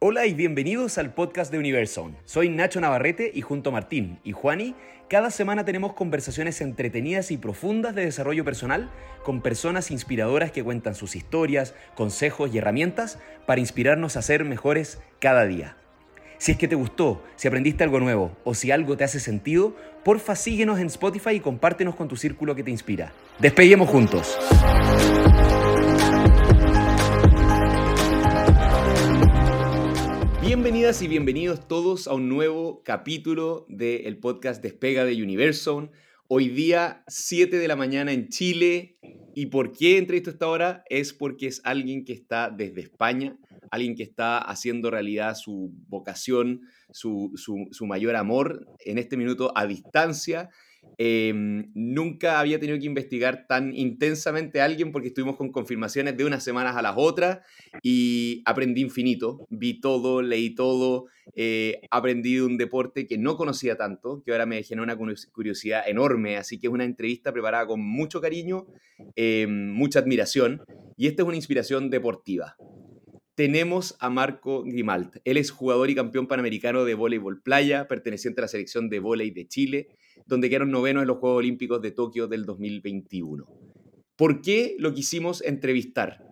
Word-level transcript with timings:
Hola 0.00 0.26
y 0.26 0.34
bienvenidos 0.34 0.96
al 0.96 1.12
podcast 1.12 1.50
de 1.50 1.58
Universal. 1.58 2.16
Soy 2.24 2.48
Nacho 2.48 2.80
Navarrete 2.80 3.32
y 3.34 3.40
junto 3.40 3.70
a 3.70 3.72
Martín 3.72 4.20
y 4.22 4.30
Juani, 4.30 4.76
cada 5.10 5.32
semana 5.32 5.64
tenemos 5.64 5.94
conversaciones 5.94 6.60
entretenidas 6.60 7.32
y 7.32 7.36
profundas 7.36 7.96
de 7.96 8.04
desarrollo 8.04 8.44
personal 8.44 8.92
con 9.24 9.42
personas 9.42 9.90
inspiradoras 9.90 10.52
que 10.52 10.62
cuentan 10.62 10.94
sus 10.94 11.16
historias, 11.16 11.74
consejos 11.96 12.54
y 12.54 12.58
herramientas 12.58 13.18
para 13.44 13.60
inspirarnos 13.60 14.16
a 14.16 14.22
ser 14.22 14.44
mejores 14.44 15.00
cada 15.18 15.46
día. 15.46 15.76
Si 16.38 16.52
es 16.52 16.58
que 16.58 16.68
te 16.68 16.76
gustó, 16.76 17.24
si 17.34 17.48
aprendiste 17.48 17.82
algo 17.82 17.98
nuevo 17.98 18.36
o 18.44 18.54
si 18.54 18.70
algo 18.70 18.96
te 18.96 19.02
hace 19.02 19.18
sentido, 19.18 19.74
porfa 20.04 20.36
síguenos 20.36 20.78
en 20.78 20.86
Spotify 20.86 21.30
y 21.30 21.40
compártenos 21.40 21.96
con 21.96 22.06
tu 22.06 22.14
círculo 22.14 22.54
que 22.54 22.62
te 22.62 22.70
inspira. 22.70 23.12
Despeguemos 23.40 23.88
juntos. 23.88 24.38
Bienvenidas 30.48 31.02
y 31.02 31.08
bienvenidos 31.08 31.68
todos 31.68 32.08
a 32.08 32.14
un 32.14 32.30
nuevo 32.30 32.82
capítulo 32.82 33.66
del 33.68 34.16
podcast 34.16 34.62
Despega 34.62 35.04
de 35.04 35.22
Universal. 35.22 35.90
Hoy 36.26 36.48
día 36.48 37.04
7 37.06 37.58
de 37.58 37.68
la 37.68 37.76
mañana 37.76 38.12
en 38.12 38.30
Chile. 38.30 38.96
¿Y 39.34 39.46
por 39.46 39.72
qué 39.72 39.98
entrevisto 39.98 40.30
a 40.30 40.32
esta 40.32 40.48
hora? 40.48 40.84
Es 40.88 41.12
porque 41.12 41.48
es 41.48 41.60
alguien 41.64 42.06
que 42.06 42.14
está 42.14 42.48
desde 42.48 42.80
España, 42.80 43.36
alguien 43.70 43.94
que 43.94 44.02
está 44.02 44.38
haciendo 44.38 44.90
realidad 44.90 45.34
su 45.34 45.70
vocación, 45.86 46.62
su, 46.92 47.30
su 47.36 47.86
mayor 47.86 48.16
amor 48.16 48.66
en 48.86 48.96
este 48.96 49.18
minuto 49.18 49.52
a 49.54 49.66
distancia 49.66 50.48
Em, 51.00 51.70
nunca 51.74 52.40
había 52.40 52.58
tenido 52.58 52.76
que 52.76 52.86
investigar 52.86 53.46
tan 53.46 53.72
intensamente 53.72 54.60
a 54.60 54.64
alguien 54.64 54.90
porque 54.90 55.08
estuvimos 55.08 55.36
con 55.36 55.52
confirmaciones 55.52 56.16
de 56.16 56.24
unas 56.24 56.42
semanas 56.42 56.76
a 56.76 56.82
las 56.82 56.94
otras 56.96 57.38
y 57.82 58.42
aprendí 58.44 58.80
infinito. 58.80 59.46
Vi 59.48 59.80
todo, 59.80 60.22
leí 60.22 60.56
todo, 60.56 61.06
eh, 61.36 61.80
aprendí 61.92 62.34
de 62.34 62.42
un 62.42 62.56
deporte 62.56 63.06
que 63.06 63.16
no 63.16 63.36
conocía 63.36 63.76
tanto, 63.76 64.22
que 64.24 64.32
ahora 64.32 64.44
me 64.44 64.60
generó 64.64 64.82
una 64.82 64.96
curiosidad 65.32 65.88
enorme. 65.88 66.36
Así 66.36 66.58
que 66.58 66.66
es 66.66 66.72
una 66.72 66.84
entrevista 66.84 67.32
preparada 67.32 67.66
con 67.68 67.80
mucho 67.80 68.20
cariño, 68.20 68.66
em, 69.14 69.70
mucha 69.70 70.00
admiración 70.00 70.62
y 70.96 71.06
esta 71.06 71.22
es 71.22 71.28
una 71.28 71.36
inspiración 71.36 71.90
deportiva 71.90 72.56
tenemos 73.38 73.94
a 74.00 74.10
Marco 74.10 74.64
Grimalt. 74.64 75.18
Él 75.24 75.36
es 75.36 75.52
jugador 75.52 75.90
y 75.90 75.94
campeón 75.94 76.26
panamericano 76.26 76.84
de 76.84 76.94
voleibol 76.94 77.40
playa, 77.40 77.86
perteneciente 77.86 78.40
a 78.40 78.42
la 78.42 78.48
selección 78.48 78.88
de 78.88 78.98
voleibol 78.98 79.34
de 79.36 79.46
Chile, 79.46 79.88
donde 80.26 80.48
quedaron 80.48 80.72
novenos 80.72 81.02
en 81.02 81.06
los 81.06 81.18
Juegos 81.18 81.38
Olímpicos 81.38 81.80
de 81.80 81.92
Tokio 81.92 82.26
del 82.26 82.44
2021. 82.44 83.46
¿Por 84.16 84.40
qué 84.42 84.74
lo 84.80 84.92
quisimos 84.92 85.40
entrevistar? 85.44 86.27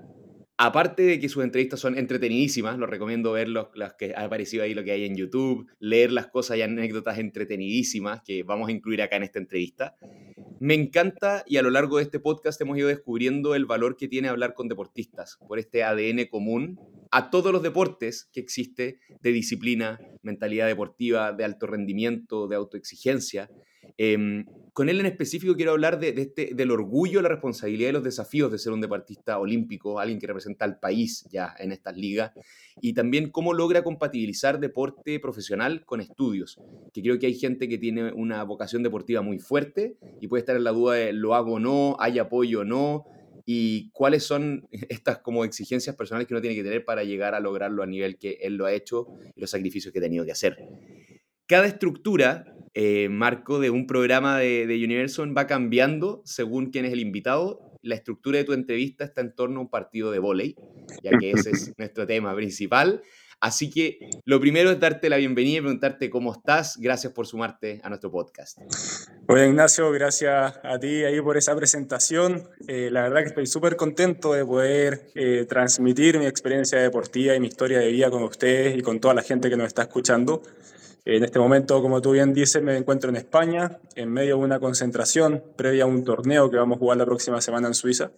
Aparte 0.58 1.02
de 1.02 1.20
que 1.20 1.28
sus 1.28 1.44
entrevistas 1.44 1.80
son 1.80 1.98
entretenidísimas, 1.98 2.78
lo 2.78 2.86
recomiendo 2.86 3.32
ver 3.32 3.48
las 3.48 3.94
que 3.98 4.14
ha 4.14 4.24
aparecido 4.24 4.62
ahí, 4.62 4.72
lo 4.72 4.84
que 4.84 4.92
hay 4.92 5.04
en 5.04 5.14
YouTube, 5.14 5.66
leer 5.80 6.10
las 6.12 6.28
cosas 6.28 6.56
y 6.56 6.62
anécdotas 6.62 7.18
entretenidísimas 7.18 8.22
que 8.24 8.42
vamos 8.42 8.68
a 8.68 8.72
incluir 8.72 9.02
acá 9.02 9.16
en 9.16 9.24
esta 9.24 9.38
entrevista. 9.38 9.96
Me 10.58 10.72
encanta 10.72 11.44
y 11.46 11.58
a 11.58 11.62
lo 11.62 11.68
largo 11.68 11.98
de 11.98 12.04
este 12.04 12.20
podcast 12.20 12.58
hemos 12.62 12.78
ido 12.78 12.88
descubriendo 12.88 13.54
el 13.54 13.66
valor 13.66 13.98
que 13.98 14.08
tiene 14.08 14.28
hablar 14.28 14.54
con 14.54 14.68
deportistas 14.68 15.36
por 15.46 15.58
este 15.58 15.84
ADN 15.84 16.24
común 16.30 16.80
a 17.10 17.28
todos 17.28 17.52
los 17.52 17.62
deportes 17.62 18.30
que 18.32 18.40
existe 18.40 18.98
de 19.20 19.32
disciplina, 19.32 20.00
mentalidad 20.22 20.66
deportiva, 20.66 21.32
de 21.32 21.44
alto 21.44 21.66
rendimiento, 21.66 22.48
de 22.48 22.56
autoexigencia. 22.56 23.50
Em, 23.98 24.44
con 24.72 24.90
él 24.90 25.00
en 25.00 25.06
específico 25.06 25.54
quiero 25.54 25.72
hablar 25.72 25.98
de, 25.98 26.10
este, 26.10 26.50
del 26.54 26.70
orgullo, 26.70 27.22
la 27.22 27.30
responsabilidad 27.30 27.88
y 27.88 27.92
los 27.92 28.04
desafíos 28.04 28.52
de 28.52 28.58
ser 28.58 28.72
un 28.72 28.82
deportista 28.82 29.38
olímpico, 29.38 29.98
alguien 29.98 30.18
que 30.18 30.26
representa 30.26 30.66
al 30.66 30.78
país 30.78 31.26
ya 31.30 31.54
en 31.58 31.72
estas 31.72 31.96
ligas, 31.96 32.32
y 32.82 32.92
también 32.92 33.30
cómo 33.30 33.54
logra 33.54 33.82
compatibilizar 33.82 34.60
deporte 34.60 35.18
profesional 35.18 35.84
con 35.86 36.02
estudios, 36.02 36.60
que 36.92 37.00
creo 37.00 37.18
que 37.18 37.26
hay 37.26 37.34
gente 37.34 37.68
que 37.68 37.78
tiene 37.78 38.12
una 38.12 38.44
vocación 38.44 38.82
deportiva 38.82 39.22
muy 39.22 39.38
fuerte 39.38 39.96
y 40.20 40.28
puede 40.28 40.40
estar 40.40 40.56
en 40.56 40.64
la 40.64 40.72
duda 40.72 40.94
de 40.96 41.12
lo 41.14 41.34
hago 41.34 41.54
o 41.54 41.58
no, 41.58 41.96
hay 41.98 42.18
apoyo 42.18 42.60
o 42.60 42.64
no, 42.64 43.06
y 43.46 43.90
cuáles 43.92 44.24
son 44.24 44.68
estas 44.90 45.20
como 45.20 45.44
exigencias 45.44 45.96
personales 45.96 46.28
que 46.28 46.34
uno 46.34 46.42
tiene 46.42 46.56
que 46.56 46.64
tener 46.64 46.84
para 46.84 47.04
llegar 47.04 47.34
a 47.34 47.40
lograrlo 47.40 47.82
a 47.82 47.86
nivel 47.86 48.18
que 48.18 48.38
él 48.42 48.56
lo 48.56 48.66
ha 48.66 48.72
hecho 48.72 49.06
y 49.34 49.40
los 49.40 49.48
sacrificios 49.48 49.92
que 49.92 50.00
ha 50.00 50.02
tenido 50.02 50.24
que 50.26 50.32
hacer. 50.32 50.58
Cada 51.46 51.66
estructura, 51.66 52.55
eh, 52.78 53.08
Marco, 53.08 53.58
de 53.58 53.70
un 53.70 53.86
programa 53.86 54.38
de, 54.38 54.66
de 54.66 54.84
Universal 54.84 55.34
va 55.34 55.46
cambiando 55.46 56.20
según 56.26 56.70
quién 56.70 56.84
es 56.84 56.92
el 56.92 57.00
invitado. 57.00 57.72
La 57.80 57.94
estructura 57.94 58.36
de 58.36 58.44
tu 58.44 58.52
entrevista 58.52 59.02
está 59.02 59.22
en 59.22 59.34
torno 59.34 59.60
a 59.60 59.62
un 59.62 59.70
partido 59.70 60.10
de 60.10 60.18
vóley, 60.18 60.56
ya 61.02 61.12
que 61.18 61.30
ese 61.30 61.52
es 61.52 61.72
nuestro 61.78 62.06
tema 62.06 62.36
principal. 62.36 63.02
Así 63.40 63.70
que 63.70 63.98
lo 64.26 64.40
primero 64.40 64.70
es 64.70 64.78
darte 64.78 65.08
la 65.08 65.16
bienvenida 65.16 65.56
y 65.56 65.60
preguntarte 65.62 66.10
cómo 66.10 66.32
estás. 66.32 66.76
Gracias 66.78 67.14
por 67.14 67.26
sumarte 67.26 67.80
a 67.82 67.88
nuestro 67.88 68.10
podcast. 68.10 68.58
Hola 69.26 69.46
Ignacio, 69.46 69.90
gracias 69.90 70.58
a 70.62 70.78
ti 70.78 71.04
ahí 71.04 71.18
por 71.22 71.38
esa 71.38 71.56
presentación. 71.56 72.46
Eh, 72.68 72.90
la 72.90 73.02
verdad 73.02 73.20
que 73.20 73.28
estoy 73.28 73.46
súper 73.46 73.76
contento 73.76 74.34
de 74.34 74.44
poder 74.44 75.08
eh, 75.14 75.46
transmitir 75.48 76.18
mi 76.18 76.26
experiencia 76.26 76.78
deportiva 76.78 77.34
y 77.34 77.40
mi 77.40 77.46
historia 77.46 77.78
de 77.78 77.90
vida 77.90 78.10
con 78.10 78.22
ustedes 78.22 78.76
y 78.76 78.82
con 78.82 79.00
toda 79.00 79.14
la 79.14 79.22
gente 79.22 79.48
que 79.48 79.56
nos 79.56 79.68
está 79.68 79.82
escuchando. 79.82 80.42
En 81.06 81.22
este 81.22 81.38
momento, 81.38 81.80
como 81.80 82.02
tú 82.02 82.10
bien 82.10 82.34
dices, 82.34 82.60
me 82.60 82.76
encuentro 82.76 83.10
en 83.10 83.16
España, 83.16 83.78
en 83.94 84.12
medio 84.12 84.38
de 84.38 84.42
una 84.42 84.58
concentración 84.58 85.40
previa 85.54 85.84
a 85.84 85.86
un 85.86 86.02
torneo 86.02 86.50
que 86.50 86.56
vamos 86.56 86.76
a 86.76 86.78
jugar 86.80 86.98
la 86.98 87.06
próxima 87.06 87.40
semana 87.40 87.68
en 87.68 87.74
Suiza. 87.74 88.10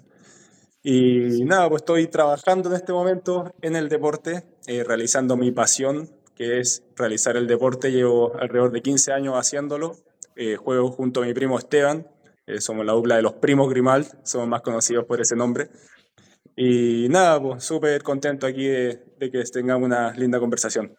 Y 0.82 1.44
nada, 1.44 1.68
pues 1.68 1.82
estoy 1.82 2.06
trabajando 2.06 2.70
en 2.70 2.76
este 2.76 2.94
momento 2.94 3.52
en 3.60 3.76
el 3.76 3.90
deporte, 3.90 4.44
eh, 4.66 4.84
realizando 4.84 5.36
mi 5.36 5.50
pasión, 5.50 6.08
que 6.34 6.60
es 6.60 6.82
realizar 6.96 7.36
el 7.36 7.46
deporte. 7.46 7.92
Llevo 7.92 8.34
alrededor 8.40 8.72
de 8.72 8.80
15 8.80 9.12
años 9.12 9.34
haciéndolo. 9.34 9.96
Eh, 10.34 10.56
juego 10.56 10.90
junto 10.90 11.20
a 11.20 11.26
mi 11.26 11.34
primo 11.34 11.58
Esteban. 11.58 12.06
Eh, 12.46 12.62
somos 12.62 12.86
la 12.86 12.94
dupla 12.94 13.16
de 13.16 13.22
los 13.22 13.34
primos 13.34 13.68
Grimal, 13.68 14.06
somos 14.22 14.48
más 14.48 14.62
conocidos 14.62 15.04
por 15.04 15.20
ese 15.20 15.36
nombre. 15.36 15.68
Y 16.56 17.08
nada, 17.10 17.38
pues 17.38 17.64
súper 17.64 18.02
contento 18.02 18.46
aquí 18.46 18.66
de, 18.66 19.04
de 19.18 19.30
que 19.30 19.42
tengamos 19.44 19.84
una 19.84 20.12
linda 20.12 20.40
conversación. 20.40 20.96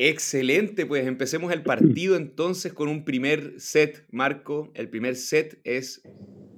Excelente, 0.00 0.86
pues 0.86 1.08
empecemos 1.08 1.52
el 1.52 1.64
partido 1.64 2.14
entonces 2.14 2.72
con 2.72 2.86
un 2.86 3.04
primer 3.04 3.54
set, 3.60 4.06
Marco. 4.12 4.70
El 4.74 4.88
primer 4.88 5.16
set 5.16 5.60
es 5.64 6.02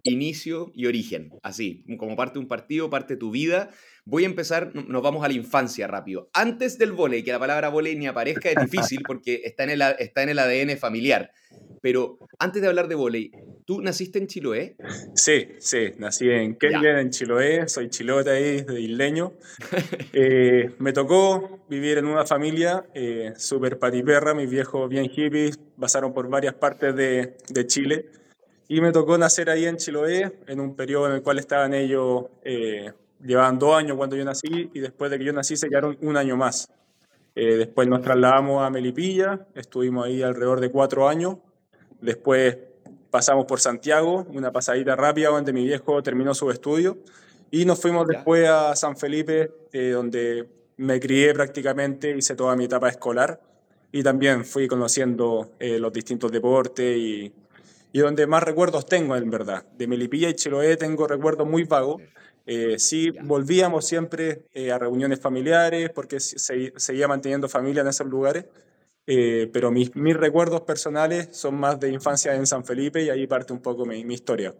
inicio 0.02 0.70
y 0.74 0.84
origen, 0.84 1.32
así, 1.42 1.82
como 1.98 2.16
parte 2.16 2.34
de 2.34 2.40
un 2.40 2.48
partido, 2.48 2.90
parte 2.90 3.14
de 3.14 3.18
tu 3.18 3.30
vida. 3.30 3.70
Voy 4.04 4.24
a 4.24 4.26
empezar, 4.26 4.74
nos 4.74 5.02
vamos 5.02 5.24
a 5.24 5.28
la 5.28 5.32
infancia 5.32 5.86
rápido. 5.86 6.28
Antes 6.34 6.76
del 6.76 6.92
volei, 6.92 7.22
que 7.22 7.32
la 7.32 7.38
palabra 7.38 7.70
volei 7.70 7.96
ni 7.96 8.06
aparezca, 8.06 8.50
es 8.50 8.70
difícil 8.70 9.00
porque 9.06 9.40
está 9.42 9.64
en 9.64 9.70
el, 9.70 9.82
está 9.98 10.22
en 10.22 10.28
el 10.28 10.38
ADN 10.38 10.76
familiar. 10.76 11.32
Pero 11.80 12.18
antes 12.38 12.60
de 12.60 12.68
hablar 12.68 12.88
de 12.88 12.94
volei, 12.94 13.30
¿tú 13.70 13.80
naciste 13.80 14.18
en 14.18 14.26
Chiloé? 14.26 14.74
Sí, 15.14 15.46
sí, 15.60 15.92
nací 15.98 16.28
en 16.28 16.56
Kenia, 16.56 17.00
en 17.00 17.10
Chiloé, 17.10 17.68
soy 17.68 17.88
chilota 17.88 18.32
ahí, 18.32 18.62
de 18.62 18.80
isleño. 18.80 19.34
Eh, 20.12 20.74
me 20.80 20.92
tocó 20.92 21.60
vivir 21.68 21.98
en 21.98 22.06
una 22.06 22.26
familia 22.26 22.84
eh, 22.94 23.32
súper 23.36 23.78
patiperra, 23.78 24.34
mis 24.34 24.50
viejos 24.50 24.88
bien 24.88 25.08
hippies, 25.08 25.56
pasaron 25.78 26.12
por 26.12 26.28
varias 26.28 26.54
partes 26.54 26.96
de, 26.96 27.36
de 27.48 27.66
Chile 27.68 28.06
y 28.66 28.80
me 28.80 28.90
tocó 28.90 29.16
nacer 29.16 29.48
ahí 29.50 29.66
en 29.66 29.76
Chiloé, 29.76 30.32
en 30.48 30.58
un 30.58 30.74
periodo 30.74 31.06
en 31.06 31.12
el 31.12 31.22
cual 31.22 31.38
estaban 31.38 31.72
ellos, 31.72 32.24
eh, 32.42 32.92
llevaban 33.24 33.56
dos 33.56 33.76
años 33.76 33.96
cuando 33.96 34.16
yo 34.16 34.24
nací, 34.24 34.68
y 34.74 34.80
después 34.80 35.12
de 35.12 35.18
que 35.18 35.24
yo 35.24 35.32
nací 35.32 35.56
se 35.56 35.68
quedaron 35.68 35.96
un 36.00 36.16
año 36.16 36.36
más. 36.36 36.68
Eh, 37.36 37.56
después 37.56 37.86
nos 37.86 38.02
trasladamos 38.02 38.64
a 38.64 38.70
Melipilla, 38.70 39.46
estuvimos 39.54 40.06
ahí 40.06 40.22
alrededor 40.22 40.58
de 40.58 40.72
cuatro 40.72 41.08
años. 41.08 41.36
Después 42.00 42.56
pasamos 43.10 43.46
por 43.46 43.60
Santiago, 43.60 44.26
una 44.32 44.52
pasadita 44.52 44.96
rápida 44.96 45.28
donde 45.28 45.52
mi 45.52 45.64
viejo 45.64 46.02
terminó 46.02 46.34
su 46.34 46.50
estudio. 46.50 46.98
Y 47.50 47.64
nos 47.64 47.80
fuimos 47.80 48.06
después 48.06 48.48
a 48.48 48.76
San 48.76 48.96
Felipe, 48.96 49.50
eh, 49.72 49.90
donde 49.90 50.48
me 50.76 51.00
crié 51.00 51.34
prácticamente, 51.34 52.16
hice 52.16 52.36
toda 52.36 52.56
mi 52.56 52.64
etapa 52.64 52.88
escolar. 52.88 53.40
Y 53.92 54.02
también 54.02 54.44
fui 54.44 54.68
conociendo 54.68 55.50
eh, 55.58 55.78
los 55.78 55.92
distintos 55.92 56.30
deportes 56.30 56.96
y 56.96 57.32
y 57.92 58.00
donde 58.00 58.26
más 58.26 58.42
recuerdos 58.42 58.86
tengo, 58.86 59.16
en 59.16 59.30
verdad. 59.30 59.64
De 59.76 59.86
Melipilla 59.86 60.28
y 60.28 60.34
Chiloé 60.34 60.76
tengo 60.76 61.06
recuerdos 61.06 61.48
muy 61.48 61.64
vagos. 61.64 62.02
Eh, 62.46 62.78
sí, 62.78 63.10
volvíamos 63.10 63.86
siempre 63.86 64.42
eh, 64.54 64.72
a 64.72 64.78
reuniones 64.78 65.20
familiares 65.20 65.90
porque 65.90 66.20
se, 66.20 66.72
seguía 66.76 67.08
manteniendo 67.08 67.48
familia 67.48 67.82
en 67.82 67.88
esos 67.88 68.06
lugares, 68.06 68.46
eh, 69.06 69.50
pero 69.52 69.70
mis, 69.70 69.94
mis 69.96 70.16
recuerdos 70.16 70.62
personales 70.62 71.28
son 71.32 71.56
más 71.56 71.80
de 71.80 71.90
infancia 71.90 72.34
en 72.34 72.46
San 72.46 72.64
Felipe 72.64 73.02
y 73.02 73.10
ahí 73.10 73.26
parte 73.26 73.52
un 73.52 73.60
poco 73.60 73.86
mi, 73.86 74.04
mi 74.04 74.14
historia. 74.14 74.54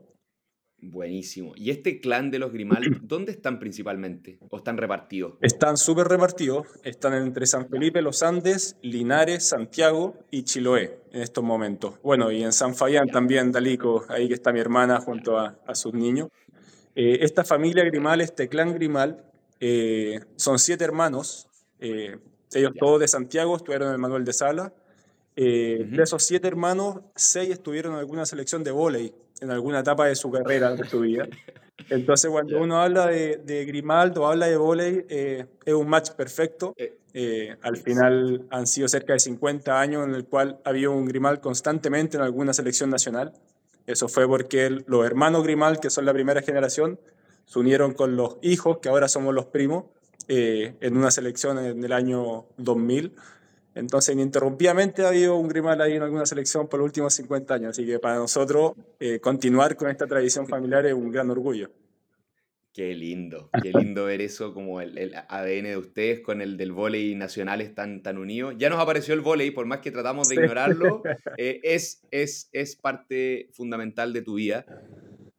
Buenísimo. 0.83 1.53
¿Y 1.57 1.71
este 1.71 2.01
clan 2.01 2.31
de 2.31 2.39
los 2.39 2.53
Grimal, 2.53 2.83
dónde 3.03 3.33
están 3.33 3.59
principalmente? 3.59 4.39
¿O 4.49 4.57
están 4.57 4.79
repartidos? 4.79 5.35
Están 5.43 5.77
súper 5.77 6.09
repartidos. 6.09 6.67
Están 6.85 7.15
entre 7.15 7.47
San 7.47 7.69
Felipe, 7.69 8.01
Los 8.01 8.23
Andes, 8.23 8.77
Linares, 8.83 9.49
Santiago 9.49 10.17
y 10.31 10.45
Chiloé 10.45 11.01
en 11.13 11.23
estos 11.23 11.45
momentos. 11.45 12.01
Bueno, 12.03 12.33
y 12.33 12.43
en 12.43 12.53
San 12.53 12.75
Fabián 12.75 13.09
también, 13.09 13.53
Dalico, 13.53 14.05
ahí 14.09 14.29
que 14.29 14.35
está 14.35 14.53
mi 14.53 14.61
hermana 14.61 15.01
junto 15.01 15.39
a, 15.39 15.57
sus 15.75 15.93
niños. 15.93 16.29
Eh, 16.95 17.19
esta 17.21 17.45
familia 17.45 17.85
Grimal, 17.85 18.21
este 18.21 18.49
clan 18.49 18.75
Grimal, 18.75 19.25
eh, 19.61 20.21
son 20.37 20.59
siete 20.59 20.85
hermanos. 20.85 21.47
Ellos 22.53 22.73
todos 22.79 23.01
de 23.01 23.09
Santiago 23.09 23.57
estuvieron 23.57 23.89
en 23.89 23.95
el 23.95 24.01
Manuel 24.01 24.25
de 24.25 24.33
Sala. 24.33 24.73
De 25.37 26.03
esos 26.03 26.23
siete 26.25 26.49
hermanos, 26.49 26.99
seis 27.15 27.51
estuvieron 27.51 27.95
en 27.95 27.99
alguna 28.01 28.27
selección 28.27 28.63
de 28.63 28.73
vóley 28.73 29.15
en 29.41 29.51
alguna 29.51 29.81
etapa 29.81 30.07
de 30.07 30.15
su 30.15 30.31
carrera, 30.31 30.75
de 30.75 30.85
su 30.85 31.01
vida. 31.01 31.27
Entonces, 31.89 32.31
cuando 32.31 32.61
uno 32.61 32.81
habla 32.81 33.07
de, 33.07 33.39
de 33.39 33.65
Grimaldo, 33.65 34.27
habla 34.27 34.47
de 34.47 34.57
volei, 34.57 35.05
eh, 35.09 35.47
es 35.65 35.75
un 35.75 35.89
match 35.89 36.11
perfecto. 36.11 36.75
Eh. 36.77 36.97
Eh, 37.13 37.57
al 37.63 37.77
final 37.77 38.47
han 38.51 38.69
sido 38.69 38.87
cerca 38.87 39.15
de 39.15 39.19
50 39.19 39.81
años 39.81 40.07
en 40.07 40.15
el 40.15 40.27
cual 40.27 40.61
había 40.63 40.91
un 40.91 41.07
Grimal 41.07 41.41
constantemente 41.41 42.17
en 42.17 42.23
alguna 42.23 42.53
selección 42.53 42.91
nacional. 42.91 43.33
Eso 43.87 44.09
fue 44.09 44.29
porque 44.29 44.71
los 44.87 45.05
hermanos 45.05 45.43
Grimal, 45.43 45.81
que 45.81 45.91
son 45.91 46.05
la 46.05 46.13
primera 46.13 46.43
generación, 46.43 47.01
se 47.47 47.59
unieron 47.59 47.95
con 47.95 48.15
los 48.15 48.37
hijos, 48.43 48.79
que 48.79 48.89
ahora 48.89 49.09
somos 49.09 49.35
los 49.35 49.47
primos, 49.47 49.87
en 50.33 50.97
una 50.97 51.11
selección 51.11 51.59
en 51.59 51.83
el 51.83 51.93
año 51.93 52.47
2000. 52.57 53.13
Entonces, 53.75 54.15
ininterrumpidamente 54.15 55.05
ha 55.05 55.09
habido 55.09 55.37
un 55.37 55.49
Grimal 55.49 55.81
ahí 55.81 55.95
en 55.95 56.03
alguna 56.03 56.27
selección 56.27 56.69
por 56.69 56.81
los 56.81 56.87
últimos 56.87 57.15
50 57.15 57.55
años. 57.55 57.71
Así 57.71 57.87
que 57.87 57.99
para 57.99 58.17
nosotros, 58.17 58.73
eh, 58.99 59.21
continuar 59.21 59.77
con 59.77 59.89
esta 59.89 60.07
tradición 60.07 60.47
familiar 60.47 60.87
es 60.87 60.95
un 60.95 61.11
gran 61.11 61.31
orgullo. 61.31 61.71
Qué 62.73 62.95
lindo, 62.95 63.51
qué 63.63 63.73
lindo 63.73 64.05
ver 64.05 64.21
eso, 64.21 64.55
como 64.55 64.81
el, 64.81 65.13
ADN 65.29 65.65
de 65.65 65.77
ustedes 65.77 66.21
con 66.21 66.41
el 66.41 66.57
del 66.57 66.71
vóley 66.71 67.17
nacional 67.17 67.61
están 67.61 68.01
tan 68.01 68.17
unidos. 68.17 68.55
Ya 68.59 68.71
nos 68.71 68.79
apareció 68.79 69.13
el 69.15 69.23
vóley, 69.23 69.51
por 69.51 69.67
más 69.67 69.81
que 69.81 69.91
tratamos 69.91 70.29
de 70.29 70.37
ignorarlo, 70.37 71.03
eh, 71.37 71.61
es, 71.65 72.03
es, 72.13 72.49
es 72.53 72.77
parte 72.77 73.49
fundamental 73.53 74.13
de 74.13 74.23
tu 74.23 74.35
vida. 74.35 74.67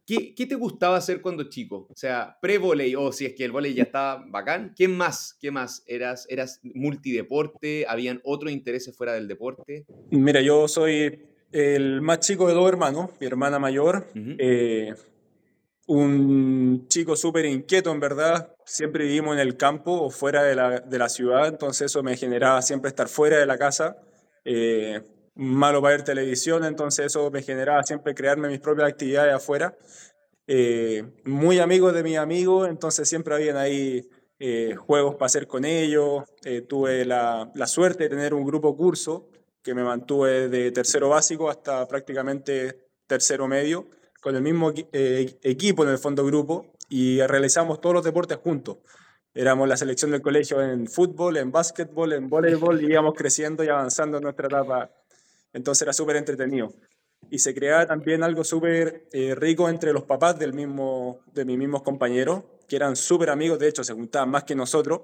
¿Qué, 0.05 0.33
te 0.45 0.55
gustaba 0.55 0.97
hacer 0.97 1.21
cuando 1.21 1.43
chico? 1.43 1.87
O 1.89 1.95
sea, 1.95 2.37
pre-volei, 2.41 2.95
o 2.95 3.11
si 3.11 3.25
es 3.25 3.33
que 3.33 3.45
el 3.45 3.51
volei 3.51 3.73
ya 3.73 3.83
estaba 3.83 4.25
bacán, 4.27 4.73
¿qué 4.75 4.87
más? 4.87 5.37
¿Qué 5.39 5.51
más? 5.51 5.83
¿Eras, 5.87 6.25
¿Eras 6.29 6.59
multideporte? 6.63 7.85
¿Habían 7.87 8.19
otros 8.23 8.51
intereses 8.51 8.95
fuera 8.95 9.13
del 9.13 9.27
deporte? 9.27 9.85
Mira, 10.09 10.41
yo 10.41 10.67
soy 10.67 11.19
el 11.51 12.01
más 12.01 12.19
chico 12.19 12.47
de 12.47 12.53
dos 12.53 12.67
hermanos, 12.67 13.11
mi 13.19 13.27
hermana 13.27 13.59
mayor, 13.59 14.07
eh, 14.15 14.93
un 15.87 16.87
chico 16.87 17.15
súper 17.15 17.45
inquieto 17.45 17.91
en 17.91 17.99
verdad, 17.99 18.55
siempre 18.65 19.05
vivimos 19.05 19.35
en 19.35 19.41
el 19.41 19.57
campo 19.57 19.91
o 19.91 20.09
fuera 20.09 20.43
de 20.43 20.55
la, 20.55 20.79
de 20.79 20.97
la, 20.97 21.09
ciudad, 21.09 21.47
entonces 21.47 21.87
eso 21.87 22.03
me 22.03 22.15
generaba 22.17 22.61
siempre 22.61 22.89
estar 22.89 23.07
fuera 23.07 23.37
de 23.37 23.45
la 23.45 23.57
casa. 23.57 23.97
Eh, 24.45 25.01
malo 25.41 25.81
para 25.81 25.95
ver 25.95 26.03
televisión, 26.03 26.63
entonces 26.65 27.07
eso 27.07 27.31
me 27.31 27.41
generaba 27.41 27.83
siempre 27.83 28.13
crearme 28.13 28.47
mis 28.47 28.59
propias 28.59 28.89
actividades 28.89 29.33
afuera. 29.33 29.75
Eh, 30.45 31.03
muy 31.25 31.59
amigo 31.59 31.91
de 31.91 32.03
mis 32.03 32.17
amigos, 32.17 32.69
entonces 32.69 33.09
siempre 33.09 33.33
habían 33.33 33.57
ahí 33.57 34.07
eh, 34.37 34.75
juegos 34.75 35.15
para 35.15 35.25
hacer 35.25 35.47
con 35.47 35.65
ellos. 35.65 36.23
Eh, 36.45 36.61
tuve 36.61 37.05
la, 37.05 37.51
la, 37.55 37.67
suerte 37.67 38.03
de 38.03 38.09
tener 38.09 38.35
un 38.35 38.45
grupo 38.45 38.77
curso 38.77 39.29
que 39.63 39.73
me 39.73 39.83
mantuve 39.83 40.47
de 40.47 40.71
tercero 40.71 41.09
básico 41.09 41.49
hasta 41.49 41.87
prácticamente 41.87 42.89
tercero 43.07 43.47
medio, 43.47 43.87
con 44.21 44.35
el 44.35 44.43
mismo 44.43 44.71
equipo 44.91 45.83
en 45.83 45.89
el 45.89 45.97
fondo 45.97 46.23
grupo 46.23 46.73
y 46.87 47.19
realizamos 47.21 47.81
todos 47.81 47.95
los 47.95 48.03
deportes 48.03 48.37
juntos. 48.37 48.77
Éramos 49.33 49.67
la 49.67 49.77
selección 49.77 50.11
del 50.11 50.21
colegio 50.21 50.61
en 50.61 50.87
fútbol, 50.87 51.37
en 51.37 51.51
básquetbol, 51.51 52.13
en 52.13 52.29
voleibol 52.29 52.81
y 52.81 52.91
íbamos 52.91 53.15
creciendo 53.15 53.63
y 53.63 53.69
avanzando 53.69 54.17
en 54.17 54.23
nuestra 54.23 54.47
etapa 54.47 54.91
entonces 55.53 55.81
era 55.83 55.93
súper 55.93 56.15
entretenido. 56.15 56.73
Y 57.29 57.39
se 57.39 57.53
creaba 57.53 57.85
también 57.85 58.23
algo 58.23 58.43
súper 58.43 59.07
eh, 59.11 59.35
rico 59.35 59.69
entre 59.69 59.93
los 59.93 60.03
papás 60.03 60.37
del 60.39 60.53
mismo, 60.53 61.19
de 61.33 61.45
mis 61.45 61.57
mismos 61.57 61.83
compañeros, 61.83 62.43
que 62.67 62.75
eran 62.75 62.95
súper 62.95 63.29
amigos, 63.29 63.59
de 63.59 63.67
hecho 63.67 63.83
se 63.83 63.93
juntaban 63.93 64.29
más 64.29 64.43
que 64.43 64.55
nosotros. 64.55 65.01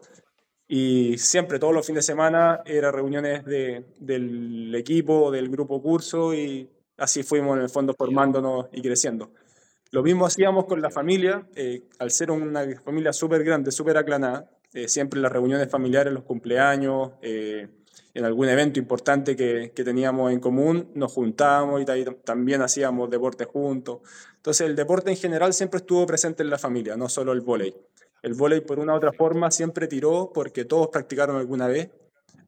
Y 0.67 1.17
siempre, 1.17 1.59
todos 1.59 1.73
los 1.73 1.85
fines 1.85 2.05
de 2.05 2.13
semana, 2.13 2.61
eran 2.65 2.93
reuniones 2.93 3.45
de, 3.45 3.85
del 3.99 4.73
equipo, 4.75 5.31
del 5.31 5.49
grupo 5.49 5.81
curso, 5.81 6.33
y 6.33 6.69
así 6.97 7.23
fuimos 7.23 7.55
en 7.55 7.63
el 7.63 7.69
fondo 7.69 7.93
formándonos 7.93 8.67
y 8.73 8.81
creciendo. 8.81 9.31
Lo 9.91 10.03
mismo 10.03 10.25
hacíamos 10.25 10.65
con 10.65 10.81
la 10.81 10.89
familia, 10.89 11.47
eh, 11.55 11.83
al 11.99 12.11
ser 12.11 12.31
una 12.31 12.65
familia 12.83 13.13
súper 13.13 13.43
grande, 13.43 13.71
súper 13.71 13.97
aclanada, 13.97 14.49
eh, 14.73 14.89
siempre 14.89 15.21
las 15.21 15.31
reuniones 15.31 15.69
familiares, 15.69 16.11
los 16.11 16.23
cumpleaños, 16.23 17.11
en 18.13 18.25
algún 18.25 18.49
evento 18.49 18.79
importante 18.79 19.35
que, 19.35 19.71
que 19.75 19.83
teníamos 19.83 20.31
en 20.31 20.39
común, 20.39 20.91
nos 20.95 21.13
juntábamos 21.13 21.81
y 21.81 21.85
también 22.23 22.61
hacíamos 22.61 23.09
deporte 23.09 23.45
juntos. 23.45 23.99
Entonces 24.35 24.67
el 24.67 24.75
deporte 24.75 25.11
en 25.11 25.17
general 25.17 25.53
siempre 25.53 25.79
estuvo 25.79 26.05
presente 26.05 26.43
en 26.43 26.49
la 26.49 26.57
familia, 26.57 26.95
no 26.95 27.09
solo 27.09 27.31
el 27.33 27.41
vóley. 27.41 27.75
El 28.23 28.33
vóley 28.33 28.61
por 28.61 28.79
una 28.79 28.93
u 28.93 28.97
otra 28.97 29.13
forma 29.13 29.51
siempre 29.51 29.87
tiró 29.87 30.31
porque 30.33 30.65
todos 30.65 30.87
practicaron 30.87 31.37
alguna 31.37 31.67
vez. 31.67 31.89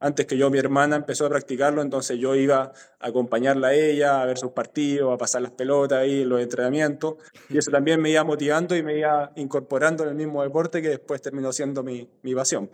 Antes 0.01 0.25
que 0.25 0.37
yo, 0.37 0.49
mi 0.49 0.57
hermana 0.57 0.95
empezó 0.95 1.25
a 1.25 1.29
practicarlo, 1.29 1.81
entonces 1.81 2.17
yo 2.17 2.33
iba 2.33 2.71
a 2.99 3.07
acompañarla 3.07 3.67
a 3.67 3.73
ella, 3.73 4.21
a 4.21 4.25
ver 4.25 4.37
sus 4.37 4.51
partidos, 4.51 5.13
a 5.13 5.17
pasar 5.17 5.41
las 5.41 5.51
pelotas 5.51 5.99
ahí, 5.99 6.23
los 6.23 6.41
entrenamientos. 6.41 7.15
Y 7.49 7.57
eso 7.57 7.69
también 7.69 8.01
me 8.01 8.09
iba 8.09 8.23
motivando 8.23 8.77
y 8.77 8.83
me 8.83 8.97
iba 8.97 9.31
incorporando 9.35 10.03
en 10.03 10.09
el 10.09 10.15
mismo 10.15 10.41
deporte 10.41 10.81
que 10.81 10.89
después 10.89 11.21
terminó 11.21 11.51
siendo 11.51 11.83
mi, 11.83 12.09
mi 12.23 12.33
pasión. 12.33 12.69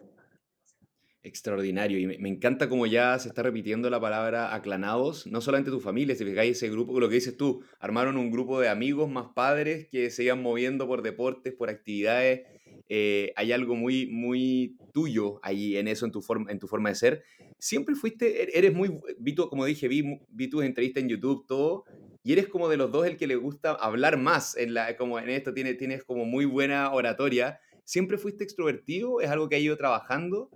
Extraordinario. 1.25 1.98
Y 1.98 2.19
me, 2.19 2.30
encanta 2.30 2.69
cómo 2.69 2.86
ya 2.86 3.18
se 3.18 3.30
está 3.30 3.42
repitiendo 3.42 3.89
la 3.89 4.00
palabra 4.00 4.54
aclanados, 4.54 5.25
no 5.25 5.42
solamente 5.42 5.72
tu 5.72 5.80
familia, 5.80 6.16
si 6.16 6.24
fijáis 6.24 6.57
ese 6.57 6.69
grupo, 6.69 7.00
lo 7.00 7.10
que 7.10 7.16
dices 7.16 7.36
tú, 7.36 7.63
armaron 7.80 8.18
un 8.18 8.30
grupo 8.30 8.60
de 8.60 8.69
amigos 8.69 9.10
más 9.10 9.30
padres 9.33 9.88
que 9.88 10.12
se 10.12 10.24
iban 10.24 10.44
moviendo 10.44 10.88
por 10.88 11.01
deportes, 11.01 11.51
por 11.51 11.72
actividades. 11.72 12.44
Eh, 12.89 13.33
hay 13.38 13.51
algo 13.54 13.74
muy, 13.74 14.06
muy 14.06 14.77
tuyo 14.94 15.39
ahí 15.42 15.77
en 15.77 15.88
eso, 15.88 16.06
en 16.06 16.12
tu, 16.12 16.22
forma, 16.22 16.51
en 16.51 16.60
tu 16.60 16.68
forma 16.68 16.89
de 16.89 16.95
ser. 16.95 17.24
Siempre 17.57 17.95
fuiste, 17.95 18.44
er, 18.44 18.50
eres 18.54 18.75
muy, 18.75 18.95
vi 19.18 19.33
como 19.33 19.66
dije, 19.66 19.88
vi, 19.88 20.19
vi 20.30 20.48
tus 20.48 20.63
entrevistas 20.63 21.01
en 21.01 21.10
YouTube, 21.10 21.48
todo, 21.48 21.86
y 22.24 22.33
eres 22.33 22.48
como 22.48 22.69
de 22.69 22.77
los 22.77 22.92
dos 22.92 23.07
el 23.07 23.18
que 23.18 23.25
le 23.25 23.36
gusta 23.36 23.72
hablar 23.72 24.18
más, 24.18 24.56
en 24.57 24.75
la, 24.75 24.95
como 24.95 25.18
en 25.18 25.30
esto 25.30 25.56
tienes, 25.56 25.75
tienes 25.77 26.04
como 26.04 26.24
muy 26.25 26.45
buena 26.45 26.94
oratoria. 26.94 27.60
¿Siempre 27.83 28.19
fuiste 28.19 28.44
extrovertido? 28.44 29.22
¿Es 29.22 29.30
algo 29.31 29.50
que 29.50 29.56
has 29.56 29.62
ido 29.63 29.75
trabajando? 29.75 30.51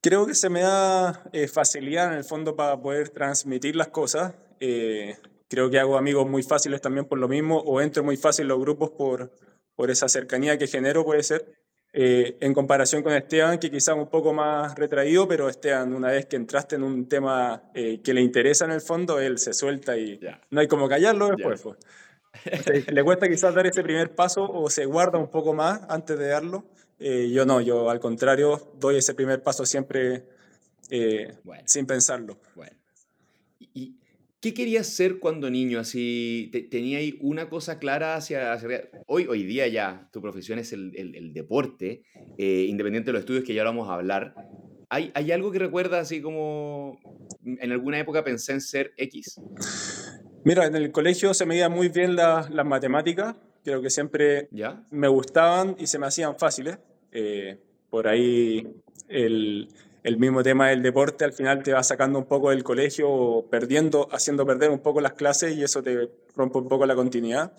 Creo 0.00 0.26
que 0.26 0.34
se 0.34 0.48
me 0.48 0.60
da 0.60 1.24
eh, 1.32 1.48
facilidad 1.48 2.12
en 2.12 2.18
el 2.18 2.24
fondo 2.24 2.54
para 2.54 2.80
poder 2.80 3.08
transmitir 3.08 3.74
las 3.74 3.88
cosas. 3.88 4.32
Eh, 4.60 5.16
creo 5.48 5.70
que 5.70 5.80
hago 5.80 5.98
amigos 5.98 6.28
muy 6.28 6.44
fáciles 6.44 6.80
también 6.80 7.06
por 7.06 7.18
lo 7.18 7.26
mismo, 7.26 7.58
o 7.58 7.80
entro 7.80 8.04
muy 8.04 8.16
fácil 8.16 8.44
en 8.44 8.48
los 8.48 8.60
grupos 8.60 8.90
por, 8.90 9.32
por 9.74 9.90
esa 9.90 10.08
cercanía 10.08 10.56
que 10.56 10.68
genero, 10.68 11.04
puede 11.04 11.24
ser. 11.24 11.52
Eh, 11.92 12.36
en 12.40 12.54
comparación 12.54 13.02
con 13.02 13.12
Esteban, 13.12 13.58
que 13.58 13.70
quizás 13.70 13.96
un 13.96 14.08
poco 14.08 14.32
más 14.32 14.76
retraído, 14.76 15.26
pero 15.26 15.48
Esteban, 15.48 15.92
una 15.92 16.12
vez 16.12 16.26
que 16.26 16.36
entraste 16.36 16.76
en 16.76 16.84
un 16.84 17.08
tema 17.08 17.64
que 17.74 18.14
le 18.14 18.20
interesa 18.20 18.66
en 18.66 18.72
el 18.72 18.82
fondo, 18.82 19.18
él 19.18 19.38
se 19.38 19.52
suelta 19.52 19.96
y 19.96 20.20
no 20.50 20.60
hay 20.60 20.68
como 20.68 20.88
callarlo 20.88 21.28
después. 21.28 21.60
Pues. 21.62 21.78
le 22.92 23.02
cuesta 23.02 23.28
quizás 23.28 23.52
dar 23.52 23.66
ese 23.66 23.82
primer 23.82 24.14
paso 24.14 24.48
o 24.48 24.70
se 24.70 24.84
guarda 24.84 25.18
un 25.18 25.30
poco 25.30 25.54
más 25.54 25.80
antes 25.88 26.16
de 26.18 26.28
darlo. 26.28 26.66
Eh, 27.00 27.30
yo 27.32 27.46
no, 27.46 27.60
yo 27.60 27.90
al 27.90 28.00
contrario 28.00 28.72
doy 28.78 28.96
ese 28.96 29.14
primer 29.14 29.42
paso 29.42 29.64
siempre 29.64 30.24
eh, 30.90 31.34
sin 31.64 31.86
pensarlo. 31.86 32.38
Bueno. 32.54 32.76
¿Y 33.60 33.96
qué 34.40 34.54
querías 34.54 34.86
ser 34.86 35.18
cuando 35.18 35.50
niño? 35.50 35.80
Así, 35.80 36.50
¿Tenía 36.70 36.98
ahí 36.98 37.18
una 37.20 37.48
cosa 37.48 37.78
clara 37.78 38.16
hacia, 38.16 38.58
Hoy, 39.06 39.26
hoy 39.26 39.44
día 39.44 39.68
ya 39.68 40.08
tu 40.12 40.20
profesión 40.20 40.58
es 40.58 40.72
el, 40.72 40.92
el, 40.96 41.32
deporte, 41.32 42.02
eh, 42.36 42.66
independiente 42.68 43.08
de 43.08 43.12
los 43.14 43.20
estudios 43.20 43.44
que 43.44 43.54
ya 43.54 43.64
vamos 43.64 43.88
a 43.88 43.94
hablar. 43.94 44.34
¿Hay, 44.90 45.10
¿Hay 45.14 45.32
algo 45.32 45.52
que 45.52 45.58
recuerdas 45.58 46.02
así 46.02 46.22
como 46.22 46.98
en 47.44 47.72
alguna 47.72 47.98
época 47.98 48.24
pensé 48.24 48.52
en 48.52 48.60
ser 48.60 48.92
X? 48.96 49.40
Mira, 50.44 50.66
en 50.66 50.76
el 50.76 50.90
colegio 50.92 51.34
se 51.34 51.44
me 51.44 51.50
medía 51.50 51.68
muy 51.68 51.88
bien 51.88 52.16
las 52.16 52.50
matemáticas, 52.64 53.36
creo 53.68 53.82
que 53.82 53.90
siempre 53.90 54.48
¿Ya? 54.50 54.82
me 54.90 55.08
gustaban 55.08 55.76
y 55.78 55.86
se 55.86 55.98
me 55.98 56.06
hacían 56.06 56.38
fáciles. 56.38 56.78
Eh, 57.12 57.58
por 57.90 58.08
ahí 58.08 58.66
el, 59.08 59.68
el, 60.02 60.16
mismo 60.18 60.42
tema 60.42 60.68
del 60.68 60.82
deporte 60.82 61.24
al 61.24 61.34
final 61.34 61.62
te 61.62 61.72
va 61.72 61.82
sacando 61.82 62.18
un 62.18 62.24
poco 62.24 62.48
del 62.50 62.64
colegio, 62.64 63.44
perdiendo, 63.50 64.08
haciendo 64.10 64.46
perder 64.46 64.70
un 64.70 64.78
poco 64.78 65.00
las 65.02 65.12
clases 65.12 65.54
y 65.54 65.62
eso 65.62 65.82
te 65.82 66.08
rompe 66.34 66.58
un 66.58 66.68
poco 66.68 66.86
la 66.86 66.94
continuidad. 66.94 67.52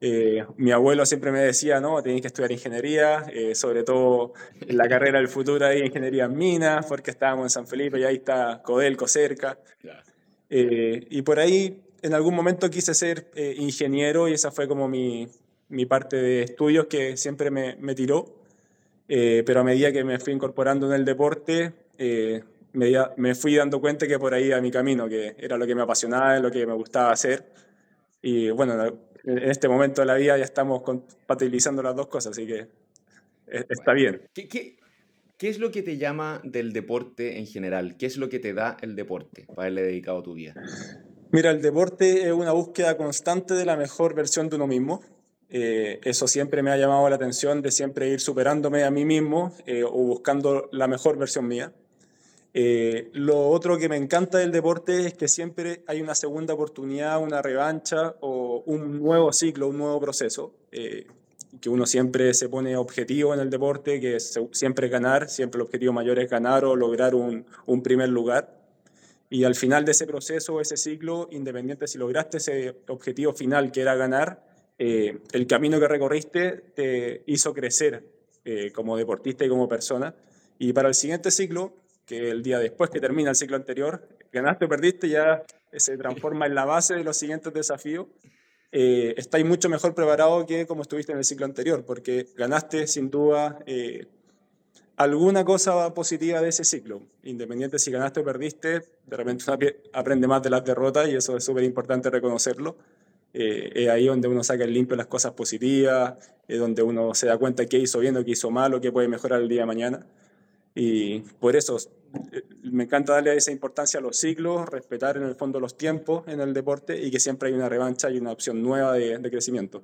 Eh, 0.00 0.44
mi 0.56 0.72
abuelo 0.72 1.06
siempre 1.06 1.30
me 1.30 1.38
decía, 1.38 1.80
no, 1.80 2.02
tienes 2.02 2.22
que 2.22 2.26
estudiar 2.26 2.50
ingeniería, 2.50 3.24
eh, 3.32 3.54
sobre 3.54 3.84
todo 3.84 4.32
en 4.60 4.76
la 4.76 4.88
carrera 4.88 5.18
del 5.18 5.28
futuro 5.28 5.64
hay 5.64 5.82
ingeniería 5.82 6.24
en 6.24 6.36
minas, 6.36 6.86
porque 6.86 7.12
estábamos 7.12 7.44
en 7.44 7.50
San 7.50 7.68
Felipe 7.68 8.00
y 8.00 8.04
ahí 8.04 8.16
está 8.16 8.60
Codelco 8.64 9.06
cerca. 9.06 9.58
y 10.50 11.22
por 11.22 11.38
ahí 11.38 11.82
en 12.02 12.14
algún 12.14 12.34
momento 12.34 12.68
quise 12.68 12.94
ser 12.94 13.30
ingeniero 13.56 14.28
y 14.28 14.32
esa 14.32 14.50
fue 14.50 14.66
como 14.66 14.88
mi, 14.88 15.28
mi 15.72 15.86
parte 15.86 16.16
de 16.16 16.42
estudios 16.42 16.86
que 16.86 17.16
siempre 17.16 17.50
me, 17.50 17.76
me 17.76 17.94
tiró. 17.94 18.36
Eh, 19.08 19.42
pero 19.44 19.60
a 19.60 19.64
medida 19.64 19.92
que 19.92 20.04
me 20.04 20.18
fui 20.18 20.32
incorporando 20.32 20.86
en 20.86 20.92
el 20.92 21.04
deporte, 21.04 21.72
eh, 21.98 22.42
me, 22.72 22.92
me, 23.16 23.34
fui 23.34 23.56
dando 23.56 23.80
cuenta 23.80 24.06
que 24.06 24.18
por 24.18 24.32
ahí 24.32 24.46
era 24.46 24.60
mi 24.60 24.70
camino, 24.70 25.08
que 25.08 25.34
era 25.38 25.56
lo 25.56 25.66
que 25.66 25.74
me 25.74 25.82
apasionaba, 25.82 26.38
lo 26.38 26.50
que 26.50 26.66
me 26.66 26.74
gustaba 26.74 27.10
hacer. 27.10 27.44
Y 28.22 28.50
bueno, 28.50 29.00
en 29.24 29.38
este 29.38 29.68
momento 29.68 30.02
de 30.02 30.06
la 30.06 30.14
vida 30.14 30.38
ya 30.38 30.44
estamos 30.44 30.82
compatibilizando 30.82 31.82
las 31.82 31.96
dos 31.96 32.06
cosas, 32.06 32.32
así 32.32 32.46
que 32.46 32.68
e, 33.48 33.66
está 33.68 33.92
bien. 33.92 34.22
¿Qué, 34.32 34.48
qué, 34.48 34.76
¿qué 35.36 35.48
es 35.48 35.58
lo 35.58 35.70
que 35.70 35.82
te 35.82 35.96
llama 35.96 36.40
del 36.44 36.72
deporte 36.72 37.38
en 37.38 37.46
general? 37.46 37.96
¿Qué 37.96 38.06
es 38.06 38.16
lo 38.16 38.28
que 38.28 38.38
te 38.38 38.54
da 38.54 38.76
el 38.80 38.94
deporte 38.94 39.44
para 39.46 39.62
haberle 39.62 39.82
dedicado 39.82 40.22
tu 40.22 40.34
vida? 40.34 40.54
Mira, 41.32 41.50
el 41.50 41.62
deporte 41.62 42.26
es 42.28 42.32
una 42.32 42.52
búsqueda 42.52 42.96
constante 42.96 43.54
de 43.54 43.64
la 43.64 43.76
mejor 43.76 44.14
versión 44.14 44.48
de 44.48 44.56
uno 44.56 44.66
mismo. 44.66 45.02
Eh, 45.54 46.00
eso 46.02 46.26
siempre 46.26 46.62
me 46.62 46.70
ha 46.70 46.76
llamado 46.78 47.08
la 47.08 47.16
atención 47.16 47.60
de 47.60 47.70
siempre 47.70 48.08
ir 48.08 48.20
superándome 48.20 48.84
a 48.84 48.90
mí 48.90 49.04
mismo 49.04 49.54
eh, 49.66 49.84
o 49.84 49.90
buscando 49.90 50.68
la 50.72 50.88
mejor 50.88 51.18
versión 51.18 51.46
mía. 51.46 51.72
Eh, 52.54 53.10
lo 53.14 53.48
otro 53.48 53.78
que 53.78 53.88
me 53.88 53.96
encanta 53.96 54.38
del 54.38 54.52
deporte 54.52 55.06
es 55.06 55.14
que 55.14 55.26
siempre 55.28 55.82
hay 55.86 56.02
una 56.02 56.14
segunda 56.14 56.52
oportunidad, 56.52 57.22
una 57.22 57.40
revancha 57.40 58.14
o 58.20 58.62
un 58.66 59.00
nuevo 59.00 59.32
ciclo, 59.32 59.68
un 59.68 59.78
nuevo 59.78 60.00
proceso. 60.00 60.54
Eh, 60.70 61.06
que 61.60 61.68
uno 61.68 61.84
siempre 61.84 62.32
se 62.32 62.48
pone 62.48 62.76
objetivo 62.76 63.34
en 63.34 63.40
el 63.40 63.50
deporte, 63.50 64.00
que 64.00 64.16
es 64.16 64.38
siempre 64.52 64.88
ganar, 64.88 65.28
siempre 65.28 65.58
el 65.58 65.62
objetivo 65.62 65.92
mayor 65.92 66.18
es 66.18 66.30
ganar 66.30 66.64
o 66.64 66.74
lograr 66.74 67.14
un, 67.14 67.44
un 67.66 67.82
primer 67.82 68.08
lugar. 68.08 68.58
Y 69.28 69.44
al 69.44 69.54
final 69.54 69.84
de 69.84 69.92
ese 69.92 70.06
proceso, 70.06 70.60
ese 70.60 70.78
ciclo, 70.78 71.28
independiente 71.30 71.86
si 71.86 71.98
lograste 71.98 72.38
ese 72.38 72.76
objetivo 72.88 73.34
final 73.34 73.70
que 73.70 73.82
era 73.82 73.94
ganar, 73.94 74.42
eh, 74.78 75.18
el 75.32 75.46
camino 75.46 75.78
que 75.78 75.88
recorriste 75.88 76.62
te 76.74 77.22
hizo 77.26 77.52
crecer 77.54 78.04
como 78.74 78.96
deportista 78.96 79.44
y 79.44 79.48
como 79.48 79.68
persona. 79.68 80.16
Y 80.58 80.72
para 80.72 80.88
el 80.88 80.94
siguiente 80.94 81.30
ciclo, 81.30 81.72
que 82.06 82.30
el 82.30 82.42
día 82.42 82.58
después 82.58 82.90
que 82.90 83.00
termina 83.00 83.30
el 83.30 83.36
ciclo 83.36 83.56
anterior, 83.56 84.08
ganaste 84.32 84.64
o 84.64 84.68
perdiste, 84.68 85.08
ya 85.08 85.44
se 85.72 85.96
transforma 85.96 86.46
en 86.46 86.54
la 86.54 86.64
base 86.64 86.94
de 86.94 87.04
los 87.04 87.16
siguientes 87.16 87.52
desafíos. 87.52 88.06
Eh, 88.70 89.14
estáis 89.18 89.44
mucho 89.44 89.68
mejor 89.68 89.94
preparado 89.94 90.46
que 90.46 90.66
como 90.66 90.82
estuviste 90.82 91.12
en 91.12 91.18
el 91.18 91.24
ciclo 91.24 91.44
anterior, 91.44 91.84
porque 91.84 92.26
ganaste 92.36 92.86
sin 92.86 93.10
duda 93.10 93.58
eh, 93.66 94.06
alguna 94.96 95.44
cosa 95.44 95.92
positiva 95.92 96.40
de 96.40 96.48
ese 96.48 96.64
ciclo. 96.64 97.02
Independiente 97.22 97.78
si 97.78 97.90
ganaste 97.90 98.20
o 98.20 98.24
perdiste, 98.24 98.80
de 99.06 99.16
repente 99.16 99.44
aprende 99.92 100.26
más 100.26 100.42
de 100.42 100.50
las 100.50 100.64
derrotas 100.64 101.08
y 101.08 101.16
eso 101.16 101.36
es 101.36 101.44
súper 101.44 101.64
importante 101.64 102.08
reconocerlo. 102.08 102.76
Eh, 103.34 103.72
es 103.74 103.88
ahí 103.88 104.06
donde 104.06 104.28
uno 104.28 104.44
saca 104.44 104.64
el 104.64 104.74
limpio 104.74 104.96
las 104.96 105.06
cosas 105.06 105.32
positivas, 105.32 106.14
es 106.46 106.58
donde 106.58 106.82
uno 106.82 107.14
se 107.14 107.26
da 107.26 107.38
cuenta 107.38 107.64
qué 107.66 107.78
hizo 107.78 107.98
bien 108.00 108.16
o 108.16 108.24
qué 108.24 108.32
hizo 108.32 108.50
mal 108.50 108.74
o 108.74 108.80
qué 108.80 108.92
puede 108.92 109.08
mejorar 109.08 109.40
el 109.40 109.48
día 109.48 109.62
de 109.62 109.66
mañana. 109.66 110.06
Y 110.74 111.20
por 111.40 111.56
eso 111.56 111.76
eh, 112.32 112.42
me 112.62 112.84
encanta 112.84 113.14
darle 113.14 113.36
esa 113.36 113.50
importancia 113.50 114.00
a 114.00 114.02
los 114.02 114.16
ciclos, 114.18 114.68
respetar 114.68 115.16
en 115.16 115.24
el 115.24 115.34
fondo 115.34 115.60
los 115.60 115.76
tiempos 115.76 116.24
en 116.28 116.40
el 116.40 116.52
deporte 116.52 117.00
y 117.00 117.10
que 117.10 117.20
siempre 117.20 117.48
hay 117.48 117.54
una 117.54 117.68
revancha 117.68 118.10
y 118.10 118.18
una 118.18 118.32
opción 118.32 118.62
nueva 118.62 118.94
de, 118.94 119.20
crecimiento. 119.30 119.82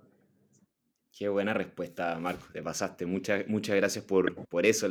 Qué 1.16 1.28
buena 1.28 1.52
respuesta, 1.52 2.18
Marco. 2.18 2.46
Te 2.52 2.62
pasaste. 2.62 3.04
Muchas, 3.06 3.46
muchas 3.48 3.76
gracias 3.76 4.04
por, 4.04 4.46
por 4.46 4.66
eso. 4.66 4.88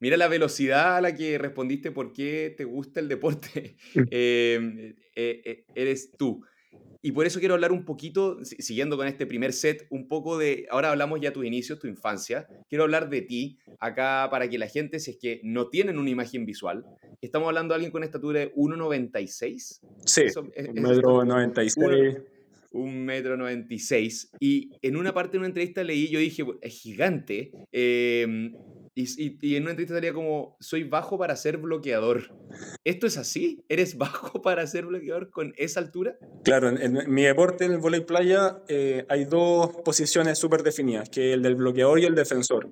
mira 0.00 0.16
la 0.16 0.28
velocidad 0.28 0.96
a 0.96 1.00
la 1.00 1.14
que 1.14 1.38
respondiste 1.38 1.92
por 1.92 2.12
qué 2.12 2.52
te 2.56 2.64
gusta 2.64 3.00
el 3.00 3.08
deporte. 3.08 3.76
Mm. 3.94 4.04
Eh, 4.10 5.42
eh, 5.44 5.64
eres 5.74 6.12
tú. 6.16 6.42
Y 7.02 7.12
por 7.12 7.26
eso 7.26 7.40
quiero 7.40 7.54
hablar 7.54 7.72
un 7.72 7.84
poquito, 7.84 8.38
siguiendo 8.44 8.96
con 8.98 9.06
este 9.06 9.26
primer 9.26 9.54
set, 9.54 9.86
un 9.88 10.06
poco 10.06 10.36
de, 10.36 10.66
ahora 10.70 10.90
hablamos 10.90 11.18
ya 11.20 11.30
de 11.30 11.34
tus 11.34 11.46
inicios, 11.46 11.78
tu 11.78 11.86
infancia, 11.86 12.46
quiero 12.68 12.84
hablar 12.84 13.08
de 13.08 13.22
ti 13.22 13.58
acá 13.78 14.28
para 14.30 14.48
que 14.48 14.58
la 14.58 14.68
gente, 14.68 14.98
si 15.00 15.12
es 15.12 15.16
que 15.16 15.40
no 15.42 15.68
tienen 15.68 15.98
una 15.98 16.10
imagen 16.10 16.44
visual, 16.44 16.84
estamos 17.22 17.48
hablando 17.48 17.72
de 17.72 17.76
alguien 17.76 17.92
con 17.92 18.04
estatura 18.04 18.40
de 18.40 18.54
1,96. 18.54 19.80
Sí, 20.04 20.22
un 22.70 23.04
metro 23.04 23.36
96. 23.36 24.30
Un 24.30 24.34
metro 24.34 24.40
96. 24.40 24.40
Y 24.40 24.70
en 24.82 24.96
una 24.96 25.12
parte 25.12 25.32
de 25.32 25.38
una 25.38 25.48
entrevista 25.48 25.84
leí, 25.84 26.08
yo 26.08 26.18
dije, 26.18 26.44
es 26.62 26.74
gigante. 26.74 27.52
Eh, 27.72 28.52
y, 28.94 29.56
en 29.56 29.62
una 29.62 29.70
entrevista 29.70 29.94
salía 29.94 30.12
como, 30.12 30.56
soy 30.60 30.84
bajo 30.84 31.18
para 31.18 31.36
ser 31.36 31.58
bloqueador. 31.58 32.34
¿Esto 32.84 33.06
es 33.06 33.16
así? 33.16 33.64
¿Eres 33.68 33.96
bajo 33.98 34.42
para 34.42 34.66
ser 34.66 34.86
bloqueador 34.86 35.30
con 35.30 35.54
esa 35.56 35.80
altura? 35.80 36.18
Claro, 36.44 36.68
en, 36.68 37.12
mi 37.12 37.22
deporte, 37.22 37.64
en 37.64 37.72
el 37.72 37.78
voleibol 37.78 38.06
playa, 38.06 38.62
eh, 38.68 39.04
hay 39.08 39.24
dos 39.24 39.76
posiciones 39.84 40.38
súper 40.38 40.62
definidas, 40.62 41.08
que 41.08 41.32
el 41.32 41.42
del 41.42 41.56
bloqueador 41.56 42.00
y 42.00 42.04
el 42.04 42.14
defensor. 42.14 42.70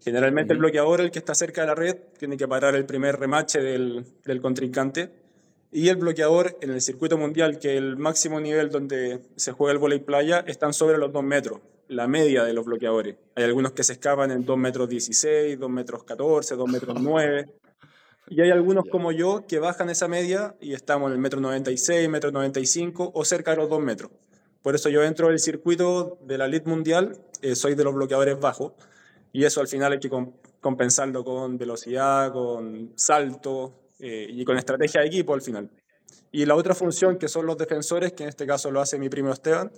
Generalmente 0.00 0.52
el 0.52 0.60
bloqueador, 0.60 1.00
el 1.00 1.10
que 1.10 1.18
está 1.18 1.34
cerca 1.34 1.62
de 1.62 1.66
la 1.66 1.74
red, 1.74 1.96
tiene 2.18 2.36
que 2.36 2.46
parar 2.46 2.76
el 2.76 2.86
primer 2.86 3.16
remache 3.16 3.60
del, 3.60 4.04
del 4.24 4.40
contrincante. 4.40 5.10
Y 5.70 5.88
el 5.88 5.96
bloqueador 5.96 6.56
en 6.60 6.70
el 6.70 6.80
circuito 6.80 7.18
mundial, 7.18 7.58
que 7.58 7.76
el 7.76 7.96
máximo 7.96 8.40
nivel 8.40 8.70
donde 8.70 9.20
se 9.36 9.52
juega 9.52 9.72
el 9.72 9.78
voleibol 9.78 10.06
playa, 10.06 10.44
están 10.46 10.72
sobre 10.72 10.98
los 10.98 11.12
dos 11.12 11.22
metros 11.22 11.60
la 11.88 12.06
media 12.06 12.44
de 12.44 12.52
los 12.52 12.66
bloqueadores. 12.66 13.16
Hay 13.34 13.44
algunos 13.44 13.72
que 13.72 13.82
se 13.82 13.94
escapan 13.94 14.30
en 14.30 14.44
2 14.44 14.58
metros 14.58 14.88
16, 14.88 15.58
2 15.58 15.70
metros 15.70 16.04
14, 16.04 16.54
2 16.54 16.68
metros 16.68 16.96
9. 17.00 17.46
Y 18.30 18.42
hay 18.42 18.50
algunos 18.50 18.84
como 18.90 19.10
yo 19.10 19.46
que 19.48 19.58
bajan 19.58 19.88
esa 19.88 20.06
media 20.06 20.54
y 20.60 20.74
estamos 20.74 21.08
en 21.08 21.14
el 21.14 21.18
metro 21.18 21.40
96, 21.40 22.08
metro 22.10 22.30
95 22.30 23.12
o 23.14 23.24
cerca 23.24 23.52
de 23.52 23.56
los 23.56 23.70
2 23.70 23.80
metros. 23.80 24.10
Por 24.62 24.74
eso 24.74 24.90
yo 24.90 25.02
entro 25.02 25.28
del 25.28 25.38
circuito 25.38 26.18
de 26.22 26.36
la 26.36 26.44
elite 26.44 26.68
mundial, 26.68 27.16
eh, 27.40 27.54
soy 27.54 27.74
de 27.74 27.84
los 27.84 27.94
bloqueadores 27.94 28.38
bajos 28.38 28.72
y 29.32 29.44
eso 29.44 29.62
al 29.62 29.68
final 29.68 29.92
hay 29.92 30.00
que 30.00 30.10
compensarlo 30.60 31.24
con 31.24 31.56
velocidad, 31.56 32.32
con 32.32 32.92
salto 32.96 33.87
eh, 34.00 34.26
y 34.30 34.44
con 34.44 34.56
estrategia 34.56 35.00
de 35.00 35.08
equipo 35.08 35.34
al 35.34 35.42
final. 35.42 35.70
Y 36.30 36.44
la 36.44 36.54
otra 36.54 36.74
función 36.74 37.16
que 37.16 37.28
son 37.28 37.46
los 37.46 37.56
defensores, 37.56 38.12
que 38.12 38.24
en 38.24 38.28
este 38.28 38.46
caso 38.46 38.70
lo 38.70 38.80
hace 38.80 38.98
mi 38.98 39.08
primo 39.08 39.32
Esteban, 39.32 39.70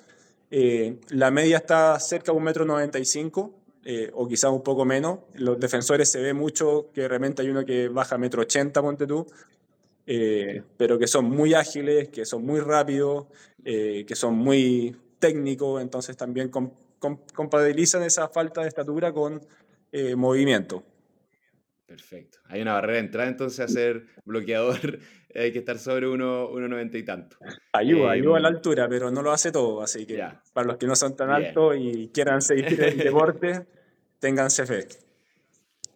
eh, 0.51 0.99
la 1.11 1.31
media 1.31 1.59
está 1.59 1.99
cerca 2.01 2.33
de 2.33 2.39
un 2.39 2.45
metro 2.45 2.65
95 2.65 3.55
eh, 3.85 4.11
o 4.13 4.27
quizás 4.27 4.51
un 4.51 4.63
poco 4.63 4.85
menos. 4.85 5.21
Los 5.35 5.61
defensores 5.61 6.11
se 6.11 6.21
ve 6.21 6.35
mucho 6.35 6.91
que 6.93 7.07
realmente 7.07 7.43
hay 7.43 7.51
uno 7.51 7.65
que 7.65 7.89
baja 7.89 8.19
metro 8.19 8.43
80, 8.43 8.83
ponte 8.83 9.07
tú, 9.07 9.27
eh, 10.07 10.63
pero 10.77 10.99
que 10.99 11.07
son 11.07 11.27
muy 11.27 11.55
ágiles, 11.55 12.09
que 12.09 12.25
son 12.25 12.45
muy 12.45 12.61
rápidos, 12.61 13.27
que 13.63 14.15
son 14.15 14.37
muy 14.37 14.97
técnicos, 15.19 15.83
entonces 15.83 16.17
también 16.17 16.51
compatibilizan 17.35 18.03
esa 18.03 18.27
falta 18.29 18.63
de 18.63 18.69
estatura 18.69 19.13
con 19.13 19.41
movimiento. 20.17 20.83
Perfecto. 21.91 22.39
Hay 22.45 22.63
una 22.63 22.75
barrera 22.75 23.01
de 23.01 23.01
entrada 23.01 23.29
entonces 23.29 23.59
a 23.59 23.67
ser 23.67 24.05
bloqueador, 24.25 25.01
hay 25.35 25.51
que 25.51 25.59
estar 25.59 25.77
sobre 25.77 26.07
1,90 26.07 26.97
y 26.97 27.03
tanto. 27.03 27.37
Ayuda, 27.73 28.13
ayuda 28.13 28.37
a 28.37 28.41
la 28.41 28.49
em, 28.49 28.55
altura, 28.55 28.89
pero 28.89 29.11
no 29.11 29.23
lo 29.23 29.33
hace 29.33 29.51
todo, 29.51 29.83
así 29.83 30.07
que 30.07 30.25
para 30.53 30.69
los 30.69 30.77
que 30.77 30.87
no 30.87 30.95
son 30.95 31.17
tan 31.17 31.31
altos 31.31 31.75
y 31.77 32.09
quieran 32.15 32.43
seguir 32.43 32.81
el 32.81 32.97
deporte, 32.97 33.67
ténganse 34.21 34.67
fe. 34.67 34.87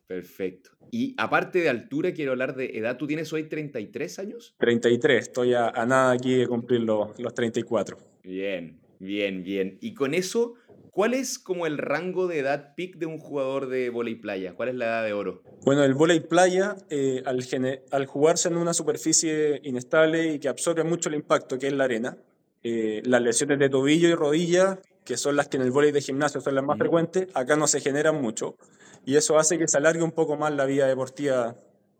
Perfecto. 0.08 0.70
Y 0.90 1.14
aparte 1.16 1.60
de 1.60 1.68
altura, 1.68 2.12
quiero 2.12 2.32
hablar 2.32 2.56
de 2.56 2.76
edad. 2.76 2.96
¿Tú 2.96 3.06
tienes 3.06 3.32
hoy 3.32 3.44
33 3.44 4.18
años? 4.18 4.56
33, 4.58 5.28
estoy 5.28 5.54
a, 5.54 5.70
nada 5.86 6.10
aquí 6.10 6.34
de 6.34 6.48
cumplir 6.48 6.80
los, 6.80 7.16
los 7.20 7.32
34. 7.34 7.96
Bien, 8.24 8.80
bien, 8.98 9.44
bien. 9.44 9.78
Y 9.80 9.94
con 9.94 10.12
eso, 10.12 10.54
¿Cuál 10.94 11.12
es 11.12 11.40
como 11.40 11.66
el 11.66 11.76
rango 11.76 12.28
de 12.28 12.38
edad 12.38 12.76
peak 12.76 12.98
de 12.98 13.06
un 13.06 13.18
jugador 13.18 13.68
de 13.68 13.90
volei 13.90 14.14
playa? 14.14 14.54
¿Cuál 14.54 14.68
es 14.68 14.74
la 14.76 14.84
edad 14.84 15.04
de 15.04 15.12
oro? 15.12 15.42
Bueno, 15.64 15.82
el 15.82 15.92
volei 15.92 16.20
playa, 16.20 16.76
eh, 16.88 17.20
al, 17.26 17.44
al, 17.90 18.06
jugarse 18.06 18.46
en 18.46 18.56
una 18.56 18.72
superficie 18.72 19.60
inestable 19.64 20.34
y 20.34 20.38
que 20.38 20.48
absorbe 20.48 20.84
mucho 20.84 21.08
el 21.08 21.16
impacto 21.16 21.58
que 21.58 21.66
es 21.66 21.72
la 21.72 21.82
arena, 21.82 22.16
eh, 22.62 23.02
las 23.06 23.20
lesiones 23.22 23.58
de 23.58 23.68
tobillo 23.68 24.08
y 24.08 24.14
rodilla, 24.14 24.78
que 25.04 25.16
son 25.16 25.34
las 25.34 25.48
que 25.48 25.56
en 25.56 25.64
el 25.64 25.72
volei 25.72 25.90
de 25.90 26.00
gimnasio 26.00 26.40
son 26.40 26.54
las 26.54 26.62
más 26.62 26.78
frecuentes, 26.78 27.26
acá 27.34 27.56
no 27.56 27.66
se 27.66 27.80
generan 27.80 28.22
mucho. 28.22 28.56
Y 29.04 29.16
eso 29.16 29.36
hace 29.36 29.58
que 29.58 29.66
se 29.66 29.78
alargue 29.78 30.04
un 30.04 30.12
poco 30.12 30.36
más 30.36 30.54
la 30.54 30.64
vida 30.64 30.86
deportiva 30.86 31.56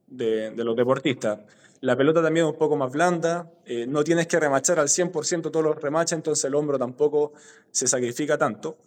de, 0.06 0.52
de 0.52 0.64
los 0.64 0.76
deportistas. 0.76 1.40
La 1.84 1.94
pelota 1.96 2.22
también 2.22 2.46
es 2.46 2.52
un 2.52 2.58
poco 2.58 2.76
más 2.76 2.90
blanda, 2.90 3.52
eh, 3.66 3.84
no 3.86 4.02
tienes 4.02 4.26
que 4.26 4.40
remachar 4.40 4.80
al 4.80 4.88
100% 4.88 5.50
todos 5.50 5.62
los 5.62 5.76
remaches, 5.76 6.12
entonces 6.12 6.42
el 6.46 6.54
hombro 6.54 6.78
tampoco 6.78 7.34
se 7.70 7.86
sacrifica 7.86 8.38
tanto. 8.38 8.78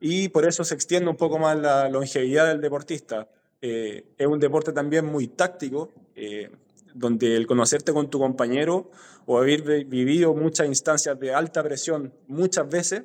Y 0.00 0.30
por 0.30 0.46
eso 0.46 0.64
se 0.64 0.74
extiende 0.74 1.10
un 1.10 1.16
poco 1.18 1.38
más 1.38 1.58
la 1.58 1.90
longevidad 1.90 2.46
del 2.46 2.62
deportista. 2.62 3.28
Eh, 3.60 4.14
es 4.16 4.26
un 4.26 4.40
deporte 4.40 4.72
también 4.72 5.04
muy 5.04 5.28
táctico, 5.28 5.90
eh, 6.16 6.50
donde 6.94 7.36
el 7.36 7.46
conocerte 7.46 7.92
con 7.92 8.08
tu 8.08 8.18
compañero 8.18 8.90
o 9.26 9.36
haber 9.36 9.84
vivido 9.84 10.32
muchas 10.32 10.68
instancias 10.68 11.20
de 11.20 11.34
alta 11.34 11.62
presión 11.62 12.14
muchas 12.28 12.66
veces, 12.66 13.02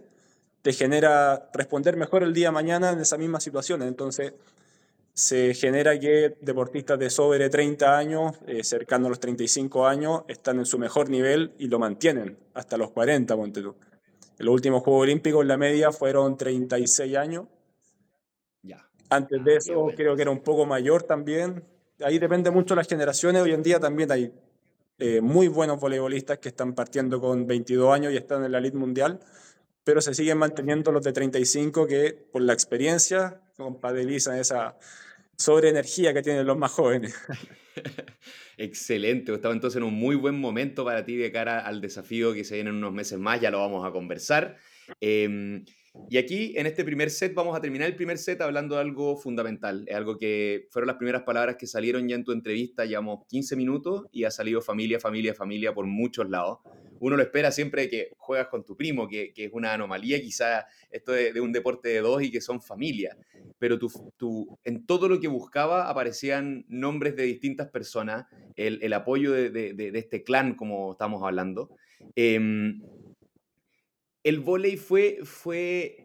te 0.61 0.71
genera 0.71 1.49
responder 1.53 1.97
mejor 1.97 2.23
el 2.23 2.33
día 2.33 2.47
de 2.47 2.53
mañana 2.53 2.91
en 2.91 3.01
esa 3.01 3.17
misma 3.17 3.41
situación. 3.41 3.81
Entonces, 3.81 4.31
se 5.13 5.53
genera 5.53 5.99
que 5.99 6.37
deportistas 6.41 6.97
de 6.97 7.09
sobre 7.09 7.49
30 7.49 7.97
años, 7.97 8.39
eh, 8.47 8.63
cercanos 8.63 9.07
a 9.07 9.09
los 9.09 9.19
35 9.19 9.85
años, 9.85 10.23
están 10.27 10.57
en 10.57 10.65
su 10.65 10.79
mejor 10.79 11.09
nivel 11.09 11.53
y 11.59 11.67
lo 11.67 11.77
mantienen 11.77 12.37
hasta 12.55 12.77
los 12.77 12.91
40, 12.91 13.35
ponte 13.35 13.61
tú. 13.61 13.75
En 14.39 14.45
los 14.47 14.53
últimos 14.53 14.81
Juegos 14.81 15.03
Olímpicos 15.03 15.45
la 15.45 15.57
media 15.57 15.91
fueron 15.91 16.35
36 16.35 17.15
años. 17.15 17.45
Ya. 18.63 18.89
Antes 19.09 19.43
de 19.43 19.53
ah, 19.53 19.57
eso 19.57 19.87
creo 19.95 20.15
que 20.15 20.23
era 20.23 20.31
un 20.31 20.41
poco 20.41 20.65
mayor 20.65 21.03
también. 21.03 21.63
Ahí 22.03 22.17
depende 22.17 22.49
mucho 22.49 22.73
de 22.73 22.79
las 22.79 22.87
generaciones. 22.87 23.43
Hoy 23.43 23.53
en 23.53 23.61
día 23.61 23.79
también 23.79 24.11
hay 24.11 24.33
eh, 24.97 25.21
muy 25.21 25.47
buenos 25.47 25.79
voleibolistas 25.79 26.39
que 26.39 26.49
están 26.49 26.73
partiendo 26.73 27.21
con 27.21 27.45
22 27.45 27.93
años 27.93 28.13
y 28.13 28.17
están 28.17 28.43
en 28.43 28.51
la 28.51 28.57
elite 28.57 28.77
mundial, 28.77 29.19
pero 29.83 30.01
se 30.01 30.15
siguen 30.15 30.39
manteniendo 30.39 30.91
los 30.91 31.03
de 31.03 31.13
35 31.13 31.85
que 31.85 32.13
por 32.31 32.41
la 32.41 32.53
experiencia 32.53 33.42
compatibilizan 33.55 34.39
esa, 34.39 34.77
sobre 35.37 35.69
energía 35.69 36.13
que 36.13 36.21
tienen 36.21 36.45
los 36.45 36.57
más 36.57 36.71
jóvenes. 36.71 37.15
Excelente, 38.57 39.33
estaba 39.33 39.53
entonces 39.53 39.77
en 39.77 39.83
un 39.83 39.93
muy 39.93 40.15
buen 40.15 40.39
momento 40.39 40.85
para 40.85 41.03
ti 41.03 41.15
de 41.15 41.31
cara 41.31 41.59
al 41.59 41.81
desafío 41.81 42.33
que 42.33 42.43
se 42.43 42.55
viene 42.55 42.69
en 42.69 42.77
unos 42.77 42.93
meses 42.93 43.17
más, 43.19 43.41
ya 43.41 43.51
lo 43.51 43.59
vamos 43.59 43.85
a 43.85 43.91
conversar. 43.91 44.57
Em, 45.01 45.65
y 46.09 46.17
aquí, 46.17 46.53
en 46.55 46.65
este 46.65 46.83
primer 46.83 47.09
set, 47.09 47.33
vamos 47.33 47.55
a 47.55 47.61
terminar 47.61 47.87
el 47.87 47.95
primer 47.95 48.17
set 48.17 48.41
hablando 48.41 48.75
de 48.75 48.81
algo 48.81 49.15
fundamental, 49.15 49.85
es 49.87 49.95
algo 49.95 50.17
que 50.17 50.67
fueron 50.71 50.87
las 50.87 50.97
primeras 50.97 51.23
palabras 51.23 51.55
que 51.57 51.67
salieron 51.67 52.07
ya 52.07 52.15
en 52.15 52.23
tu 52.23 52.31
entrevista, 52.31 52.85
llevamos 52.85 53.25
15 53.27 53.55
minutos 53.55 54.03
y 54.11 54.23
ha 54.23 54.31
salido 54.31 54.61
familia, 54.61 54.99
familia, 54.99 55.33
familia 55.33 55.73
por 55.73 55.85
muchos 55.85 56.29
lados. 56.29 56.59
Uno 57.03 57.17
lo 57.17 57.23
espera 57.23 57.51
siempre 57.51 57.89
que 57.89 58.13
juegas 58.17 58.47
con 58.47 58.63
tu 58.63 58.77
primo, 58.77 59.09
que, 59.09 59.33
que 59.33 59.45
es 59.45 59.51
una 59.53 59.73
anomalía, 59.73 60.21
quizá 60.21 60.65
esto 60.89 61.11
de, 61.11 61.37
un 61.41 61.51
deporte 61.51 61.89
de 61.89 61.99
dos 61.99 62.23
y 62.23 62.31
que 62.31 62.39
son 62.39 62.61
familia, 62.61 63.17
pero 63.59 63.77
en 64.63 64.85
todo 64.85 65.09
lo 65.09 65.19
que 65.19 65.27
buscaba 65.27 65.89
aparecían 65.89 66.63
nombres 66.69 67.17
de 67.17 67.23
distintas 67.23 67.69
personas, 67.69 68.25
el, 68.55 68.79
el 68.81 68.93
apoyo 68.93 69.33
de, 69.33 69.49
de, 69.49 69.73
de, 69.73 69.99
este 69.99 70.23
clan, 70.23 70.55
como 70.55 70.93
estamos 70.93 71.21
hablando. 71.23 71.75
Eh, 72.15 72.39
el 74.23 74.39
volei 74.39 74.77
fue, 74.77 75.19
fue, 75.23 76.02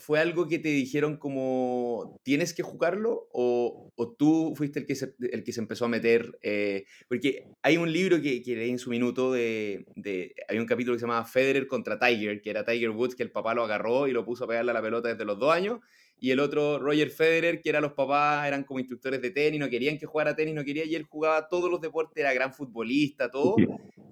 fue 0.00 0.18
algo 0.18 0.48
que 0.48 0.58
te 0.58 0.70
dijeron 0.70 1.18
como, 1.18 2.18
¿tienes 2.22 2.54
que 2.54 2.62
jugarlo? 2.62 3.28
¿O, 3.32 3.92
o 3.94 4.12
tú 4.12 4.54
fuiste 4.56 4.80
el 4.80 4.86
que 4.86 4.94
se, 4.94 5.14
el 5.20 5.44
que 5.44 5.52
se 5.52 5.60
empezó 5.60 5.84
a 5.84 5.88
meter? 5.88 6.38
Eh, 6.42 6.86
porque 7.06 7.46
hay 7.62 7.76
un 7.76 7.92
libro 7.92 8.20
que, 8.20 8.42
que, 8.42 8.56
leí 8.56 8.70
en 8.70 8.78
su 8.78 8.88
minuto 8.88 9.30
de, 9.32 9.84
de, 9.96 10.34
Hay 10.48 10.58
un 10.58 10.66
capítulo 10.66 10.96
que 10.96 11.00
se 11.00 11.06
llama 11.06 11.24
Federer 11.24 11.66
contra 11.66 11.98
Tiger, 11.98 12.40
que 12.40 12.50
era 12.50 12.64
Tiger 12.64 12.90
Woods, 12.90 13.14
que 13.14 13.22
el 13.22 13.30
papá 13.30 13.54
lo 13.54 13.62
agarró 13.62 14.08
y 14.08 14.12
lo 14.12 14.24
puso 14.24 14.44
a 14.44 14.48
pegarle 14.48 14.70
a 14.70 14.74
la 14.74 14.82
pelota 14.82 15.08
desde 15.08 15.26
los 15.26 15.38
dos 15.38 15.52
años. 15.52 15.80
Y 16.18 16.30
el 16.30 16.40
otro, 16.40 16.78
Roger 16.78 17.10
Federer, 17.10 17.60
que 17.60 17.68
era 17.68 17.80
los 17.80 17.92
papás, 17.92 18.46
eran 18.46 18.64
como 18.64 18.80
instructores 18.80 19.20
de 19.22 19.30
tenis, 19.30 19.60
no 19.60 19.68
querían 19.68 19.98
que 19.98 20.06
jugara 20.06 20.34
tenis, 20.34 20.54
no 20.54 20.64
quería, 20.64 20.84
y 20.84 20.94
él 20.94 21.04
jugaba 21.04 21.48
todos 21.48 21.70
los 21.70 21.80
deportes, 21.80 22.16
era 22.16 22.32
gran 22.34 22.52
futbolista, 22.52 23.30
todo. 23.30 23.56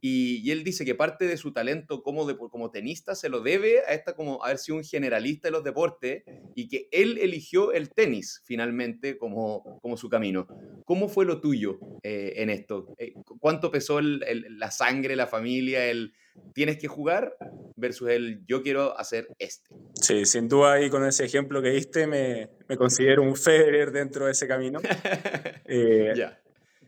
Y, 0.00 0.40
y, 0.44 0.50
él 0.50 0.64
dice 0.64 0.84
que 0.84 0.94
parte 0.94 1.26
de 1.26 1.36
su 1.36 1.52
talento 1.52 2.02
como, 2.02 2.26
de, 2.26 2.36
como 2.36 2.70
tenista 2.70 3.14
se 3.14 3.28
lo 3.28 3.40
debe 3.40 3.80
a 3.80 3.94
esta 3.94 4.14
como 4.14 4.44
haber 4.44 4.58
sido 4.58 4.78
un 4.78 4.84
generalista 4.84 5.48
de 5.48 5.52
los 5.52 5.64
deportes 5.64 6.24
y 6.54 6.68
que 6.68 6.88
él 6.92 7.18
eligió 7.18 7.72
el 7.72 7.90
tenis 7.90 8.42
finalmente 8.44 9.18
como, 9.18 9.78
como 9.80 9.96
su 9.96 10.08
camino. 10.08 10.46
¿Cómo 10.84 11.08
fue 11.08 11.24
lo 11.24 11.40
tuyo 11.40 11.78
eh, 12.02 12.34
en 12.36 12.50
esto? 12.50 12.94
Eh, 12.98 13.12
¿Cuánto 13.40 13.70
pesó 13.70 13.98
el, 13.98 14.22
el, 14.26 14.58
la 14.58 14.70
sangre, 14.70 15.16
la 15.16 15.26
familia, 15.26 15.86
el 15.86 16.12
tienes 16.54 16.78
que 16.78 16.88
jugar 16.88 17.36
versus 17.76 18.10
el 18.10 18.44
yo 18.46 18.62
quiero 18.62 18.98
hacer 18.98 19.28
este? 19.38 19.74
Sí, 19.94 20.24
sin 20.24 20.48
duda 20.48 20.74
ahí 20.74 20.90
con 20.90 21.04
ese 21.04 21.24
ejemplo 21.24 21.62
que 21.62 21.70
diste 21.70 22.06
me, 22.06 22.50
me 22.68 22.76
considero 22.76 23.22
un 23.22 23.36
Federer 23.36 23.92
dentro 23.92 24.26
de 24.26 24.32
ese 24.32 24.46
camino. 24.46 24.80
eh, 25.66 26.12
yeah. 26.14 26.38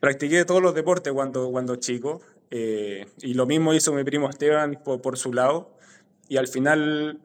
Practiqué 0.00 0.45
todos 0.47 0.62
los 0.62 0.75
deportes 0.75 1.12
cuando, 1.12 1.50
cuando 1.50 1.76
chico. 1.76 2.21
Eh, 2.50 3.07
y 3.21 3.35
lo 3.35 3.47
mismo 3.47 3.75
hizo 3.75 3.92
mi 3.92 4.02
primo 4.02 4.28
Esteban 4.28 4.80
por, 4.83 5.00
por, 5.00 5.19
su 5.19 5.33
lado. 5.33 5.76
Y 6.28 6.38
al 6.38 6.49
final, 6.49 7.21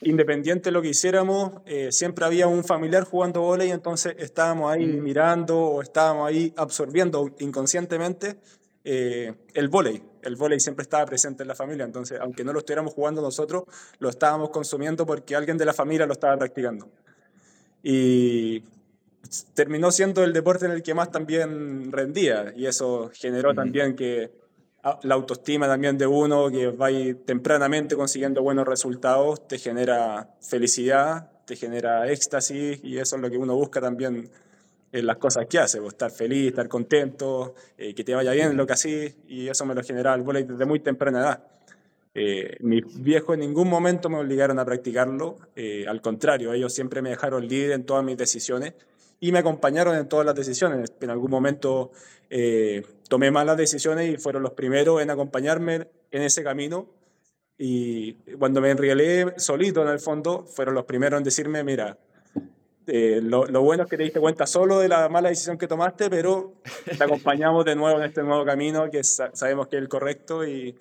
independiente 0.00 0.70
de 0.70 0.72
lo 0.72 0.82
que 0.82 0.88
hiciéramos, 0.88 1.60
eh, 1.66 1.90
siempre 1.90 2.24
había 2.24 2.46
un 2.46 2.64
familiar 2.64 3.04
jugando 3.04 3.40
volei, 3.40 3.70
entonces 3.70 4.14
estábamos 4.18 4.70
ahí 4.70 4.86
mm. 4.86 5.02
mirando 5.02 5.58
o 5.58 5.82
estábamos 5.82 6.28
ahí 6.28 6.52
absorbiendo 6.56 7.34
inconscientemente 7.40 8.36
eh, 8.84 9.34
el 9.54 9.68
volei. 9.68 10.02
El 10.22 10.36
volei 10.36 10.60
siempre 10.60 10.82
estaba 10.82 11.04
presente 11.06 11.42
en 11.42 11.48
la 11.48 11.54
familia, 11.54 11.84
entonces 11.84 12.20
aunque 12.20 12.44
no 12.44 12.52
lo 12.52 12.60
estuviéramos 12.60 12.94
jugando 12.94 13.20
nosotros, 13.20 13.64
lo 13.98 14.08
estábamos 14.08 14.50
consumiendo 14.50 15.06
porque 15.06 15.34
alguien 15.34 15.58
de 15.58 15.64
la 15.64 15.72
familia 15.72 16.06
lo 16.06 16.12
estaba 16.12 16.36
practicando. 16.36 16.88
Y 17.82 18.62
terminó 19.54 19.90
siendo 19.90 20.24
el 20.24 20.32
deporte 20.32 20.66
en 20.66 20.72
el 20.72 20.82
que 20.82 20.94
más 20.94 21.10
también 21.10 21.90
rendía 21.92 22.52
y 22.56 22.66
eso 22.66 23.10
generó 23.14 23.52
mm. 23.52 23.56
también 23.56 23.96
que 23.96 24.30
la 25.02 25.14
autoestima 25.14 25.68
también 25.68 25.96
de 25.96 26.06
uno 26.06 26.50
que 26.50 26.66
va 26.68 26.88
tempranamente 27.24 27.94
consiguiendo 27.94 28.42
buenos 28.42 28.66
resultados, 28.66 29.46
te 29.46 29.58
genera 29.58 30.34
felicidad, 30.40 31.30
te 31.44 31.54
genera 31.54 32.10
éxtasis 32.10 32.80
y 32.82 32.98
eso 32.98 33.16
es 33.16 33.22
lo 33.22 33.30
que 33.30 33.38
uno 33.38 33.54
busca 33.54 33.80
también 33.80 34.28
en 34.90 35.06
las 35.06 35.16
cosas 35.16 35.46
que 35.46 35.58
hace, 35.58 35.80
pues, 35.80 35.94
estar 35.94 36.10
feliz, 36.10 36.48
estar 36.48 36.68
contento, 36.68 37.54
eh, 37.78 37.94
que 37.94 38.04
te 38.04 38.14
vaya 38.14 38.32
bien 38.32 38.56
lo 38.56 38.66
que 38.66 38.72
así 38.72 39.14
y 39.28 39.48
eso 39.48 39.64
me 39.64 39.74
lo 39.74 39.82
genera 39.82 40.14
el 40.14 40.22
volei 40.22 40.42
desde 40.42 40.66
muy 40.66 40.80
temprana 40.80 41.20
edad. 41.20 41.44
Eh, 42.14 42.56
mis 42.60 42.82
viejos 43.02 43.34
en 43.34 43.40
ningún 43.40 43.68
momento 43.68 44.10
me 44.10 44.18
obligaron 44.18 44.58
a 44.58 44.64
practicarlo, 44.64 45.38
eh, 45.54 45.86
al 45.88 46.02
contrario, 46.02 46.52
ellos 46.52 46.74
siempre 46.74 47.00
me 47.00 47.10
dejaron 47.10 47.46
libre 47.46 47.72
en 47.72 47.84
todas 47.84 48.04
mis 48.04 48.18
decisiones 48.18 48.74
y 49.22 49.30
me 49.30 49.38
acompañaron 49.38 49.96
en 49.96 50.08
todas 50.08 50.26
las 50.26 50.34
decisiones. 50.34 50.92
En 51.00 51.08
algún 51.08 51.30
momento 51.30 51.92
eh, 52.28 52.82
tomé 53.08 53.30
malas 53.30 53.56
decisiones 53.56 54.12
y 54.12 54.16
fueron 54.16 54.42
los 54.42 54.52
primeros 54.54 55.00
en 55.00 55.10
acompañarme 55.10 55.86
en 56.10 56.22
ese 56.22 56.42
camino. 56.42 56.88
Y 57.56 58.14
cuando 58.36 58.60
me 58.60 58.70
enrielé 58.70 59.34
solito 59.36 59.82
en 59.82 59.90
el 59.90 60.00
fondo, 60.00 60.44
fueron 60.44 60.74
los 60.74 60.86
primeros 60.86 61.18
en 61.18 61.22
decirme, 61.22 61.62
mira, 61.62 61.96
eh, 62.88 63.20
lo, 63.22 63.46
lo, 63.46 63.62
bueno 63.62 63.84
es 63.84 63.88
que 63.88 63.96
te 63.96 64.02
diste 64.02 64.18
cuenta 64.18 64.44
solo 64.44 64.80
de 64.80 64.88
la 64.88 65.08
mala 65.08 65.28
decisión 65.28 65.56
que 65.56 65.68
tomaste, 65.68 66.10
pero 66.10 66.54
te 66.84 67.04
acompañamos 67.04 67.64
de 67.64 67.76
nuevo 67.76 68.00
en 68.00 68.06
este 68.06 68.24
nuevo 68.24 68.44
camino 68.44 68.90
que 68.90 69.04
sabemos 69.04 69.68
que 69.68 69.76
es 69.76 69.82
el 69.82 69.88
correcto 69.88 70.44
y, 70.44 70.76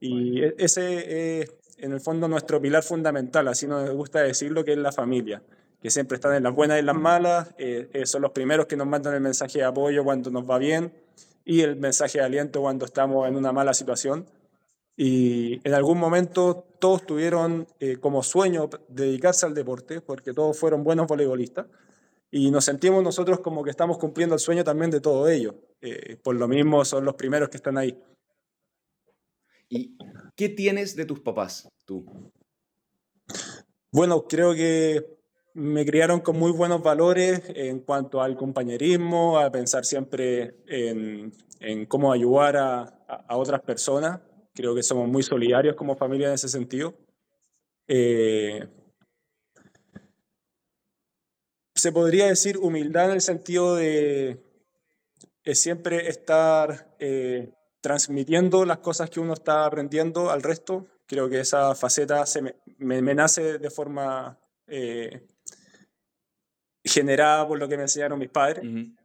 y 0.00 0.42
e, 0.42 0.54
ese 0.56 1.42
es 1.42 1.52
en 1.76 1.92
el 1.92 2.00
fondo 2.00 2.26
nuestro 2.26 2.58
pilar 2.58 2.82
fundamental, 2.82 3.46
así 3.48 3.66
nos 3.66 3.90
gusta 3.90 4.22
decirlo, 4.22 4.64
que 4.64 4.72
es 4.72 4.78
la 4.78 4.92
familia 4.92 5.42
que 5.86 5.90
siempre 5.92 6.16
están 6.16 6.34
en 6.34 6.42
las 6.42 6.52
buenas 6.52 6.78
y 6.78 6.80
en 6.80 6.86
las 6.86 6.96
malas, 6.96 7.54
eh, 7.58 7.88
eh, 7.92 8.06
son 8.06 8.22
los 8.22 8.32
primeros 8.32 8.66
que 8.66 8.76
nos 8.76 8.88
mandan 8.88 9.14
el 9.14 9.20
mensaje 9.20 9.60
de 9.60 9.64
apoyo 9.66 10.02
cuando 10.02 10.32
nos 10.32 10.42
va 10.42 10.58
bien 10.58 10.92
y 11.44 11.60
el 11.60 11.76
mensaje 11.76 12.18
de 12.18 12.24
aliento 12.24 12.60
cuando 12.60 12.86
estamos 12.86 13.28
en 13.28 13.36
una 13.36 13.52
mala 13.52 13.72
situación. 13.72 14.26
Y 14.96 15.60
en 15.62 15.74
algún 15.74 15.98
momento 15.98 16.66
todos 16.80 17.06
tuvieron 17.06 17.68
eh, 17.78 17.98
como 17.98 18.24
sueño 18.24 18.68
dedicarse 18.88 19.46
al 19.46 19.54
deporte, 19.54 20.00
porque 20.00 20.32
todos 20.32 20.58
fueron 20.58 20.82
buenos 20.82 21.06
voleibolistas, 21.06 21.66
y 22.32 22.50
nos 22.50 22.64
sentimos 22.64 23.04
nosotros 23.04 23.38
como 23.38 23.62
que 23.62 23.70
estamos 23.70 23.96
cumpliendo 23.96 24.34
el 24.34 24.40
sueño 24.40 24.64
también 24.64 24.90
de 24.90 25.00
todo 25.00 25.28
ello. 25.28 25.54
Eh, 25.82 26.16
por 26.20 26.34
lo 26.34 26.48
mismo 26.48 26.84
son 26.84 27.04
los 27.04 27.14
primeros 27.14 27.48
que 27.48 27.58
están 27.58 27.78
ahí. 27.78 27.96
¿Y 29.68 29.96
qué 30.34 30.48
tienes 30.48 30.96
de 30.96 31.04
tus 31.04 31.20
papás, 31.20 31.68
tú? 31.84 32.32
Bueno, 33.92 34.26
creo 34.26 34.52
que 34.52 35.15
me 35.56 35.86
criaron 35.86 36.20
con 36.20 36.38
muy 36.38 36.52
buenos 36.52 36.82
valores 36.82 37.42
en 37.54 37.80
cuanto 37.80 38.20
al 38.20 38.36
compañerismo, 38.36 39.38
a 39.38 39.50
pensar 39.50 39.86
siempre 39.86 40.56
en, 40.66 41.32
en 41.60 41.86
cómo 41.86 42.12
ayudar 42.12 42.58
a, 42.58 42.82
a, 42.82 43.36
otras 43.38 43.62
personas. 43.62 44.20
Creo 44.54 44.74
que 44.74 44.82
somos 44.82 45.08
muy 45.08 45.22
solidarios 45.22 45.74
como 45.74 45.96
familia 45.96 46.28
en 46.28 46.34
ese 46.34 46.50
sentido. 46.50 46.94
Eh, 47.88 48.68
se 51.74 51.90
podría 51.90 52.26
decir 52.26 52.58
humildad 52.58 53.06
en 53.06 53.12
el 53.12 53.22
sentido 53.22 53.76
de, 53.76 54.42
siempre 55.54 56.08
estar 56.08 56.94
eh, 56.98 57.54
transmitiendo 57.80 58.66
las 58.66 58.78
cosas 58.78 59.08
que 59.08 59.20
uno 59.20 59.32
está 59.32 59.64
aprendiendo 59.64 60.28
al 60.28 60.42
resto. 60.42 60.86
Creo 61.06 61.30
que 61.30 61.40
esa 61.40 61.74
faceta 61.74 62.26
se 62.26 62.42
me, 62.42 62.56
me, 62.76 63.00
me 63.00 63.14
nace 63.14 63.56
de 63.56 63.70
forma 63.70 64.38
eh, 64.66 65.26
generada 66.86 67.46
por 67.46 67.58
lo 67.58 67.68
que 67.68 67.76
me 67.76 67.82
enseñaron 67.82 68.18
mis 68.18 68.30
padres. 68.30 68.64
Uh 68.64 68.66
-huh. 68.66 68.96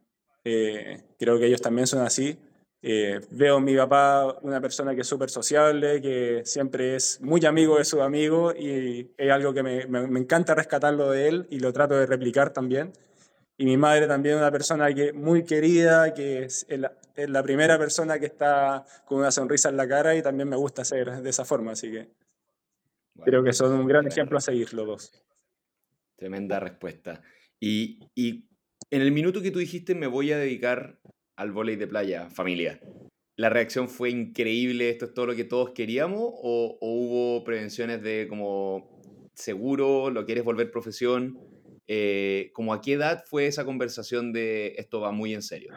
eh, 0.44 1.02
creo 1.18 1.38
que 1.38 1.46
ellos 1.46 1.60
también 1.60 1.86
son 1.86 2.00
así. 2.00 2.38
Eh, 2.84 3.20
veo 3.30 3.58
a 3.58 3.60
mi 3.60 3.76
papá 3.76 4.38
una 4.42 4.60
persona 4.60 4.92
que 4.94 5.02
es 5.02 5.06
súper 5.06 5.30
sociable, 5.30 6.02
que 6.02 6.42
siempre 6.44 6.96
es 6.96 7.20
muy 7.20 7.44
amigo 7.46 7.78
de 7.78 7.84
sus 7.84 8.00
amigos 8.00 8.56
y 8.58 9.12
es 9.16 9.30
algo 9.30 9.54
que 9.54 9.62
me, 9.62 9.86
me, 9.86 10.08
me, 10.08 10.18
encanta 10.18 10.52
rescatarlo 10.56 11.10
de 11.12 11.28
él 11.28 11.46
y 11.48 11.60
lo 11.60 11.72
trato 11.72 11.94
de 11.94 12.06
replicar 12.06 12.52
también. 12.52 12.92
Y 13.56 13.66
mi 13.66 13.76
madre 13.76 14.08
también 14.08 14.36
una 14.36 14.50
persona 14.50 14.92
que 14.92 15.12
muy 15.12 15.44
querida, 15.44 16.12
que 16.12 16.42
es 16.42 16.66
la, 16.68 16.92
es 17.14 17.30
la 17.30 17.42
primera 17.44 17.78
persona 17.78 18.18
que 18.18 18.26
está 18.26 18.84
con 19.04 19.18
una 19.18 19.30
sonrisa 19.30 19.68
en 19.68 19.76
la 19.76 19.86
cara 19.86 20.16
y 20.16 20.22
también 20.22 20.48
me 20.48 20.56
gusta 20.56 20.84
ser 20.84 21.22
de 21.22 21.30
esa 21.30 21.44
forma, 21.44 21.72
así 21.72 21.90
que 21.90 22.08
bueno, 23.14 23.24
creo 23.24 23.44
que 23.44 23.52
son 23.52 23.72
un 23.72 23.86
gran 23.86 24.06
ejemplo 24.06 24.38
a 24.38 24.40
seguir 24.40 24.72
los 24.74 24.86
dos. 24.86 25.24
Tremenda 26.16 26.58
respuesta. 26.58 27.20
Y, 27.62 28.00
y, 28.16 28.48
en 28.90 29.02
el 29.02 29.12
minuto 29.12 29.40
que 29.40 29.52
tú 29.52 29.60
dijiste 29.60 29.94
me 29.94 30.08
voy 30.08 30.32
a 30.32 30.36
dedicar 30.36 30.98
al 31.36 31.52
voleibol 31.52 31.78
de 31.78 31.86
playa, 31.86 32.28
familia, 32.28 32.80
¿la 33.36 33.50
reacción 33.50 33.88
fue 33.88 34.10
increíble? 34.10 34.90
¿Esto 34.90 35.04
es 35.04 35.14
todo 35.14 35.26
lo 35.26 35.36
que 35.36 35.44
todos 35.44 35.70
queríamos? 35.70 36.22
¿O, 36.22 36.76
hubo 36.80 37.44
prevenciones 37.44 38.02
de 38.02 38.26
como 38.28 39.00
seguro, 39.34 40.10
lo 40.10 40.26
quieres 40.26 40.42
volver 40.42 40.72
profesión? 40.72 41.38
Eh, 41.86 42.50
¿Como 42.52 42.74
a 42.74 42.80
qué 42.80 42.94
edad 42.94 43.22
fue 43.28 43.46
esa 43.46 43.64
conversación 43.64 44.32
de 44.32 44.74
esto 44.78 45.00
va 45.00 45.12
muy 45.12 45.32
en 45.32 45.42
serio? 45.42 45.72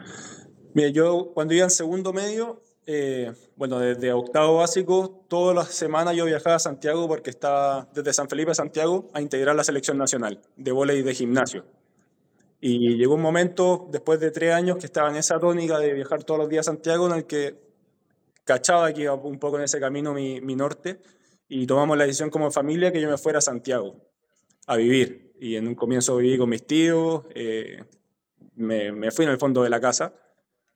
Mira, 0.74 0.88
yo 0.88 1.30
cuando 1.34 1.54
iba 1.54 1.62
en 1.62 1.70
segundo 1.70 2.12
medio, 2.12 2.64
eh, 2.86 3.32
bueno, 3.56 3.80
desde 3.80 4.12
octavo 4.12 4.58
básico, 4.58 5.24
todas 5.28 5.56
las 5.56 5.74
semanas 5.74 6.14
yo 6.14 6.24
viajaba 6.24 6.56
a 6.56 6.60
Santiago 6.60 7.08
porque 7.08 7.30
estaba 7.30 7.88
desde 7.92 8.12
San 8.12 8.28
Felipe 8.28 8.52
a 8.52 8.54
Santiago 8.54 9.10
a 9.12 9.20
integrar 9.20 9.56
la 9.56 9.64
selección 9.64 9.98
nacional 9.98 10.40
de 10.56 10.70
voleibol 10.70 11.06
de 11.06 11.14
gimnasio. 11.14 11.64
Y 12.60 12.96
llegó 12.96 13.14
un 13.14 13.22
momento, 13.22 13.88
después 13.90 14.20
de 14.20 14.30
tres 14.30 14.52
años, 14.52 14.78
que 14.78 14.86
estaba 14.86 15.10
en 15.10 15.16
esa 15.16 15.38
tónica 15.38 15.78
de 15.78 15.92
viajar 15.92 16.22
todos 16.24 16.38
los 16.38 16.48
días 16.48 16.66
a 16.66 16.70
Santiago, 16.70 17.06
en 17.08 17.14
el 17.16 17.24
que 17.26 17.58
cachaba 18.44 18.92
que 18.92 19.02
iba 19.02 19.14
un 19.14 19.38
poco 19.38 19.58
en 19.58 19.64
ese 19.64 19.80
camino 19.80 20.14
mi, 20.14 20.40
norte, 20.40 21.00
y 21.48 21.66
tomamos 21.66 21.98
la 21.98 22.04
decisión 22.04 22.30
como 22.30 22.50
familia 22.50 22.92
que 22.92 23.00
yo 23.00 23.10
me 23.10 23.18
fuera 23.18 23.38
a 23.38 23.42
Santiago 23.42 23.96
a 24.66 24.76
vivir. 24.76 25.32
Y 25.40 25.56
en 25.56 25.66
un 25.66 25.74
comienzo 25.74 26.16
viví 26.16 26.38
con 26.38 26.48
mis 26.48 26.64
tíos, 26.64 27.24
eh, 27.34 27.84
me, 28.54 29.10
fui 29.10 29.24
en 29.24 29.32
el 29.32 29.38
fondo 29.38 29.62
de 29.62 29.70
la 29.70 29.80
casa 29.80 30.14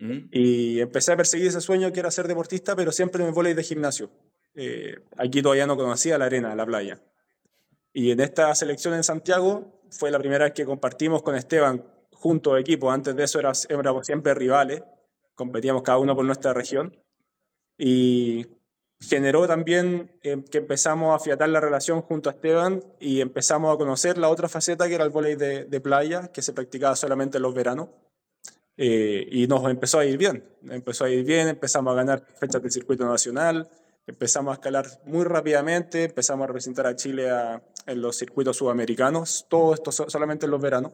y 0.01 0.81
empecé 0.81 1.13
a 1.13 1.17
perseguir 1.17 1.49
ese 1.49 1.61
sueño 1.61 1.93
que 1.93 2.01
era 2.01 2.11
ser 2.11 2.27
deportista, 2.27 2.75
pero 2.75 2.91
siempre 2.91 3.23
en 3.23 3.29
el 3.29 3.35
voleibol 3.35 3.57
de 3.57 3.63
gimnasio. 3.63 4.11
Eh, 4.55 4.99
aquí 5.17 5.43
todavía 5.43 5.67
no 5.67 5.77
conocía 5.77 6.17
la 6.17 6.25
arena, 6.25 6.55
la 6.55 6.65
playa. 6.65 7.01
Y 7.93 8.11
en 8.11 8.21
esta 8.21 8.55
selección 8.55 8.95
en 8.95 9.05
Santiago 9.05 9.83
fue 9.91 10.11
la 10.11 10.19
primera 10.19 10.45
vez 10.45 10.55
que 10.55 10.65
compartimos 10.65 11.23
con 11.23 11.35
Esteban 11.35 11.85
junto 12.13 12.55
a 12.55 12.61
equipo. 12.61 12.91
Antes 12.91 13.15
de 13.15 13.25
eso 13.25 13.41
éramos, 13.41 14.07
siempre 14.07 14.35
rivales, 14.35 14.83
competíamos 15.35 15.83
cada 15.83 15.99
uno 15.99 16.15
por 16.17 16.25
nuestra 16.25 16.55
región. 16.55 16.97
Y 17.77 18.47
generó 19.01 19.47
también 19.47 20.13
eh, 20.23 20.43
que 20.51 20.59
empezamos 20.59 21.13
a 21.13 21.17
afiatar 21.17 21.49
la 21.49 21.61
relación 21.61 22.03
junto 22.03 22.31
a 22.31 22.33
Esteban 22.33 22.85
y 23.01 23.21
empezamos 23.21 23.75
a 23.75 23.79
conocer 23.79 24.19
la 24.19 24.29
otra 24.29 24.49
faceta 24.49 24.89
que 24.89 24.95
era 24.95 25.05
el 25.05 25.11
voleibol 25.11 25.39
de, 25.39 25.65
de, 25.65 25.81
playa, 25.81 26.29
que 26.29 26.43
se 26.43 26.53
practicaba 26.53 26.97
solamente 26.97 27.39
en 27.39 27.43
los 27.43 27.55
veranos. 27.55 27.89
Eh, 28.77 29.27
y 29.31 29.47
nos 29.47 29.69
empezó 29.69 29.99
a 29.99 30.05
ir 30.05 30.17
bien, 30.17 30.45
empezó 30.71 31.05
a 31.05 31.11
ir 31.11 31.25
bien, 31.25 31.49
empezamos 31.49 31.93
a 31.93 31.97
ganar 31.97 32.25
fechas 32.39 32.63
del 32.63 32.71
circuito 32.71 33.05
nacional, 33.07 33.69
empezamos 34.07 34.53
a 34.53 34.55
escalar 34.55 34.87
muy 35.05 35.25
rápidamente, 35.25 36.05
empezamos 36.05 36.45
a 36.45 36.47
representar 36.47 36.87
a 36.87 36.97
Chile 36.97 37.31
a, 37.31 37.63
en 37.87 38.01
los 38.01 38.17
circuitos 38.17 38.57
sudamericanos, 38.57 39.47
todo 39.49 39.75
esto 39.75 39.93
solamente 39.93 40.47
en 40.47 40.51
los 40.51 40.61
veranos, 40.61 40.93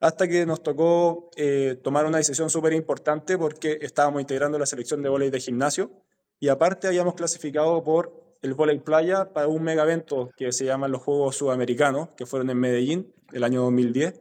hasta 0.00 0.28
que 0.28 0.44
nos 0.46 0.62
tocó 0.62 1.30
eh, 1.36 1.78
tomar 1.82 2.06
una 2.06 2.18
decisión 2.18 2.50
súper 2.50 2.72
importante 2.72 3.38
porque 3.38 3.78
estábamos 3.80 4.20
integrando 4.20 4.58
la 4.58 4.66
selección 4.66 5.02
de 5.02 5.08
voleibol 5.08 5.32
de 5.32 5.40
gimnasio 5.40 5.90
y 6.38 6.48
aparte 6.48 6.86
habíamos 6.86 7.14
clasificado 7.14 7.82
por 7.82 8.36
el 8.42 8.54
voleibol 8.54 8.84
playa 8.84 9.32
para 9.32 9.48
un 9.48 9.62
mega 9.62 9.84
evento 9.84 10.30
que 10.36 10.52
se 10.52 10.64
llaman 10.64 10.92
los 10.92 11.02
Juegos 11.02 11.36
Sudamericanos, 11.36 12.10
que 12.16 12.26
fueron 12.26 12.50
en 12.50 12.58
Medellín 12.58 13.14
el 13.32 13.44
año 13.44 13.62
2010, 13.62 14.20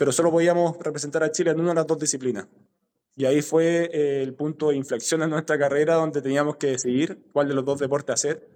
pero 0.00 0.12
solo 0.12 0.30
podíamos 0.30 0.78
representar 0.78 1.22
a 1.22 1.30
Chile 1.30 1.50
en 1.50 1.60
una 1.60 1.72
de 1.72 1.74
las 1.74 1.86
dos 1.86 1.98
disciplinas. 1.98 2.46
Y 3.16 3.26
ahí 3.26 3.42
fue 3.42 3.90
eh, 3.92 4.22
el 4.22 4.32
punto 4.32 4.70
de 4.70 4.76
inflexión 4.76 5.22
en 5.22 5.28
nuestra 5.28 5.58
carrera 5.58 5.96
donde 5.96 6.22
teníamos 6.22 6.56
que 6.56 6.68
decidir 6.68 7.26
cuál 7.34 7.48
de 7.48 7.54
los 7.54 7.66
dos 7.66 7.80
deportes 7.80 8.14
hacer. 8.14 8.48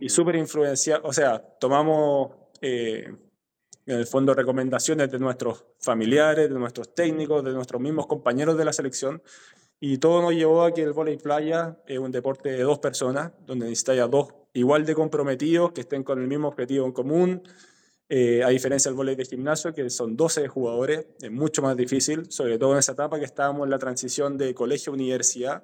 Y 0.00 0.08
súper 0.08 0.34
influenciado, 0.34 1.02
o 1.04 1.12
sea, 1.12 1.38
tomamos 1.60 2.32
eh, 2.60 3.04
en 3.86 3.96
el 3.98 4.04
fondo 4.04 4.34
recomendaciones 4.34 5.08
de 5.12 5.20
nuestros 5.20 5.64
familiares, 5.78 6.48
de 6.48 6.58
nuestros 6.58 6.92
técnicos, 6.92 7.44
de 7.44 7.52
nuestros 7.52 7.80
mismos 7.80 8.08
compañeros 8.08 8.58
de 8.58 8.64
la 8.64 8.72
selección 8.72 9.22
y 9.82 9.96
todo 9.98 10.20
nos 10.20 10.34
llevó 10.34 10.64
a 10.64 10.74
que 10.74 10.82
el 10.82 10.92
voleibol 10.92 11.22
playa 11.22 11.78
es 11.86 11.98
un 11.98 12.10
deporte 12.10 12.50
de 12.50 12.62
dos 12.62 12.80
personas, 12.80 13.32
donde 13.46 13.66
necesitáis 13.66 14.02
a 14.02 14.08
dos 14.08 14.34
igual 14.52 14.84
de 14.84 14.94
comprometidos, 14.94 15.70
que 15.72 15.82
estén 15.82 16.02
con 16.02 16.20
el 16.20 16.26
mismo 16.26 16.48
objetivo 16.48 16.84
en 16.84 16.92
común. 16.92 17.42
Eh, 18.12 18.42
a 18.42 18.48
diferencia 18.48 18.90
del 18.90 18.96
voleibol 18.96 19.22
de 19.22 19.30
gimnasio, 19.30 19.72
que 19.72 19.88
son 19.88 20.16
12 20.16 20.48
jugadores, 20.48 21.06
es 21.22 21.30
mucho 21.30 21.62
más 21.62 21.76
difícil, 21.76 22.28
sobre 22.28 22.58
todo 22.58 22.72
en 22.72 22.80
esa 22.80 22.90
etapa 22.90 23.20
que 23.20 23.24
estábamos 23.24 23.64
en 23.64 23.70
la 23.70 23.78
transición 23.78 24.36
de 24.36 24.52
colegio 24.52 24.90
a 24.90 24.96
universidad, 24.96 25.62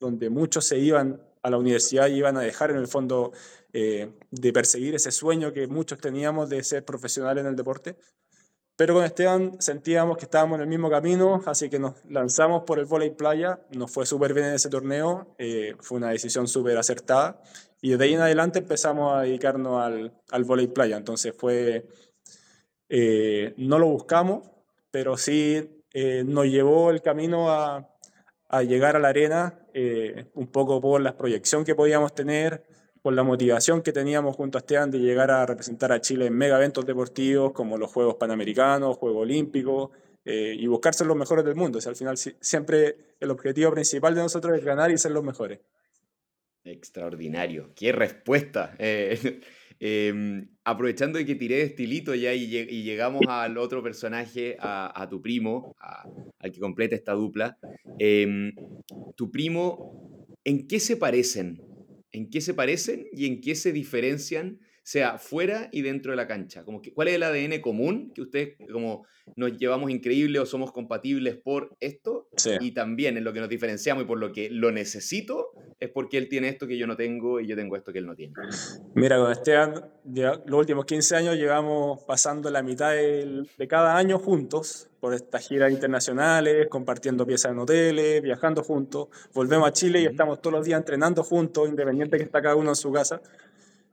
donde 0.00 0.30
muchos 0.30 0.64
se 0.64 0.78
iban 0.78 1.20
a 1.42 1.50
la 1.50 1.58
universidad 1.58 2.08
y 2.08 2.14
iban 2.14 2.38
a 2.38 2.40
dejar 2.40 2.70
en 2.70 2.78
el 2.78 2.88
fondo 2.88 3.32
eh, 3.74 4.10
de 4.30 4.52
perseguir 4.54 4.94
ese 4.94 5.12
sueño 5.12 5.52
que 5.52 5.66
muchos 5.66 5.98
teníamos 5.98 6.48
de 6.48 6.64
ser 6.64 6.82
profesionales 6.82 7.42
en 7.42 7.50
el 7.50 7.56
deporte. 7.56 7.96
Pero 8.82 8.94
con 8.94 9.04
Esteban 9.04 9.52
sentíamos 9.60 10.16
que 10.16 10.24
estábamos 10.24 10.56
en 10.56 10.62
el 10.62 10.66
mismo 10.66 10.90
camino, 10.90 11.40
así 11.46 11.70
que 11.70 11.78
nos 11.78 12.04
lanzamos 12.08 12.64
por 12.64 12.80
el 12.80 12.84
voleibol 12.84 13.16
playa. 13.16 13.60
Nos 13.70 13.92
fue 13.92 14.04
súper 14.06 14.34
bien 14.34 14.46
en 14.46 14.54
ese 14.54 14.68
torneo, 14.68 15.36
eh, 15.38 15.76
fue 15.78 15.98
una 15.98 16.10
decisión 16.10 16.48
súper 16.48 16.76
acertada. 16.76 17.40
Y 17.80 17.90
desde 17.90 18.02
ahí 18.06 18.14
en 18.14 18.22
adelante 18.22 18.58
empezamos 18.58 19.14
a 19.14 19.20
dedicarnos 19.20 19.80
al, 19.80 20.12
al 20.32 20.42
voleibol 20.42 20.74
playa. 20.74 20.96
Entonces 20.96 21.32
fue, 21.38 21.86
eh, 22.88 23.54
no 23.56 23.78
lo 23.78 23.86
buscamos, 23.86 24.50
pero 24.90 25.16
sí 25.16 25.84
eh, 25.92 26.24
nos 26.26 26.46
llevó 26.46 26.90
el 26.90 27.02
camino 27.02 27.52
a, 27.52 27.88
a 28.48 28.62
llegar 28.64 28.96
a 28.96 28.98
la 28.98 29.10
arena, 29.10 29.60
un 30.34 30.48
poco 30.48 30.80
por 30.80 31.00
la 31.00 31.16
proyección 31.16 31.64
que 31.64 31.76
podíamos 31.76 32.16
tener, 32.16 32.64
con 33.02 33.16
la 33.16 33.24
motivación 33.24 33.82
que 33.82 33.92
teníamos 33.92 34.36
junto 34.36 34.58
a 34.58 34.60
Esteban 34.60 34.90
de 34.90 35.00
llegar 35.00 35.30
a 35.32 35.44
representar 35.44 35.90
a 35.92 36.00
Chile 36.00 36.26
en 36.26 36.36
mega 36.36 36.56
eventos 36.56 36.86
deportivos 36.86 37.52
como 37.52 37.76
los 37.76 37.90
Juegos 37.90 38.14
Panamericanos, 38.14 38.96
Juegos 38.96 39.22
Olímpicos, 39.22 39.90
eh, 40.24 40.54
y 40.56 40.68
buscar 40.68 40.94
ser 40.94 41.08
los 41.08 41.16
mejores 41.16 41.44
del 41.44 41.56
mundo. 41.56 41.80
O 41.84 41.88
al 41.88 41.96
final 41.96 42.16
siempre 42.16 42.96
el 43.18 43.30
objetivo 43.30 43.72
principal 43.72 44.14
de 44.14 44.22
nosotros 44.22 44.56
es 44.56 44.64
ganar 44.64 44.92
y 44.92 44.98
ser 44.98 45.10
los 45.10 45.24
mejores. 45.24 45.58
Extraordinario, 46.64 47.72
qué 47.74 47.92
respuesta. 47.92 48.76
Eh, 49.84 50.08
em, 50.08 50.48
aprovechando 50.62 51.18
de 51.18 51.26
que 51.26 51.34
tiré 51.34 51.56
de 51.56 51.62
estilito 51.62 52.14
ya 52.14 52.32
y, 52.32 52.46
llegamos 52.46 53.22
al 53.26 53.58
otro 53.58 53.82
personaje, 53.82 54.56
a, 54.60 55.08
tu 55.10 55.20
primo, 55.20 55.74
al 56.38 56.52
que 56.52 56.60
completa 56.60 56.94
esta 56.94 57.14
dupla. 57.14 57.58
Em, 57.98 58.52
tu 59.16 59.32
primo, 59.32 60.28
¿en 60.44 60.68
qué 60.68 60.78
se 60.78 60.96
parecen 60.96 61.71
en 62.12 62.30
qué 62.30 62.40
se 62.40 62.54
parecen 62.54 63.06
y 63.12 63.26
en 63.26 63.40
qué 63.40 63.54
se 63.54 63.72
diferencian, 63.72 64.60
sea 64.84 65.18
fuera 65.18 65.68
y 65.72 65.82
dentro 65.82 66.12
de 66.12 66.16
la 66.16 66.26
cancha. 66.26 66.64
Como 66.64 66.82
que, 66.82 66.92
¿Cuál 66.92 67.08
es 67.08 67.14
el 67.14 67.22
ADN 67.22 67.60
común 67.60 68.12
que 68.14 68.22
ustedes 68.22 68.56
como 68.70 69.06
nos 69.36 69.56
llevamos 69.56 69.90
increíble 69.90 70.40
o 70.40 70.46
somos 70.46 70.72
compatibles 70.72 71.36
por 71.36 71.76
esto? 71.80 72.28
Y 72.60 72.72
también 72.72 73.16
en 73.16 73.24
lo 73.24 73.32
que 73.32 73.40
nos 73.40 73.48
diferenciamos 73.48 74.04
y 74.04 74.06
por 74.06 74.18
lo 74.18 74.32
que 74.32 74.50
lo 74.50 74.72
necesito 74.72 75.52
es 75.78 75.88
porque 75.88 76.18
él 76.18 76.28
tiene 76.28 76.48
esto 76.48 76.66
que 76.66 76.76
yo 76.76 76.86
no 76.86 76.96
tengo 76.96 77.40
y 77.40 77.46
yo 77.46 77.56
tengo 77.56 77.76
esto 77.76 77.92
que 77.92 78.00
él 78.00 78.06
no 78.06 78.14
tiene. 78.14 78.34
Mira, 78.94 79.18
con 79.18 79.32
Esteban, 79.32 79.74
los 80.46 80.58
últimos 80.58 80.84
15 80.84 81.16
años 81.16 81.36
llevamos 81.36 82.02
pasando 82.04 82.50
la 82.50 82.62
mitad 82.62 82.92
de 82.92 83.68
cada 83.68 83.96
año 83.96 84.18
juntos 84.18 84.91
por 85.02 85.14
estas 85.14 85.48
giras 85.48 85.72
internacionales, 85.72 86.68
compartiendo 86.68 87.26
piezas 87.26 87.50
en 87.50 87.58
hoteles, 87.58 88.22
viajando 88.22 88.62
juntos. 88.62 89.08
Volvemos 89.34 89.66
a 89.68 89.72
Chile 89.72 90.00
y 90.00 90.06
estamos 90.06 90.40
todos 90.40 90.54
los 90.54 90.64
días 90.64 90.78
entrenando 90.78 91.24
juntos, 91.24 91.68
independiente 91.68 92.18
que 92.18 92.22
está 92.22 92.40
cada 92.40 92.54
uno 92.54 92.70
en 92.70 92.76
su 92.76 92.92
casa. 92.92 93.20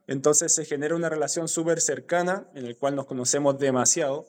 Entonces 0.06 0.54
se 0.54 0.64
genera 0.64 0.94
una 0.94 1.08
relación 1.08 1.48
súper 1.48 1.80
cercana 1.80 2.44
en 2.54 2.68
la 2.68 2.74
cual 2.74 2.94
nos 2.94 3.06
conocemos 3.06 3.58
demasiado 3.58 4.24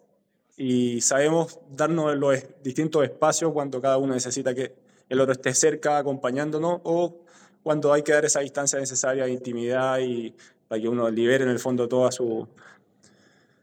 y 0.58 1.02
sabemos 1.02 1.60
darnos 1.70 2.18
los 2.18 2.44
distintos 2.64 3.04
espacios 3.04 3.54
cuando 3.54 3.80
cada 3.80 4.00
uno 4.00 4.16
necesita 4.16 4.56
que 4.56 4.74
el 5.08 5.22
otro 5.22 5.34
esté 5.34 5.54
cerca 5.54 6.00
acompañándonos 6.00 6.82
o 6.82 7.20
cuando 7.62 7.94
hay 7.94 8.02
que 8.02 8.12
dar 8.12 8.26
esa 8.26 8.40
distancia 8.40 8.80
necesaria 8.80 9.26
de 9.26 9.32
intimidad 9.32 10.00
y 10.00 10.34
para 10.68 10.82
que 10.82 10.90
uno 10.90 11.12
libere 11.12 11.44
en 11.44 11.52
el 11.52 11.60
fondo 11.60 11.88
todas 11.88 12.16
su, 12.16 12.48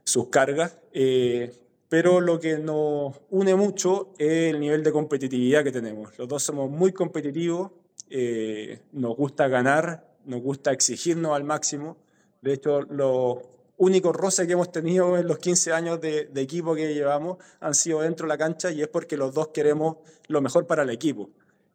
sus 0.05 0.29
cargas. 0.29 0.79
Eh, 0.93 1.53
pero 1.89 2.21
lo 2.21 2.39
que 2.39 2.59
nos 2.59 3.17
une 3.31 3.55
mucho 3.55 4.13
es 4.19 4.55
el 4.55 4.61
nivel 4.61 4.83
de 4.83 4.93
competitividad 4.93 5.65
que 5.65 5.73
tenemos. 5.73 6.19
Los 6.19 6.29
dos 6.29 6.43
somos 6.43 6.71
muy 6.71 6.93
competitivos, 6.93 7.71
eh, 8.11 8.81
nos 8.93 9.17
gusta 9.17 9.49
ganar, 9.49 10.07
nos 10.25 10.43
gusta 10.43 10.73
exigirnos 10.73 11.35
al 11.35 11.45
máximo 11.45 11.97
de 12.41 12.53
hecho, 12.53 12.83
los 12.83 13.39
únicos 13.77 14.15
roces 14.15 14.47
que 14.47 14.53
hemos 14.53 14.71
tenido 14.71 15.17
en 15.17 15.27
los 15.27 15.39
15 15.39 15.73
años 15.73 16.01
de, 16.01 16.31
equipo 16.37 16.75
que 16.75 16.95
llevamos 16.95 17.39
han 17.61 17.75
sido 17.75 18.01
dentro 18.01 18.27
de 18.27 18.29
la 18.29 18.39
cancha 18.39 18.71
y 18.71 18.83
es 18.83 18.89
porque 18.89 19.17
los 19.17 19.35
dos 19.35 19.49
queremos 19.49 19.97
lo 20.29 20.41
mejor 20.41 20.67
para 20.67 20.83
el 20.83 20.91
equipo. 20.91 21.31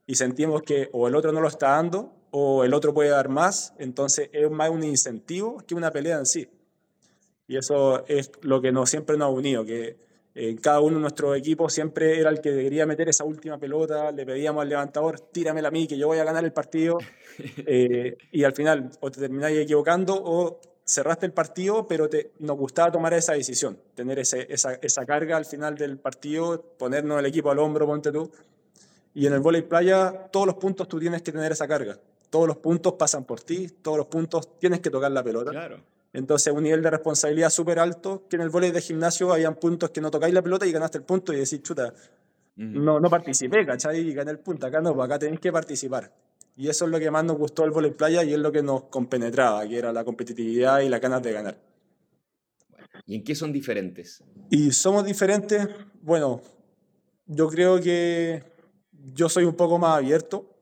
Y 0.06 0.16
sentimos 0.16 0.62
que 0.64 0.90
o 0.92 1.08
el 1.08 1.16
otro 1.16 1.32
no 1.32 1.42
lo 1.42 1.48
está 1.48 1.70
dando 1.70 2.14
o 2.32 2.64
el 2.64 2.74
otro 2.74 2.94
puede 2.94 3.10
dar 3.10 3.30
más, 3.30 3.74
entonces 3.78 4.30
es 4.34 4.50
más 4.50 4.70
un 4.70 4.84
incentivo 4.84 5.58
que 5.68 5.76
una 5.76 5.92
pelea 5.92 6.18
en 6.18 6.26
sí. 6.26 6.50
Y 7.48 7.58
eso 7.58 8.06
es 8.08 8.32
lo 8.42 8.62
que 8.62 8.72
nos, 8.72 8.90
siempre 8.90 9.18
nos 9.18 9.28
ha 9.28 9.30
unido, 9.30 9.66
que 9.66 9.98
en 10.36 10.58
cada 10.58 10.80
uno 10.80 10.96
de 10.96 11.02
nuestros 11.02 11.38
equipos 11.38 11.74
siempre 11.74 12.20
era 12.20 12.30
el 12.30 12.42
que 12.42 12.52
debería 12.52 12.86
meter 12.86 13.10
esa 13.10 13.24
última 13.24 13.58
pelota, 13.58 14.12
le 14.12 14.26
pedíamos 14.26 14.62
al 14.64 14.70
levantador, 14.70 15.20
tíramela 15.20 15.68
a 15.68 15.72
mí, 15.72 15.88
que 15.88 15.98
yo 15.98 16.08
voy 16.08 16.18
a 16.18 16.24
ganar 16.24 16.44
el 16.44 16.54
partido, 16.54 16.98
eh, 17.68 18.18
y 18.32 18.44
al 18.44 18.54
final 18.54 18.90
o 19.00 19.12
te 19.12 19.20
termináis 19.20 19.60
equivocando 19.60 20.16
o 20.16 20.60
cerraste 20.86 21.26
el 21.26 21.34
partido, 21.34 21.88
pero 21.88 22.10
te, 22.10 22.32
nos 22.40 22.58
gustaba 22.58 22.92
tomar 22.92 23.14
esa 23.14 23.34
decisión, 23.34 23.78
tener 23.96 24.20
ese, 24.20 24.48
esa, 24.50 24.74
esa, 24.76 25.06
carga 25.06 25.38
al 25.38 25.46
final 25.46 25.76
del 25.76 25.98
partido, 25.98 26.62
ponernos 26.78 27.20
el 27.20 27.26
equipo 27.26 27.52
al 27.52 27.60
hombro, 27.60 27.86
ponte 27.86 28.12
tú. 28.12 28.32
Y 29.14 29.28
en 29.28 29.34
el 29.34 29.40
voleibol 29.40 29.70
playa, 29.70 30.28
todos 30.32 30.48
los 30.48 30.56
puntos 30.56 30.88
tú 30.88 31.00
tienes 31.00 31.22
que 31.22 31.32
tener 31.32 31.52
esa 31.52 31.68
carga. 31.68 32.00
Todos 32.30 32.48
los 32.48 32.58
puntos 32.58 32.94
pasan 32.94 33.26
por 33.26 33.42
ti, 33.42 33.68
todos 33.82 33.98
los 33.98 34.08
puntos 34.08 34.58
tienes 34.58 34.80
que 34.80 34.90
tocar 34.90 35.12
la 35.12 35.24
pelota. 35.24 35.52
Claro. 35.52 35.80
Entonces, 36.14 36.54
un 36.54 36.64
nivel 36.64 36.84
de 36.84 36.92
responsabilidad 36.92 37.50
súper 37.50 37.80
alto, 37.80 38.28
que 38.30 38.36
en 38.36 38.44
el 38.44 38.50
voleibol 38.50 38.76
de 38.76 38.82
gimnasio 38.82 39.34
habían 39.34 39.56
puntos 39.56 39.90
que 39.90 40.00
no 40.00 40.12
tocáis 40.12 40.34
la 40.34 40.44
pelota 40.44 40.66
y 40.68 40.72
ganaste 40.72 41.00
el 41.00 41.04
punto 41.04 41.34
y 41.34 41.38
decís, 41.38 41.64
chuta, 41.64 41.92
no, 42.56 43.00
no 43.00 43.10
participé, 43.10 43.66
¿cachai? 43.66 44.00
Y 44.00 44.14
gané 44.14 44.30
el 44.30 44.40
punto. 44.40 44.68
Acá 44.68 44.80
no, 44.80 44.94
pues 44.94 45.06
acá 45.06 45.18
tenéis 45.18 45.40
que 45.40 45.52
participar. 45.52 46.14
Y 46.56 46.70
eso 46.70 46.86
es 46.86 46.92
lo 46.92 47.00
que 47.00 47.10
más 47.10 47.26
nos 47.26 47.38
gustó 47.38 47.64
del 47.64 47.72
voleibol 47.72 47.98
playa 47.98 48.24
y 48.24 48.34
es 48.34 48.40
lo 48.40 48.52
que 48.52 48.62
nos 48.62 48.84
compenetraba, 48.84 49.68
que 49.68 49.76
era 49.76 49.92
la 49.92 50.04
competitividad 50.04 50.82
y 50.82 50.90
la 50.90 51.00
ganas 51.00 51.24
de 51.24 51.32
ganar. 51.34 51.58
¿Y 53.08 53.16
en 53.16 53.24
qué 53.24 53.34
son 53.34 53.52
diferentes? 53.52 54.24
Y 54.52 54.72
somos 54.72 55.04
diferentes, 55.04 55.68
bueno, 56.02 56.42
yo 57.26 57.48
creo 57.48 57.82
que 57.82 58.44
yo 59.14 59.30
soy 59.30 59.46
un 59.46 59.56
poco 59.56 59.80
más 59.80 59.98
abierto 59.98 60.53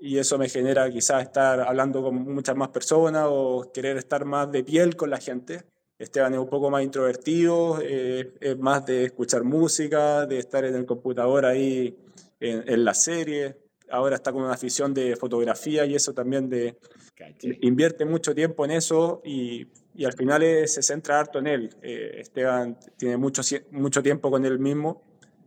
y 0.00 0.18
eso 0.18 0.38
me 0.38 0.48
genera 0.48 0.90
quizás 0.90 1.22
estar 1.22 1.60
hablando 1.60 2.02
con 2.02 2.14
muchas 2.16 2.56
más 2.56 2.68
personas 2.68 3.26
o 3.28 3.70
querer 3.72 3.96
estar 3.96 4.24
más 4.24 4.50
de 4.50 4.64
piel 4.64 4.96
con 4.96 5.10
la 5.10 5.18
gente. 5.18 5.62
Esteban 5.98 6.32
es 6.32 6.40
un 6.40 6.48
poco 6.48 6.70
más 6.70 6.82
introvertido, 6.82 7.78
eh, 7.82 8.32
es 8.40 8.58
más 8.58 8.86
de 8.86 9.04
escuchar 9.04 9.44
música, 9.44 10.24
de 10.26 10.38
estar 10.38 10.64
en 10.64 10.74
el 10.74 10.86
computador 10.86 11.44
ahí 11.44 11.94
en, 12.40 12.64
en 12.66 12.84
la 12.84 12.94
serie. 12.94 13.56
Ahora 13.90 14.16
está 14.16 14.32
con 14.32 14.42
una 14.42 14.54
afición 14.54 14.94
de 14.94 15.16
fotografía 15.16 15.84
y 15.84 15.94
eso 15.94 16.12
también 16.14 16.48
de... 16.48 16.78
Invierte 17.60 18.06
mucho 18.06 18.34
tiempo 18.34 18.64
en 18.64 18.70
eso 18.70 19.20
y, 19.22 19.66
y 19.94 20.06
al 20.06 20.14
final 20.14 20.42
se 20.66 20.82
centra 20.82 21.20
harto 21.20 21.38
en 21.38 21.46
él. 21.48 21.70
Eh, 21.82 22.20
Esteban 22.20 22.78
tiene 22.96 23.18
mucho, 23.18 23.42
mucho 23.72 24.02
tiempo 24.02 24.30
con 24.30 24.46
él 24.46 24.58
mismo. 24.58 25.02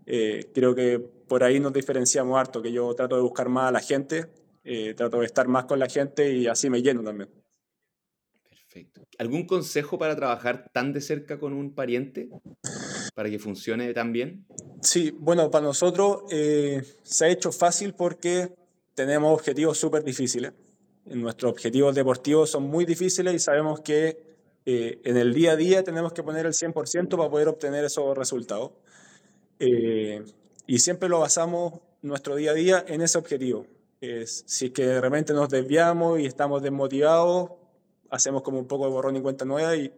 Eh, 0.06 0.52
creo 0.54 0.76
que 0.76 1.00
por 1.00 1.44
ahí 1.44 1.60
nos 1.60 1.74
diferenciamos 1.74 2.40
harto, 2.40 2.62
que 2.62 2.72
yo 2.72 2.94
trato 2.94 3.16
de 3.16 3.24
buscar 3.24 3.50
más 3.50 3.70
a 3.70 3.72
la 3.72 3.80
gente, 3.80 4.28
trato 4.96 5.20
de 5.20 5.26
estar 5.26 5.48
más 5.48 5.66
con 5.66 5.80
la 5.80 5.88
gente 5.88 6.34
y 6.34 6.48
así 6.48 6.70
me 6.70 6.82
lleno 6.82 7.04
también. 7.04 7.30
¿Algún 9.20 9.46
consejo 9.46 9.98
para 9.98 10.16
trabajar 10.16 10.70
tan 10.74 10.94
de 10.94 11.02
cerca 11.02 11.40
con 11.40 11.54
un 11.54 11.74
pariente? 11.74 12.30
Para 13.14 13.30
que 13.30 13.40
funcione 13.40 13.94
tan 13.94 14.12
bien. 14.12 14.46
Sí, 14.82 15.12
bueno, 15.18 15.52
para 15.52 15.66
nosotros 15.66 16.24
eh, 16.32 16.82
se 17.04 17.26
ha 17.26 17.30
hecho 17.30 17.52
fácil 17.52 17.94
porque 17.94 18.54
tenemos 18.96 19.34
objetivos 19.34 19.78
súper 19.78 20.04
difíciles. 20.04 20.54
Nuestros 21.06 21.52
objetivos 21.52 21.94
deportivos 21.94 22.50
son 22.50 22.64
muy 22.64 22.86
difíciles 22.86 23.34
y 23.36 23.40
sabemos 23.40 23.82
que 23.82 24.18
eh, 24.66 25.00
en 25.04 25.18
el 25.18 25.34
día 25.34 25.52
a 25.52 25.56
día 25.56 25.84
tenemos 25.84 26.14
que 26.14 26.24
poner 26.24 26.46
el 26.46 26.54
100% 26.54 27.18
para 27.18 27.30
poder 27.30 27.48
obtener 27.50 27.86
esos 27.86 28.18
resultados. 28.18 28.72
Eh, 29.60 30.24
y 30.66 30.80
siempre 30.80 31.10
lo 31.10 31.20
basamos 31.20 31.82
nuestro 32.02 32.36
día 32.36 32.52
a 32.52 32.56
día 32.56 32.86
en 32.88 33.02
ese 33.02 33.18
objetivo. 33.18 33.68
Si 34.26 34.66
es 34.66 34.72
que 34.72 34.86
de 34.86 35.02
repente 35.02 35.34
nos 35.34 35.50
desviamos 35.50 36.20
y 36.20 36.26
estamos 36.26 36.62
desmotivados, 36.62 37.52
hacemos 38.10 38.42
como 38.42 38.60
un 38.60 38.68
poco 38.68 38.86
de 38.86 38.92
borrón 38.92 39.16
y 39.16 39.22
cuenta 39.22 39.46
nueva 39.46 39.76
y 39.76 39.94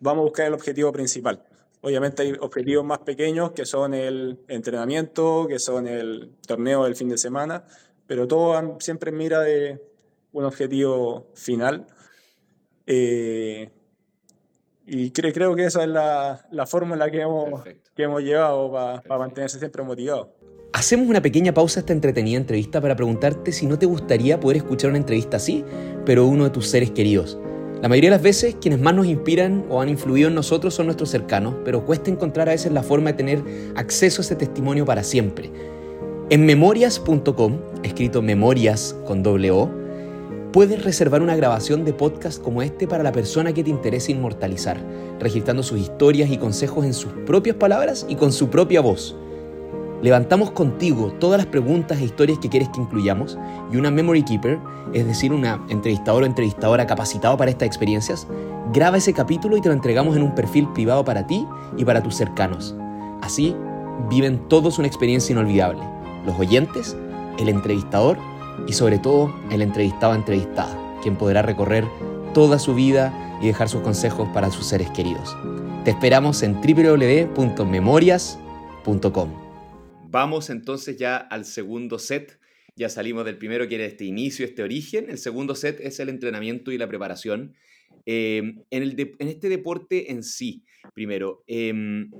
vamos 0.00 0.22
a 0.22 0.24
buscar 0.24 0.46
el 0.46 0.54
objetivo 0.54 0.90
principal. 0.92 1.44
Obviamente 1.82 2.22
hay 2.22 2.32
objetivos 2.40 2.84
más 2.84 3.00
pequeños 3.00 3.52
que 3.52 3.66
son 3.66 3.94
el 3.94 4.40
entrenamiento, 4.48 5.46
que 5.48 5.58
son 5.58 5.86
el 5.86 6.32
torneo 6.46 6.84
del 6.84 6.96
fin 6.96 7.08
de 7.08 7.18
semana, 7.18 7.64
pero 8.06 8.26
todo 8.26 8.78
siempre 8.80 9.12
mira 9.12 9.40
de 9.40 9.80
un 10.32 10.44
objetivo 10.44 11.28
final. 11.34 11.86
Eh, 12.86 13.70
y 14.86 15.10
creo, 15.10 15.32
creo 15.32 15.54
que 15.54 15.64
esa 15.64 15.82
es 15.82 15.88
la, 15.88 16.46
la 16.50 16.66
forma 16.66 16.94
en 16.94 17.00
la 17.00 17.10
que 17.10 17.20
hemos, 17.20 17.64
que 17.64 18.02
hemos 18.02 18.22
llevado 18.22 18.72
para 18.72 19.18
mantenerse 19.18 19.58
siempre 19.58 19.82
motivado. 19.82 20.35
Hacemos 20.76 21.08
una 21.08 21.22
pequeña 21.22 21.54
pausa 21.54 21.78
a 21.78 21.80
esta 21.80 21.94
entretenida 21.94 22.36
entrevista 22.36 22.82
para 22.82 22.94
preguntarte 22.94 23.50
si 23.50 23.64
no 23.64 23.78
te 23.78 23.86
gustaría 23.86 24.38
poder 24.38 24.58
escuchar 24.58 24.90
una 24.90 24.98
entrevista 24.98 25.38
así, 25.38 25.64
pero 26.04 26.26
uno 26.26 26.44
de 26.44 26.50
tus 26.50 26.66
seres 26.66 26.90
queridos. 26.90 27.38
La 27.80 27.88
mayoría 27.88 28.10
de 28.10 28.16
las 28.16 28.22
veces 28.22 28.56
quienes 28.60 28.78
más 28.78 28.94
nos 28.94 29.06
inspiran 29.06 29.64
o 29.70 29.80
han 29.80 29.88
influido 29.88 30.28
en 30.28 30.34
nosotros 30.34 30.74
son 30.74 30.84
nuestros 30.84 31.08
cercanos, 31.08 31.54
pero 31.64 31.86
cuesta 31.86 32.10
encontrar 32.10 32.50
a 32.50 32.52
veces 32.52 32.72
la 32.72 32.82
forma 32.82 33.12
de 33.12 33.16
tener 33.16 33.42
acceso 33.74 34.20
a 34.20 34.24
ese 34.26 34.36
testimonio 34.36 34.84
para 34.84 35.02
siempre. 35.02 35.50
En 36.28 36.44
memorias.com, 36.44 37.58
escrito 37.82 38.20
memorias 38.20 38.94
con 39.06 39.22
doble 39.22 39.52
O, 39.52 39.70
puedes 40.52 40.84
reservar 40.84 41.22
una 41.22 41.36
grabación 41.36 41.86
de 41.86 41.94
podcast 41.94 42.42
como 42.42 42.60
este 42.60 42.86
para 42.86 43.02
la 43.02 43.12
persona 43.12 43.54
que 43.54 43.64
te 43.64 43.70
interese 43.70 44.12
inmortalizar, 44.12 44.76
registrando 45.20 45.62
sus 45.62 45.80
historias 45.80 46.28
y 46.30 46.36
consejos 46.36 46.84
en 46.84 46.92
sus 46.92 47.12
propias 47.24 47.56
palabras 47.56 48.04
y 48.10 48.16
con 48.16 48.30
su 48.30 48.50
propia 48.50 48.82
voz. 48.82 49.16
Levantamos 50.02 50.50
contigo 50.50 51.12
todas 51.18 51.38
las 51.38 51.46
preguntas 51.46 51.98
e 51.98 52.04
historias 52.04 52.38
que 52.38 52.50
quieres 52.50 52.68
que 52.68 52.80
incluyamos 52.80 53.38
y 53.72 53.76
una 53.76 53.90
Memory 53.90 54.24
Keeper, 54.24 54.58
es 54.92 55.06
decir, 55.06 55.32
una 55.32 55.60
entrevistador 55.68 56.22
o 56.22 56.26
entrevistadora 56.26 56.86
capacitado 56.86 57.36
para 57.36 57.50
estas 57.50 57.66
experiencias, 57.66 58.28
graba 58.72 58.98
ese 58.98 59.14
capítulo 59.14 59.56
y 59.56 59.60
te 59.60 59.68
lo 59.68 59.74
entregamos 59.74 60.16
en 60.16 60.22
un 60.22 60.34
perfil 60.34 60.68
privado 60.74 61.04
para 61.04 61.26
ti 61.26 61.46
y 61.76 61.84
para 61.84 62.02
tus 62.02 62.14
cercanos. 62.14 62.76
Así 63.22 63.56
viven 64.10 64.48
todos 64.48 64.78
una 64.78 64.86
experiencia 64.86 65.32
inolvidable. 65.32 65.82
Los 66.26 66.38
oyentes, 66.38 66.96
el 67.38 67.48
entrevistador 67.48 68.18
y 68.66 68.74
sobre 68.74 68.98
todo 68.98 69.34
el 69.50 69.62
entrevistado 69.62 70.14
entrevistada, 70.14 70.76
quien 71.02 71.16
podrá 71.16 71.42
recorrer 71.42 71.84
toda 72.34 72.58
su 72.58 72.74
vida 72.74 73.38
y 73.40 73.46
dejar 73.46 73.68
sus 73.68 73.80
consejos 73.80 74.28
para 74.34 74.50
sus 74.50 74.66
seres 74.66 74.90
queridos. 74.90 75.36
Te 75.84 75.92
esperamos 75.92 76.42
en 76.42 76.60
www.memorias.com. 76.60 79.45
Vamos 80.08 80.50
entonces 80.50 80.96
ya 80.96 81.16
al 81.16 81.44
segundo 81.44 81.98
set. 81.98 82.38
Ya 82.76 82.88
salimos 82.88 83.24
del 83.24 83.38
primero, 83.38 83.66
que 83.68 83.76
era 83.76 83.84
este 83.84 84.04
inicio, 84.04 84.44
este 84.44 84.62
origen. 84.62 85.08
El 85.08 85.18
segundo 85.18 85.54
set 85.54 85.80
es 85.80 85.98
el 85.98 86.08
entrenamiento 86.08 86.72
y 86.72 86.78
la 86.78 86.88
preparación. 86.88 87.54
Em, 88.04 88.62
en, 88.70 89.18
este 89.18 89.48
deporte 89.48 90.12
en 90.12 90.22
sí, 90.22 90.64
primero, 90.94 91.42
em, 91.46 92.10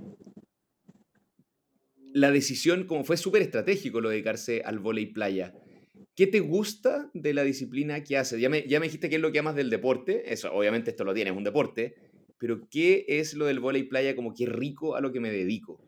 la 2.12 2.30
decisión, 2.30 2.86
como 2.86 3.04
fue 3.04 3.16
súper 3.16 3.42
estratégico 3.42 4.00
lo 4.00 4.08
de 4.08 4.14
dedicarse 4.14 4.62
al 4.64 4.78
volei 4.78 5.06
playa, 5.06 5.54
¿qué 6.16 6.26
te 6.26 6.40
gusta 6.40 7.10
de 7.12 7.34
la 7.34 7.44
disciplina 7.44 8.02
que 8.02 8.16
haces? 8.16 8.40
Ya 8.40 8.48
me, 8.48 8.66
ya 8.66 8.80
dijiste 8.80 9.08
qué 9.08 9.16
es 9.16 9.22
lo 9.22 9.30
que 9.30 9.38
amas 9.38 9.54
del 9.54 9.70
deporte, 9.70 10.32
eso, 10.32 10.52
obviamente 10.52 10.90
esto 10.90 11.04
lo 11.04 11.14
tienes, 11.14 11.32
es 11.32 11.36
un 11.36 11.44
deporte, 11.44 11.94
pero 12.38 12.66
¿qué 12.70 13.04
es 13.06 13.34
lo 13.34 13.44
del 13.46 13.60
volei 13.60 13.84
playa 13.84 14.16
como 14.16 14.34
que 14.34 14.46
rico 14.46 14.96
a 14.96 15.00
lo 15.00 15.12
que 15.12 15.20
me 15.20 15.30
dedico? 15.30 15.80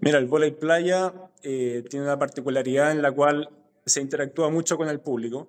Mira, 0.00 0.18
el 0.18 0.26
volei 0.26 0.52
playa 0.52 1.12
eh, 1.42 1.84
tiene 1.88 2.06
una 2.06 2.18
particularidad 2.18 2.92
en 2.92 3.02
la 3.02 3.12
cual 3.12 3.48
se 3.84 4.00
interactúa 4.00 4.50
mucho 4.50 4.76
con 4.76 4.88
el 4.88 5.00
público. 5.00 5.48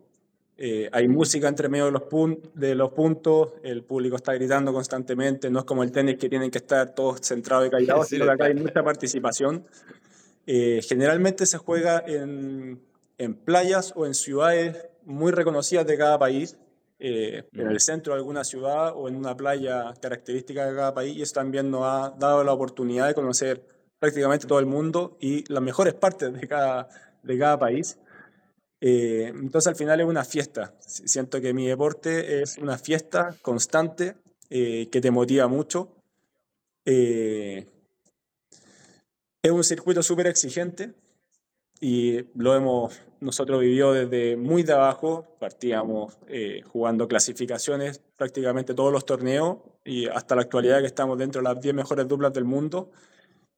Eh, 0.58 0.90
hay 0.92 1.08
música 1.08 1.48
entre 1.48 1.70
medio 1.70 1.86
de 1.86 1.92
los, 1.92 2.04
de 2.54 2.76
los 2.76 2.92
puntos, 2.92 3.54
el 3.64 3.84
público 3.84 4.18
está 4.18 4.34
gritando 4.34 4.74
constantemente, 4.74 5.50
no 5.50 5.60
es 5.60 5.66
como 5.66 5.84
el 5.84 5.92
tenis 5.92 6.18
que 6.18 6.28
tienen 6.28 6.52
que 6.52 6.58
estar 6.58 6.94
todos 6.94 7.22
centrados 7.22 7.68
y 7.68 7.70
callados, 7.70 8.10
sino 8.10 8.26
que 8.26 8.32
acá 8.32 8.46
hay 8.46 8.56
mucha 8.56 8.84
participación. 8.84 9.66
Eh, 10.46 10.82
generalmente 10.84 11.46
se 11.46 11.58
juega 11.58 12.04
en, 12.06 12.82
en, 13.18 13.36
playas 13.36 13.94
o 13.96 14.06
en 14.06 14.14
ciudades 14.14 14.86
muy 15.06 15.32
reconocidas 15.32 15.88
de 15.88 15.98
cada 15.98 16.20
país, 16.20 16.58
en 17.02 17.46
el 17.54 17.76
mm. 17.76 17.80
centro 17.80 18.14
de 18.14 18.20
alguna 18.20 18.44
ciudad 18.44 18.92
o 18.94 19.08
en 19.08 19.16
una 19.16 19.38
playa 19.38 19.94
característica 20.02 20.66
de 20.66 20.76
cada 20.76 20.94
país, 20.94 21.16
y 21.16 21.22
eso 21.22 21.36
también 21.36 21.72
nos 21.72 21.84
ha 21.84 22.14
dado 22.20 22.44
la 22.44 22.52
oportunidad 22.52 23.08
de 23.08 23.14
conocer 23.14 23.64
prácticamente 24.00 24.48
todo 24.48 24.60
el 24.60 24.66
mundo 24.66 25.18
y 25.20 25.44
las 25.52 25.62
mejores 25.62 25.94
partes 25.94 26.34
de 26.34 26.48
cada, 26.48 26.90
de 27.22 27.38
cada 27.38 27.60
país. 27.60 28.00
Eh, 28.82 29.28
entonces 29.28 29.68
al 29.68 29.76
final 29.76 30.00
es 30.00 30.06
una 30.06 30.24
fiesta. 30.24 30.74
Siento 30.80 31.42
que 31.42 31.54
mi 31.54 31.68
deporte 31.68 32.42
es 32.42 32.58
una 32.58 32.78
fiesta 32.78 33.36
constante 33.42 34.16
eh, 34.50 34.88
que 34.90 35.02
te 35.02 35.12
motiva 35.12 35.48
mucho. 35.48 35.90
Eh, 36.86 37.68
es 39.42 39.52
un 39.52 39.64
circuito 39.64 40.02
súper 40.02 40.28
exigente 40.28 40.94
y 41.82 42.26
lo 42.36 42.56
hemos 42.56 43.02
nosotros 43.20 43.60
vivido 43.60 43.94
desde 43.94 44.38
muy 44.38 44.64
de 44.64 44.74
abajo. 44.74 45.36
Partíamos 45.40 46.18
jugando 46.72 47.08
clasificaciones 47.08 48.02
prácticamente 48.18 48.74
todos 48.74 48.92
los 48.92 49.06
torneos 49.06 49.58
y 49.86 50.08
hasta 50.08 50.36
la 50.36 50.42
actualidad 50.42 50.80
que 50.80 50.88
estamos 50.88 51.18
dentro 51.18 51.42
de 51.42 51.54
las 51.54 51.62
10 51.62 51.76
mejores 51.76 52.08
duplas 52.08 52.34
del 52.34 52.46
mundo. 52.46 52.92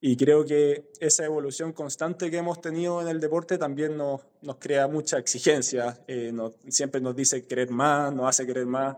Y 0.04 0.18
creo 0.18 0.44
que 0.44 0.92
esa 1.00 1.26
evolución 1.26 1.74
constante 1.74 2.32
que 2.32 2.38
hemos 2.38 2.60
tenido 2.60 3.02
en 3.02 3.08
el 3.08 3.20
deporte 3.20 3.60
también 3.60 3.96
nos, 3.96 4.22
nos 4.42 4.56
crea 4.56 4.88
mucha 4.88 5.20
exigencia, 5.20 6.00
eh, 6.08 6.34
siempre 6.70 7.00
nos 7.00 7.16
dice 7.16 7.46
querer 7.46 7.70
más, 7.70 8.12
nos 8.12 8.28
hace 8.28 8.48
querer 8.48 8.66
más. 8.66 8.98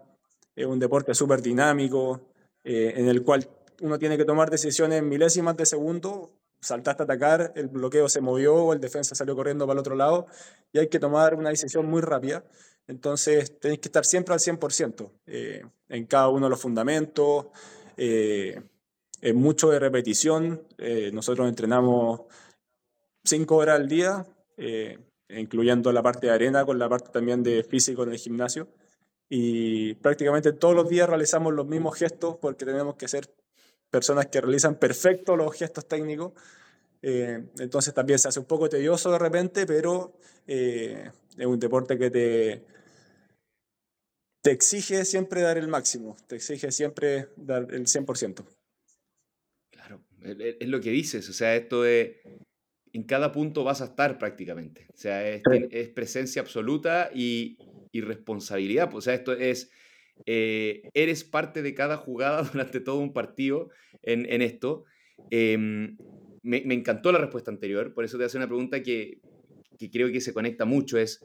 Es 0.56 0.66
un 0.66 0.80
deporte 0.80 1.14
súper 1.14 1.42
dinámico, 1.42 2.22
eh, 2.64 2.94
en 2.96 3.10
el 3.10 3.22
cual 3.22 3.50
uno 3.82 4.00
tiene 4.00 4.18
que 4.18 4.24
tomar 4.24 4.50
decisiones 4.50 5.00
en 5.00 5.10
milésimas 5.10 5.58
de 5.58 5.66
segundo, 5.66 6.32
saltaste 6.62 7.04
a 7.04 7.06
atacar, 7.06 7.52
el 7.56 7.68
bloqueo 7.68 8.08
se 8.08 8.22
movió, 8.22 8.72
el 8.72 8.80
defensa 8.80 9.14
salió 9.14 9.36
corriendo 9.36 9.66
para 9.68 9.74
el 9.74 9.80
otro 9.80 9.96
lado, 9.96 10.28
y 10.72 10.80
hay 10.80 10.88
que 10.88 11.00
tomar 11.00 11.36
una 11.36 11.50
decisión 11.50 11.86
muy 11.86 12.02
rápida. 12.02 12.46
Entonces 12.88 13.60
tenéis 13.60 13.82
que 13.82 13.90
estar 13.90 14.06
siempre 14.06 14.34
al 14.34 14.40
100% 14.40 15.12
eh, 15.28 15.64
en 15.90 16.06
cada 16.06 16.30
uno 16.30 16.46
de 16.46 16.50
los 16.50 16.62
fundamentos. 16.62 17.48
Eh, 17.98 18.62
es 19.24 19.34
mucho 19.34 19.70
de 19.70 19.80
repetición. 19.80 20.68
Eh, 20.78 21.10
nosotros 21.14 21.48
entrenamos 21.48 22.24
cinco 23.24 23.56
horas 23.56 23.80
al 23.80 23.88
día, 23.88 24.26
eh, 24.58 25.00
incluyendo 25.30 25.94
la 25.94 26.04
parte 26.04 26.28
de 26.28 26.34
arena 26.34 26.66
con 26.66 26.78
la 26.78 26.90
parte 26.90 27.10
también 27.10 27.42
de 27.42 27.64
físico 27.64 28.04
en 28.04 28.12
el 28.12 28.18
gimnasio. 28.18 28.68
Y 29.30 29.94
prácticamente 29.96 30.52
todos 30.52 30.76
los 30.76 30.90
días 30.90 31.08
realizamos 31.08 31.54
los 31.54 31.66
mismos 31.66 31.98
gestos 31.98 32.36
porque 32.42 32.66
tenemos 32.66 32.96
que 32.96 33.08
ser 33.08 33.34
personas 33.90 34.28
que 34.28 34.42
realizan 34.42 34.76
perfecto 34.76 35.38
los 35.38 35.56
gestos 35.56 35.88
técnicos. 35.88 36.34
Eh, 37.02 37.46
entonces 37.60 37.94
también 37.94 38.20
se 38.20 38.28
hace 38.28 38.42
un 38.42 38.46
poco 38.46 38.68
tedioso 38.68 39.10
de 39.10 39.20
repente, 39.20 39.66
pero 39.66 40.12
es 40.46 41.46
un 41.46 41.60
deporte 41.62 41.98
que 41.98 42.12
te, 42.12 42.66
te 44.42 44.52
exige 44.52 45.06
siempre 45.06 45.42
dar 45.42 45.58
el 45.58 45.70
máximo, 45.70 46.18
te 46.28 46.36
exige 46.36 46.74
siempre 46.74 47.30
dar 47.38 47.74
el 47.74 47.86
100%. 47.86 48.44
Es, 50.24 50.68
lo 50.68 50.80
que 50.80 50.92
dices, 50.92 51.28
o 51.30 51.34
sea, 51.34 51.56
esto 51.56 51.84
de 51.84 52.22
en 52.94 53.04
cada 53.04 53.32
punto 53.32 53.64
vas 53.64 53.82
a 53.82 53.86
estar 53.86 54.18
prácticamente, 54.18 54.88
o 54.94 54.98
sea, 54.98 55.28
es, 55.28 55.42
presencia 55.90 56.42
absoluta 56.42 57.10
y, 57.14 57.58
responsabilidad, 57.94 58.90
pues, 58.90 58.98
o 58.98 59.06
sea, 59.06 59.14
esto 59.14 59.34
es, 59.34 59.72
eh, 60.26 60.90
eres 60.94 61.24
parte 61.24 61.62
de 61.62 61.74
cada 61.74 61.98
jugada 61.98 62.42
durante 62.54 62.80
todo 62.80 63.00
un 63.00 63.14
partido 63.14 63.70
en, 64.02 64.42
esto. 64.42 64.86
Em, 65.30 65.98
me, 66.42 66.58
encantó 66.74 67.12
la 67.12 67.20
respuesta 67.20 67.52
anterior, 67.52 67.94
por 67.94 68.06
eso 68.06 68.18
te 68.18 68.26
hace 68.26 68.38
una 68.38 68.48
pregunta 68.48 68.82
que, 68.82 69.20
que 69.78 69.92
creo 69.92 70.12
que 70.12 70.22
se 70.22 70.34
conecta 70.34 70.66
mucho, 70.66 70.98
es 70.98 71.24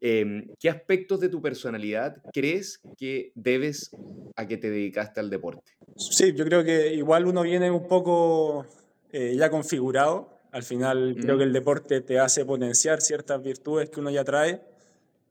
Em, 0.00 0.48
¿qué 0.60 0.70
aspectos 0.70 1.20
de 1.20 1.28
tu 1.28 1.42
personalidad 1.42 2.18
crees 2.32 2.80
que 2.96 3.32
debes 3.34 3.90
a 4.36 4.46
que 4.46 4.56
te 4.56 4.70
dedicaste 4.70 5.20
al 5.20 5.30
deporte? 5.30 5.72
Sí, 5.96 6.32
yo 6.34 6.44
creo 6.44 6.62
que 6.62 6.94
igual 6.94 7.26
uno 7.26 7.42
viene 7.42 7.70
un 7.70 7.88
poco 7.88 8.66
eh, 9.12 9.34
ya 9.36 9.50
configurado. 9.50 10.38
Al 10.52 10.62
final 10.62 11.16
creo 11.20 11.36
que 11.36 11.44
el 11.44 11.52
deporte 11.52 12.00
te 12.00 12.18
hace 12.18 12.44
potenciar 12.44 13.00
ciertas 13.00 13.42
virtudes 13.42 13.90
que 13.90 14.00
uno 14.00 14.10
ya 14.10 14.24
trae. 14.24 14.62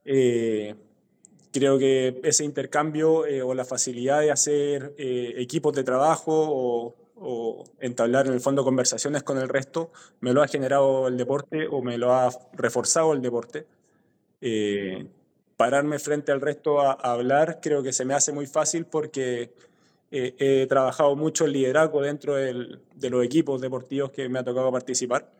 Eh, 0.06 0.76
creo 1.52 1.80
que 1.80 2.20
ese 2.24 2.44
intercambio 2.44 3.26
eh, 3.26 3.42
o 3.42 3.54
la 3.54 3.66
facilidad 3.66 4.22
de 4.22 4.32
hacer 4.32 4.94
equipos 4.98 5.74
de 5.74 5.84
trabajo 5.84 6.34
o, 6.34 6.96
o, 7.16 7.64
entablar 7.80 8.28
en 8.28 8.34
el 8.34 8.42
fondo 8.42 8.64
conversaciones 8.64 9.24
con 9.24 9.38
el 9.40 9.50
resto 9.50 9.92
me 10.20 10.34
lo 10.34 10.44
ha 10.44 10.48
generado 10.48 11.08
el 11.08 11.18
deporte 11.18 11.68
o 11.68 11.82
me 11.82 11.98
lo 11.98 12.14
ha 12.14 12.30
reforzado 12.54 13.14
el 13.14 13.22
deporte. 13.22 13.66
Eh, 14.42 15.08
pararme 15.56 15.98
frente 15.98 16.32
al 16.32 16.42
resto 16.42 16.80
a, 16.80 16.92
hablar 16.94 17.60
creo 17.62 17.82
que 17.82 17.92
se 17.92 18.06
me 18.06 18.14
hace 18.14 18.32
muy 18.32 18.46
fácil 18.46 18.86
porque 18.86 19.52
eh, 20.12 20.36
he 20.38 20.68
trabajado 20.68 21.16
mucho 21.16 21.46
el 21.46 21.54
liderazgo 21.54 22.02
dentro 22.02 22.36
del, 22.36 22.80
de 22.94 23.10
los 23.10 23.26
equipos 23.26 23.60
deportivos 23.60 24.12
que 24.12 24.30
me 24.30 24.40
ha 24.40 24.44
tocado 24.44 24.72
participar. 24.72 25.32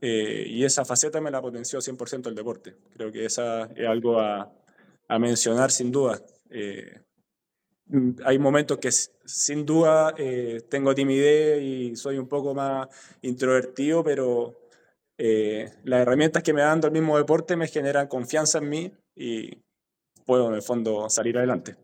Eh, 0.00 0.44
y 0.48 0.64
esa 0.64 0.84
faceta 0.84 1.20
me 1.20 1.30
la 1.30 1.40
potenció 1.40 1.80
100% 1.80 2.28
el 2.28 2.34
deporte. 2.34 2.74
Creo 2.94 3.12
que 3.12 3.24
esa 3.24 3.64
es 3.74 3.86
algo 3.86 4.20
a, 4.20 4.52
a 5.08 5.18
mencionar 5.18 5.70
sin 5.70 5.92
duda. 5.92 6.20
hay 8.24 8.38
momentos 8.38 8.78
que 8.78 8.90
sin 8.90 9.64
duda 9.66 10.14
tengo 10.68 10.94
timidez 10.94 11.62
y 11.62 11.96
soy 11.96 12.18
un 12.18 12.28
poco 12.28 12.54
más 12.54 12.88
introvertido, 13.22 14.02
pero 14.02 14.61
eh, 15.18 15.70
las 15.84 16.00
herramientas 16.00 16.42
que 16.42 16.52
me 16.52 16.62
dan 16.62 16.80
el 16.82 16.90
mismo 16.90 17.16
deporte 17.16 17.56
me 17.56 17.68
generan 17.68 18.08
confianza 18.08 18.58
en 18.58 18.68
mí 18.68 18.92
y 19.14 19.62
puedo 20.24 20.48
en 20.48 20.54
el 20.54 20.62
fondo 20.62 21.08
salir 21.10 21.36
adelante. 21.38 21.76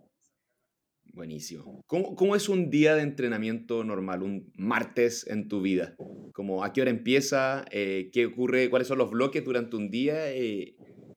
Buenísimo. 1.12 1.82
¿Cómo, 1.86 2.14
¿Cómo, 2.14 2.36
es 2.36 2.48
un 2.48 2.70
día 2.70 2.94
de 2.94 3.02
entrenamiento 3.02 3.82
normal, 3.82 4.22
un 4.22 4.52
martes 4.56 5.26
en 5.26 5.48
tu 5.48 5.60
vida? 5.60 5.96
Como, 6.32 6.62
¿A 6.62 6.72
qué 6.72 6.82
hora 6.82 6.90
empieza? 6.90 7.64
Eh, 7.72 8.10
¿Qué 8.12 8.26
ocurre? 8.26 8.70
¿Cuáles 8.70 8.86
son 8.86 8.98
los 8.98 9.10
bloques 9.10 9.44
durante 9.44 9.74
un 9.74 9.90
día 9.90 10.30
eh, 10.30 10.76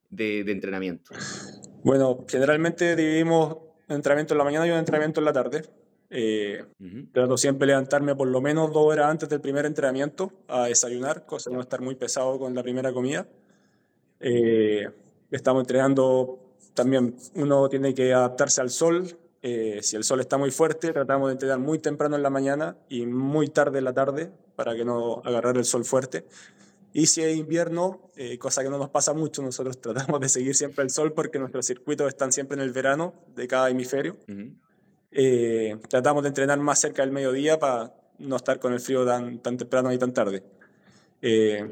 de, 0.10 0.44
de, 0.44 0.52
entrenamiento? 0.52 1.12
Bueno, 1.84 2.26
generalmente 2.28 2.96
dividimos 2.96 3.58
entrenamiento 3.88 4.34
en 4.34 4.38
la 4.40 4.44
mañana 4.44 4.68
y 4.68 4.72
un 4.72 4.78
entrenamiento 4.78 5.20
en 5.22 5.26
la 5.26 5.34
tarde. 5.34 5.62
Eh, 6.14 6.66
Trato 7.14 7.38
siempre 7.38 7.68
levantarme 7.68 8.16
por 8.16 8.28
lo 8.28 8.42
menos 8.42 8.74
dos 8.74 8.86
horas 8.86 9.10
antes 9.10 9.30
del 9.30 9.40
primer 9.40 9.66
entrenamiento 9.66 10.34
a 10.50 10.66
desayunar, 10.66 11.26
cosa 11.26 11.50
de 11.50 11.56
no 11.56 11.62
estar 11.62 11.80
muy 11.80 11.96
pesado 11.96 12.38
con 12.38 12.54
la 12.54 12.62
primera 12.62 12.92
comida. 12.92 13.26
Eh, 14.20 14.90
estamos 15.32 15.62
entrenando 15.62 16.38
también, 16.74 17.16
uno 17.36 17.70
tiene 17.70 17.94
que 17.94 18.14
adaptarse 18.14 18.60
al 18.60 18.70
sol. 18.70 19.18
Eh, 19.42 19.80
si 19.82 19.96
el 19.96 20.04
sol 20.04 20.20
está 20.20 20.38
muy 20.38 20.52
fuerte, 20.52 20.92
tratamos 20.92 21.30
de 21.30 21.34
entrenar 21.34 21.60
muy 21.60 21.80
temprano 21.80 22.18
en 22.18 22.24
la 22.24 22.30
mañana 22.30 22.78
y 22.90 23.06
muy 23.06 23.48
tarde 23.48 23.80
en 23.80 23.86
la 23.86 23.94
tarde 23.94 24.32
para 24.56 24.76
que 24.76 24.84
no 24.84 25.22
agarrar 25.24 25.58
el 25.58 25.66
sol 25.66 25.86
fuerte. 25.86 26.26
Y 26.94 27.06
si 27.06 27.22
es 27.22 27.38
invierno, 27.38 28.12
eh, 28.18 28.38
cosa 28.38 28.64
que 28.64 28.70
no 28.70 28.78
nos 28.78 28.90
pasa 28.90 29.14
mucho, 29.14 29.42
nosotros 29.42 29.80
tratamos 29.82 30.20
de 30.20 30.28
seguir 30.28 30.56
siempre 30.56 30.84
el 30.84 30.90
sol 30.90 31.14
porque 31.14 31.40
nuestros 31.40 31.66
circuitos 31.66 32.08
están 32.10 32.34
siempre 32.34 32.56
en 32.56 32.64
el 32.64 32.74
verano 32.74 33.14
de 33.34 33.48
cada 33.48 33.70
hemisferio. 33.70 34.18
Eh, 35.12 35.78
tratamos 35.90 36.24
de 36.24 36.30
entrenar 36.30 36.58
más 36.60 36.80
cerca 36.80 37.02
del 37.02 37.12
mediodía 37.12 37.60
para 37.60 37.94
no 38.20 38.38
estar 38.38 38.60
con 38.60 38.72
el 38.72 38.80
frío 38.80 39.06
tan, 39.06 39.40
tan 39.40 39.58
temprano 39.58 39.92
y 39.92 39.98
tan 39.98 40.14
tarde. 40.14 40.44
Eh, 41.22 41.70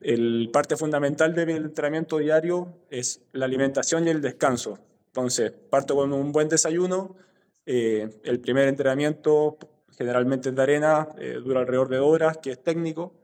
el 0.00 0.50
parte 0.52 0.76
fundamental 0.76 1.34
del 1.34 1.50
entrenamiento 1.50 2.18
diario 2.18 2.74
es 2.90 3.22
la 3.32 3.44
alimentación 3.44 4.06
y 4.06 4.10
el 4.10 4.20
descanso. 4.20 4.78
Entonces, 5.06 5.52
parto 5.70 5.94
con 5.94 6.12
un 6.12 6.32
buen 6.32 6.48
desayuno. 6.48 7.16
Eh, 7.64 8.10
el 8.24 8.40
primer 8.40 8.68
entrenamiento, 8.68 9.56
generalmente 9.96 10.48
es 10.48 10.54
de 10.54 10.62
arena, 10.62 11.08
dura 11.42 11.60
alrededor 11.60 11.88
de 11.88 12.00
horas, 12.00 12.38
que 12.38 12.50
es 12.50 12.62
técnico. 12.62 13.14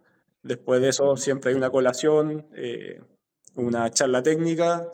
Después 0.42 0.80
de 0.80 0.90
eso, 0.90 1.16
siempre 1.16 1.50
hay 1.50 1.56
una 1.56 1.70
colación, 1.70 2.46
una 3.56 3.90
charla 3.90 4.22
técnica 4.22 4.88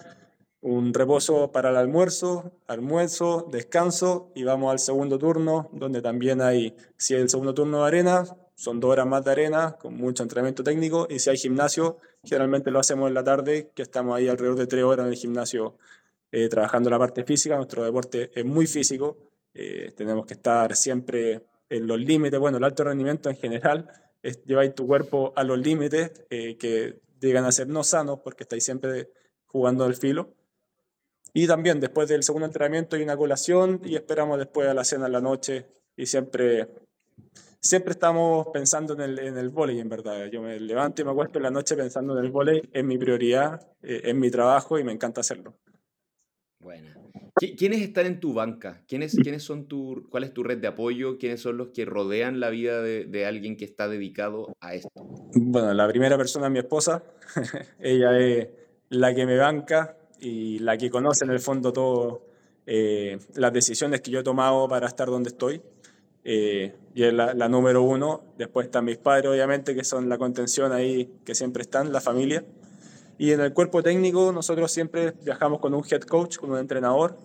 un 0.61 0.93
reposo 0.93 1.53
para 1.53 1.71
el 1.71 1.77
almuerzo, 1.77 2.53
almuerzo, 2.67 3.47
descanso 3.51 4.33
y 4.35 4.45
vamos 4.45 4.73
al 4.73 4.79
segundo 4.79 5.19
turno, 5.19 5.69
donde 5.73 6.03
también 6.03 6.41
hay, 6.41 6.77
si 6.97 7.15
es 7.15 7.21
el 7.21 7.29
segundo 7.29 7.55
turno 7.55 7.83
de 7.83 7.87
arena, 7.87 8.25
son 8.55 8.81
dos 8.81 8.91
horas 8.91 9.07
más 9.07 9.25
de 9.25 9.31
arena 9.31 9.77
con 9.79 9.97
mucho 9.97 10.23
entrenamiento 10.23 10.65
técnico 10.65 11.07
y 11.11 11.19
si 11.19 11.31
hay 11.31 11.37
gimnasio, 11.37 11.99
generalmente 12.25 12.71
lo 12.71 12.79
hacemos 12.79 13.09
en 13.09 13.15
la 13.15 13.23
tarde, 13.23 13.71
que 13.75 13.83
estamos 13.83 14.17
ahí 14.17 14.29
alrededor 14.29 14.57
de 14.57 14.67
tres 14.67 14.83
horas 14.83 15.07
en 15.07 15.13
el 15.13 15.19
gimnasio 15.19 15.77
eh, 16.33 16.49
trabajando 16.49 16.91
la 16.91 16.99
parte 16.99 17.23
física. 17.25 17.57
Nuestro 17.57 17.85
deporte 17.85 18.31
es 18.35 18.45
muy 18.45 18.67
físico, 18.67 19.19
eh, 19.55 19.93
tenemos 19.97 20.27
que 20.27 20.35
estar 20.35 20.75
siempre 20.75 21.43
en 21.69 21.87
los 21.87 22.01
límites, 22.01 22.39
bueno, 22.41 22.59
el 22.59 22.65
alto 22.65 22.85
rendimiento 22.85 23.29
en 23.29 23.37
general 23.37 23.89
es 24.23 24.43
llevar 24.45 24.69
tu 24.73 24.87
cuerpo 24.87 25.33
a 25.37 25.45
los 25.45 25.59
límites 25.59 26.13
eh, 26.31 26.57
que 26.57 27.01
llegan 27.21 27.45
a 27.45 27.53
ser 27.53 27.69
no 27.69 27.85
sanos 27.85 28.21
porque 28.25 28.45
estáis 28.45 28.65
siempre 28.65 29.11
jugando 29.47 29.85
al 29.85 29.95
filo. 29.95 30.35
Y 31.37 31.47
también 31.47 31.81
después 31.81 32.09
del 32.09 32.23
segundo 32.23 32.47
entrenamiento 32.47 32.97
hay 32.97 33.03
una 33.03 33.15
colación 33.15 33.83
y 33.85 33.95
esperamos 33.95 34.39
después 34.39 34.69
a 34.69 34.73
la 34.73 34.85
cena 34.85 35.05
en 35.05 35.13
la 35.13 35.21
noche 35.21 35.67
y 35.95 36.07
siempre, 36.07 36.67
siempre 37.61 37.91
estamos 37.91 38.47
pensando 38.55 38.95
en 38.95 39.03
el, 39.03 39.19
en 39.19 39.37
el 39.37 39.51
vóley, 39.51 39.79
en 39.79 39.91
verdad. 39.91 40.29
Yo 40.33 40.41
me 40.41 40.59
levanto 40.59 41.03
y 41.03 41.05
me 41.05 41.11
acuesto 41.11 41.39
en 41.39 41.43
la 41.43 41.51
noche 41.51 41.77
pensando 41.77 42.19
en 42.19 42.25
el 42.25 42.31
vóley, 42.31 42.63
es 42.73 42.83
mi 42.83 42.97
prioridad, 42.97 43.61
eh, 43.83 44.01
es 44.05 44.15
mi 44.15 44.31
trabajo 44.31 44.79
y 44.79 44.85
me 44.85 44.93
encanta 44.93 45.21
hacerlo. 45.21 45.53
Bueno. 46.59 47.13
¿Quiénes 47.35 47.83
están 47.83 48.07
en 48.07 48.19
tu 48.19 48.33
banca? 48.33 48.83
¿Quiénes, 48.89 49.15
quiénes 49.15 49.43
son 49.43 49.69
tu, 49.69 50.09
¿Cuál 50.09 50.25
es 50.25 50.33
tu 50.33 50.43
red 50.43 50.57
de 50.57 50.69
apoyo? 50.69 51.19
¿Quiénes 51.19 51.43
son 51.43 51.59
los 51.59 51.69
que 51.69 51.85
rodean 51.85 52.41
la 52.41 52.49
vida 52.49 52.81
de, 52.81 53.05
de 53.05 53.27
alguien 53.27 53.59
que 53.59 53.67
está 53.67 53.89
dedicado 53.89 54.57
a 54.61 54.75
esto? 54.75 54.89
Bueno, 55.35 55.75
la 55.75 55.87
primera 55.87 56.17
persona 56.17 56.47
es 56.47 56.53
mi 56.53 56.61
esposa. 56.61 57.03
Ella 57.79 58.19
es 58.19 58.49
la 58.89 59.15
que 59.15 59.27
me 59.27 59.37
banca, 59.37 59.99
y 60.21 60.59
la 60.61 60.77
que 60.77 60.91
conoce 60.91 61.25
en 61.25 61.31
el 61.31 61.41
fondo 61.41 61.73
todas 61.73 62.19
eh, 62.67 63.19
las 63.35 63.53
decisiones 63.53 64.01
que 64.01 64.11
yo 64.11 64.21
he 64.21 64.25
tomado 64.25 64.69
para 64.69 64.87
estar 64.89 65.09
donde 65.09 65.29
estoy. 65.31 65.63
Eh, 66.25 66.75
y 66.95 67.05
es 67.05 67.13
la, 67.13 67.49
número 67.49 67.83
uno. 67.83 68.23
Después 68.37 68.67
están 68.67 68.85
mis 68.85 68.99
padres, 68.99 69.31
obviamente, 69.31 69.75
que 69.75 69.85
son 69.85 70.09
la 70.09 70.19
contención 70.19 70.73
ahí, 70.73 71.09
que 71.25 71.35
siempre 71.35 71.63
están, 71.63 71.93
la 71.93 72.01
familia. 72.01 72.45
Y 73.19 73.31
en 73.31 73.41
el 73.41 73.53
cuerpo 73.53 73.83
técnico 73.83 74.33
nosotros 74.33 74.71
siempre 74.71 75.15
viajamos 75.23 75.61
con 75.61 75.73
un 75.73 75.85
head 75.89 76.03
coach, 76.03 76.37
con 76.39 76.51
un 76.51 76.59
entrenador. 76.59 77.17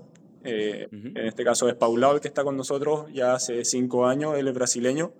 Eh, 0.44 0.88
en 0.92 1.28
este 1.28 1.44
caso 1.44 1.68
es 1.68 1.76
Paulao 1.76 2.16
el 2.16 2.22
que 2.22 2.28
está 2.28 2.44
con 2.44 2.58
nosotros 2.58 3.12
ya 3.14 3.36
hace 3.36 3.64
cinco 3.64 4.08
años, 4.08 4.36
él 4.38 4.48
es 4.48 4.54
brasileño. 4.54 5.12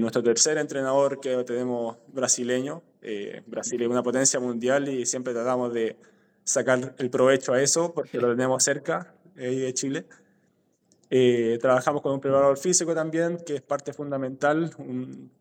nuestro 0.00 0.22
tercer 0.22 0.58
entrenador 0.58 1.20
que 1.20 1.36
tenemos 1.44 1.98
brasileño. 2.08 2.82
Brasil 3.46 3.82
es 3.82 3.88
una 3.88 4.02
potencia 4.02 4.40
mundial 4.40 4.88
y 4.88 5.06
siempre 5.06 5.32
tratamos 5.32 5.72
de 5.72 5.96
sacar 6.44 6.94
el 6.98 7.10
provecho 7.10 7.52
a 7.52 7.62
eso, 7.62 7.92
porque 7.94 8.18
lo 8.18 8.30
tenemos 8.30 8.62
cerca 8.62 9.14
ahí 9.36 9.58
de 9.58 9.74
Chile. 9.74 10.06
Eh, 11.12 11.58
trabajamos 11.60 12.02
con 12.02 12.12
un 12.12 12.20
preparador 12.20 12.56
físico 12.56 12.94
también, 12.94 13.38
que 13.44 13.56
es 13.56 13.62
parte 13.62 13.92
fundamental, 13.92 14.70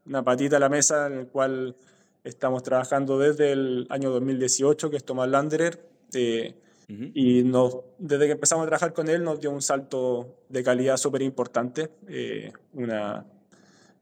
una 0.06 0.24
patita 0.24 0.58
a 0.58 0.60
la 0.60 0.70
mesa 0.70 1.08
en 1.08 1.14
el 1.14 1.28
cual 1.28 1.76
estamos 2.24 2.64
trabajando 2.64 3.20
desde 3.20 3.52
el 3.52 3.88
año 3.90 4.10
2018, 4.10 4.90
que 4.90 4.98
es 4.98 5.04
Tomás 5.04 5.30
Landerer. 5.30 5.80
Eh, 6.14 6.56
y 7.14 7.44
nos, 7.44 7.78
desde 8.00 8.26
que 8.26 8.32
empezamos 8.32 8.64
a 8.64 8.66
trabajar 8.66 8.94
con 8.94 9.10
él 9.10 9.24
nos 9.24 9.40
dio 9.40 9.52
un 9.52 9.62
salto 9.62 10.40
de 10.50 10.64
calidad 10.64 10.98
súper 10.98 11.22
importante, 11.22 11.92
eh, 12.08 12.52
una 12.74 13.28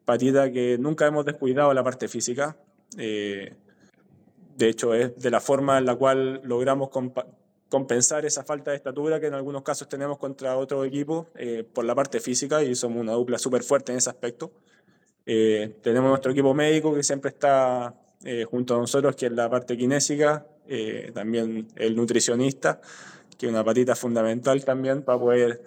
patita 0.05 0.49
que 0.49 0.78
nunca 0.78 1.05
hemos 1.05 1.26
descuidado 1.26 1.74
la 1.74 1.84
parte 1.84 2.07
física. 2.07 2.55
De 4.58 4.70
hecho, 4.70 4.95
es 4.95 5.16
de 5.16 5.30
la 5.30 5.39
forma 5.39 5.78
en 5.78 5.86
la 5.86 5.95
cual 5.95 6.41
logramos 6.43 6.89
compensar 7.70 8.26
esa 8.26 8.43
falta 8.43 8.72
de 8.72 8.78
estatura 8.78 9.20
que 9.20 9.28
en 9.28 9.36
algunos 9.36 9.62
casos 9.62 9.88
tenemos 9.88 10.18
contra 10.18 10.58
otro 10.58 10.84
equipo 10.84 11.28
eh, 11.36 11.64
por 11.72 11.86
la 11.86 11.93
parte 11.93 12.20
física 12.20 12.64
y 12.64 12.74
somos 12.74 12.99
una 12.99 13.12
dupla 13.12 13.38
súper 13.38 13.62
fuerte 13.62 13.91
en 13.91 13.99
ese 13.99 14.10
aspecto. 14.10 14.51
Eh, 15.28 15.76
tenemos 15.84 16.10
nuestro 16.10 16.32
equipo 16.32 16.55
médico 16.55 16.95
que 16.95 17.03
siempre 17.03 17.30
está 17.30 17.93
eh, 18.24 18.45
junto 18.49 18.76
a 18.76 18.80
nosotros, 18.80 19.16
que 19.16 19.28
es 19.28 19.32
la 19.32 19.47
parte 19.47 19.78
kinésica, 19.78 20.47
también 21.14 21.68
el 21.76 21.95
nutricionista, 21.95 22.82
que 23.38 23.45
es 23.45 23.51
una 23.51 23.64
patita 23.64 23.95
fundamental 23.95 24.66
también 24.66 25.03
para 25.03 25.20
poder 25.20 25.62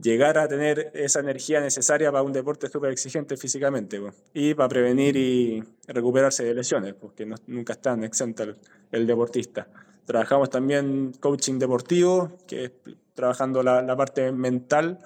llegar 0.00 0.38
a 0.38 0.46
tener 0.46 0.90
esa 0.94 1.20
energía 1.20 1.60
necesaria 1.60 2.12
para 2.12 2.22
un 2.22 2.32
deporte 2.32 2.68
súper 2.68 2.90
exigente 2.90 3.36
físicamente 3.36 4.00
y 4.34 4.54
para 4.54 4.68
prevenir 4.68 5.16
y 5.16 5.64
recuperarse 5.86 6.44
de 6.44 6.54
lesiones, 6.54 6.94
porque 6.94 7.26
nunca 7.46 7.72
están 7.72 8.04
exentos 8.04 8.46
el, 8.46 8.56
el, 8.92 9.06
deportista. 9.06 9.68
Trabajamos 10.04 10.50
también 10.50 11.12
coaching 11.18 11.58
deportivo, 11.58 12.38
que 12.46 12.64
es 12.64 12.72
trabajando 13.14 13.62
la, 13.62 13.82
la 13.82 13.96
parte 13.96 14.30
mental. 14.30 14.98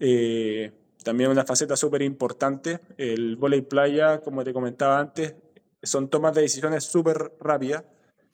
Eh, 0.00 0.72
también 1.04 1.30
una 1.30 1.44
faceta 1.44 1.76
súper 1.76 2.02
importante. 2.02 2.80
El 2.96 3.36
volei 3.36 3.60
playa, 3.60 4.20
como 4.22 4.42
te 4.42 4.52
comentaba 4.52 4.98
antes, 4.98 5.34
son 5.82 6.08
tomas 6.08 6.34
de 6.34 6.42
decisiones 6.42 6.84
súper 6.84 7.32
rápidas 7.40 7.84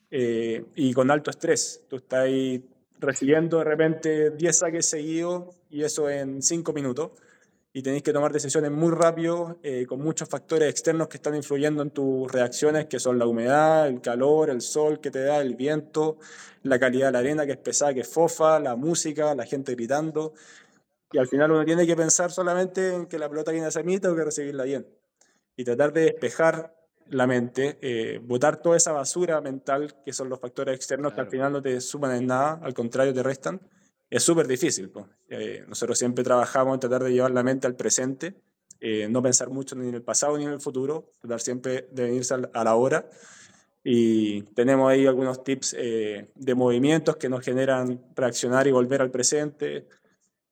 eh, 0.09 0.63
y 0.75 0.93
con 0.93 1.11
alto 1.11 1.29
estrés. 1.29 1.83
Tú 1.89 1.97
estás 1.97 2.21
ahí 2.21 2.63
recibiendo 2.99 3.59
de 3.59 3.63
repente 3.63 4.31
10 4.31 4.57
saques 4.57 4.89
seguidos 4.89 5.55
y 5.69 5.83
eso 5.83 6.09
en 6.09 6.41
5 6.41 6.73
minutos. 6.73 7.11
Y 7.75 7.81
tenéis 7.81 8.03
que 8.03 8.13
tomar 8.13 8.31
decisiones 8.31 8.69
muy 8.69 8.91
rápido, 8.91 9.57
eh, 9.63 9.87
con 9.87 9.99
muchos 9.99 10.29
factores 10.29 10.69
externos 10.69 11.07
que 11.07 11.17
están 11.17 11.35
influyendo 11.35 11.81
en 11.81 11.89
tus 11.89 12.31
reacciones, 12.31 12.85
que 12.85 12.99
son 12.99 13.17
la 13.17 13.25
humedad, 13.25 13.87
el 13.87 13.99
calor, 13.99 14.51
el 14.51 14.61
sol 14.61 14.99
que 15.01 15.09
te 15.09 15.23
da, 15.23 15.41
el 15.41 15.55
viento, 15.55 16.19
la 16.61 16.77
calidad 16.77 17.07
de 17.07 17.11
la 17.13 17.19
arena, 17.19 17.45
que 17.47 17.53
es 17.53 17.57
pesada, 17.57 17.93
que 17.95 18.01
es 18.01 18.07
fofa, 18.07 18.59
la 18.59 18.75
música, 18.75 19.33
la 19.33 19.45
gente 19.45 19.73
gritando. 19.73 20.33
Y 21.11 21.17
al 21.17 21.27
final 21.27 21.51
uno 21.51 21.65
tiene 21.65 21.87
que 21.87 21.95
pensar 21.95 22.31
solamente 22.31 22.93
en 22.93 23.07
que 23.07 23.17
la 23.17 23.27
pelota 23.27 23.51
viene 23.51 23.65
a 23.65 23.71
ser 23.71 23.85
mí, 23.85 23.99
tengo 23.99 24.15
que 24.15 24.23
recibirla 24.23 24.65
bien. 24.65 24.87
Y 25.55 25.63
tratar 25.63 25.93
de 25.93 26.01
despejar 26.01 26.75
la 27.09 27.27
mente, 27.27 27.77
eh, 27.81 28.19
botar 28.23 28.61
toda 28.61 28.77
esa 28.77 28.91
basura 28.91 29.41
mental, 29.41 29.95
que 30.05 30.13
son 30.13 30.29
los 30.29 30.39
factores 30.39 30.75
externos 30.75 31.13
que 31.13 31.21
al 31.21 31.27
final 31.27 31.51
no 31.51 31.61
te 31.61 31.79
suman 31.81 32.15
en 32.15 32.27
nada, 32.27 32.59
al 32.61 32.73
contrario 32.73 33.13
te 33.13 33.23
restan, 33.23 33.61
es 34.09 34.23
súper 34.23 34.47
difícil. 34.47 34.91
Eh, 35.29 35.63
nosotros 35.67 35.97
siempre 35.97 36.23
trabajamos 36.23 36.75
en 36.75 36.79
tratar 36.79 37.03
de 37.03 37.13
llevar 37.13 37.31
la 37.31 37.43
mente 37.43 37.67
al 37.67 37.75
presente, 37.75 38.35
eh, 38.79 39.07
no 39.09 39.21
pensar 39.21 39.49
mucho 39.49 39.75
ni 39.75 39.87
en 39.87 39.95
el 39.95 40.03
pasado 40.03 40.37
ni 40.37 40.45
en 40.45 40.51
el 40.51 40.59
futuro, 40.59 41.13
tratar 41.19 41.39
siempre 41.39 41.87
de 41.91 42.03
venirse 42.03 42.35
a 42.53 42.63
la 42.63 42.75
hora. 42.75 43.09
Y 43.83 44.43
tenemos 44.53 44.89
ahí 44.89 45.05
algunos 45.05 45.43
tips 45.43 45.71
de 45.73 46.55
movimientos 46.55 47.17
que 47.17 47.27
nos 47.27 47.43
generan 47.43 48.01
reaccionar 48.15 48.65
y 48.65 48.71
volver 48.71 49.01
al 49.01 49.11
presente. 49.11 49.89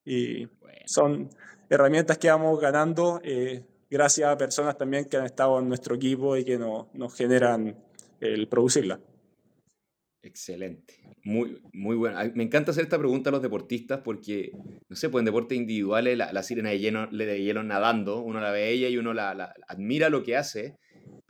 Y 0.04 0.50
son 0.86 1.30
herramientas 1.70 2.18
que 2.18 2.30
vamos 2.30 2.60
ganando 2.60 3.22
gracias 3.92 4.30
a 4.30 4.38
personas 4.38 4.78
también 4.78 5.06
que 5.06 5.18
han 5.18 5.26
estado 5.26 5.60
en 5.60 5.68
nuestro 5.68 5.96
equipo 5.96 6.38
y 6.38 6.46
que 6.46 6.58
nos, 6.58 6.88
generan 7.14 7.76
el 8.22 8.48
producirla. 8.48 9.00
Excelente, 10.24 10.94
muy, 11.24 11.62
muy 11.74 11.96
bueno. 11.96 12.20
Me 12.36 12.44
encanta 12.44 12.72
hacer 12.72 12.84
esta 12.84 13.00
pregunta 13.00 13.30
a 13.30 13.34
los 13.34 13.42
deportistas 13.42 14.02
porque, 14.04 14.52
no 14.88 14.96
sé, 14.96 15.10
pues 15.10 15.22
en 15.22 15.26
deportes 15.26 15.58
individuales 15.58 16.18
la, 16.18 16.44
sirena 16.44 16.70
de 16.70 16.80
hielo, 16.80 17.08
de 17.08 17.44
hielo 17.44 17.64
nadando, 17.64 18.22
uno 18.22 18.40
la 18.40 18.52
ve 18.52 18.70
ella 18.70 18.88
y 18.88 18.98
uno 18.98 19.14
la, 19.14 19.54
admira 19.68 20.10
lo 20.10 20.24
que 20.24 20.38
hace, 20.38 20.78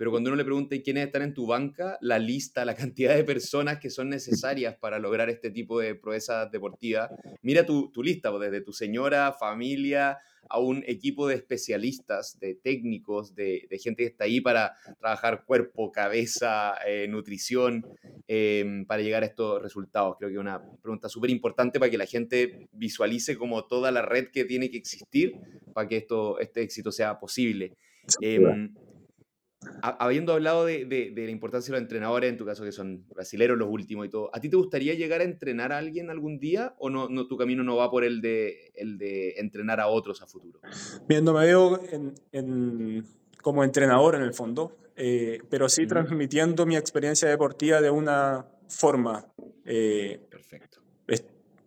pero 0.02 0.10
cuando 0.10 0.32
uno 0.32 0.38
le 0.38 0.44
pregunta 0.44 0.76
quiénes 0.84 1.06
están 1.06 1.22
en 1.22 1.36
tu 1.36 1.46
banca, 1.46 2.00
la 2.02 2.18
lista, 2.18 2.66
la 2.66 2.74
cantidad 2.74 3.16
de 3.16 3.24
personas 3.24 3.78
que 3.78 3.92
son 3.92 4.10
necesarias 4.10 4.76
para 4.76 4.98
lograr 4.98 5.30
este 5.30 5.52
tipo 5.52 5.80
de 5.80 5.94
proezas 5.94 6.50
deportivas, 6.50 7.12
mira 7.44 7.68
tu, 7.68 7.92
tu 7.92 8.02
lista, 8.02 8.32
pues 8.32 8.50
desde 8.50 8.66
tu 8.66 8.74
señora, 8.74 9.32
familia, 9.32 10.18
a 10.50 10.58
un 10.58 10.84
equipo 10.88 11.28
de 11.28 11.36
especialistas, 11.36 12.40
de 12.40 12.56
técnicos, 12.56 13.36
de, 13.36 13.68
gente 13.80 14.02
que 14.02 14.10
está 14.10 14.24
ahí 14.24 14.42
para 14.42 14.74
trabajar 15.00 15.46
cuerpo, 15.46 15.92
cabeza, 15.92 16.74
eh, 16.88 17.06
nutrición, 17.08 17.86
em, 18.28 18.88
para 18.88 19.04
llegar 19.04 19.22
a 19.22 19.28
estos 19.28 19.62
resultados. 19.62 20.16
Creo 20.18 20.30
que 20.30 20.34
es 20.34 20.42
una 20.42 20.64
pregunta 20.82 21.10
súper 21.10 21.30
importante 21.30 21.80
para 21.80 21.92
que 21.92 22.00
la 22.00 22.08
gente 22.08 22.68
visualice 22.72 23.38
como 23.38 23.66
toda 23.68 23.92
la 23.92 24.02
red 24.02 24.30
que 24.30 24.46
tiene 24.46 24.72
que 24.72 24.78
existir 24.78 25.36
para 25.76 25.88
que 25.88 25.98
esto, 25.98 26.40
este 26.40 26.64
éxito 26.64 26.92
sea 26.92 27.20
posible. 27.20 27.78
Em, 28.20 28.74
habiendo 29.82 30.34
hablado 30.34 30.66
de, 30.66 31.14
la 31.16 31.32
importancia 31.32 31.72
de 31.72 31.80
los 31.80 31.84
entrenadores, 31.84 32.30
en 32.30 32.38
tu 32.38 32.46
caso 32.46 32.64
que 32.64 32.72
son 32.72 33.06
brasileros 33.10 33.58
los 33.58 33.70
últimos 33.70 34.08
y 34.08 34.10
todo, 34.10 34.30
¿a 34.34 34.40
ti 34.40 34.50
te 34.50 34.56
gustaría 34.56 34.94
llegar 34.96 35.22
a 35.22 35.24
entrenar 35.24 35.72
a 35.72 35.78
alguien 35.78 36.10
algún 36.10 36.40
día 36.40 36.76
o 36.80 36.90
no, 36.90 37.10
no 37.10 37.28
tu 37.28 37.38
camino 37.38 37.64
no 37.64 37.76
va 37.76 37.92
por 37.92 38.04
el 38.04 38.22
de, 38.22 38.72
el 38.76 38.98
de 38.98 39.36
entrenar 39.38 39.80
a 39.80 39.88
otros 39.88 40.22
a 40.22 40.28
futuro? 40.28 40.60
Bien, 41.08 41.24
no 41.24 41.34
me 41.34 41.46
veo 41.46 41.80
como 43.42 43.64
entrenador 43.64 44.16
en 44.16 44.24
el 44.24 44.34
fondo, 44.34 44.78
eh, 44.96 45.40
pero 45.50 45.70
sí 45.70 45.88
transmitiendo 45.88 46.66
mi 46.66 46.76
experiencia 46.76 47.30
deportiva 47.30 47.82
de 47.82 47.90
una 47.90 48.46
forma. 48.68 49.26
Eh, 49.66 50.20
Perfecto. 50.30 50.82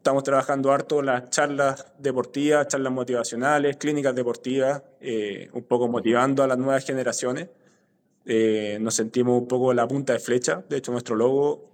Estamos 0.05 0.22
trabajando 0.22 0.70
harto 0.70 1.01
las 1.01 1.30
charlas 1.30 1.86
deportivas, 1.99 2.68
charlas 2.68 2.92
motivacionales, 2.92 3.78
clínicas 3.78 4.14
deportivas, 4.14 4.82
eh, 5.01 5.49
un 5.55 5.64
poco 5.64 5.88
motivando 5.88 6.42
a 6.42 6.47
las 6.47 6.59
nuevas 6.59 6.84
generaciones. 6.84 7.49
Eh, 8.27 8.79
nos 8.81 8.95
sentimos 8.95 9.41
un 9.41 9.49
poco 9.49 9.75
la 9.75 9.87
punta 9.87 10.12
de 10.14 10.18
flecha. 10.18 10.64
De 10.68 10.79
hecho, 10.79 10.93
nuestro 10.93 11.16
logo 11.16 11.70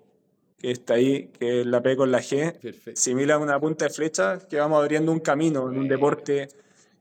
que 0.58 0.70
está 0.72 0.94
ahí, 0.94 1.30
que 1.38 1.60
es 1.60 1.66
la 1.66 1.82
P 1.82 1.96
con 1.96 2.10
la 2.10 2.20
G, 2.20 2.94
simila 2.94 3.38
una 3.38 3.58
punta 3.58 3.86
de 3.86 3.90
flecha 3.90 4.38
que 4.38 4.58
vamos 4.58 4.82
abriendo 4.82 5.10
un 5.10 5.20
camino 5.20 5.70
en 5.70 5.78
un 5.78 5.88
deporte 5.88 6.48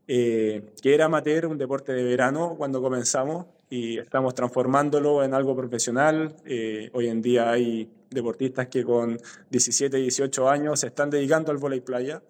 eh, 0.08 0.72
que 0.82 0.94
era 0.94 1.04
amateur, 1.04 1.46
un 1.46 1.58
deporte 1.58 1.92
de 1.92 2.02
verano 2.02 2.54
cuando 2.56 2.80
comenzamos 2.80 3.46
y 3.68 3.98
estamos 3.98 4.34
transformándolo 4.34 5.22
en 5.22 5.34
algo 5.34 5.54
profesional. 5.54 6.34
Eh, 6.46 6.90
hoy 6.94 7.08
en 7.08 7.20
día 7.20 7.50
hay 7.50 7.88
deportistas 8.10 8.68
que 8.68 8.82
con 8.82 9.20
17, 9.50 9.96
18 9.98 10.48
años 10.48 10.80
se 10.80 10.88
están 10.88 11.10
dedicando 11.10 11.52
al 11.52 11.58
voleibol 11.58 11.84
playa 11.84 12.22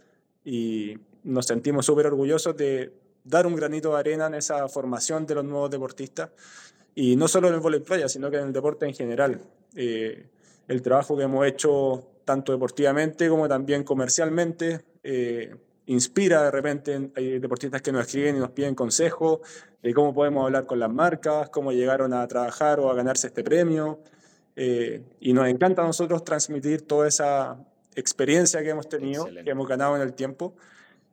y 0.45 0.99
nos 1.25 1.47
sentimos 1.47 1.87
súper 1.87 2.07
orgullosos 2.07 2.57
de 2.57 2.93
dar 3.25 3.47
un 3.47 3.55
granito 3.55 3.93
de 3.93 4.01
arena 4.01 4.27
en 4.27 4.35
esa 4.35 4.69
formación 4.69 5.27
de 5.27 5.37
los 5.37 5.45
nuevos 5.45 5.71
deportistas 5.71 6.31
y 6.95 7.17
no 7.17 7.29
solo 7.29 7.49
en 7.49 7.55
el 7.55 7.61
voleibol 7.61 7.87
playa, 7.87 8.09
sino 8.09 8.31
que 8.31 8.39
en 8.39 8.49
el 8.49 8.53
deporte 8.53 8.87
en 8.87 8.95
general. 8.95 9.41
Eh, 9.75 10.27
el 10.69 10.83
trabajo 10.83 11.17
que 11.17 11.25
hemos 11.25 11.47
hecho 11.47 12.07
tanto 12.25 12.53
deportivamente 12.53 13.29
como 13.29 13.49
también 13.49 13.83
comercialmente 13.83 14.81
eh, 15.03 15.55
inspira 15.87 16.45
de 16.45 16.51
repente, 16.51 17.11
hay 17.17 17.39
deportistas 17.39 17.83
que 17.83 17.91
nos 17.91 18.07
escriben 18.07 18.37
y 18.37 18.39
nos 18.39 18.51
piden 18.51 18.75
consejos 18.75 19.41
de 19.83 19.93
cómo 19.93 20.15
podemos 20.15 20.45
hablar 20.45 20.67
con 20.67 20.79
las 20.79 20.93
marcas, 20.93 21.51
cómo 21.51 21.73
llegaron 21.73 22.13
a 22.13 22.27
trabajar 22.29 22.79
o 22.81 22.91
a 22.91 22.95
ganarse 22.95 23.29
este 23.29 23.43
premio. 23.43 24.01
Eh, 24.55 25.03
y 25.21 25.33
nos 25.33 25.49
encanta 25.49 25.83
a 25.83 25.87
nosotros 25.87 26.23
transmitir 26.23 26.83
toda 26.83 27.09
esa 27.09 27.57
experiencia 27.95 28.63
que 28.63 28.71
hemos 28.71 28.89
tenido, 28.89 29.27
que 29.27 29.51
hemos 29.51 29.67
ganado 29.67 29.97
en 29.97 30.03
el 30.03 30.13
tiempo, 30.13 30.55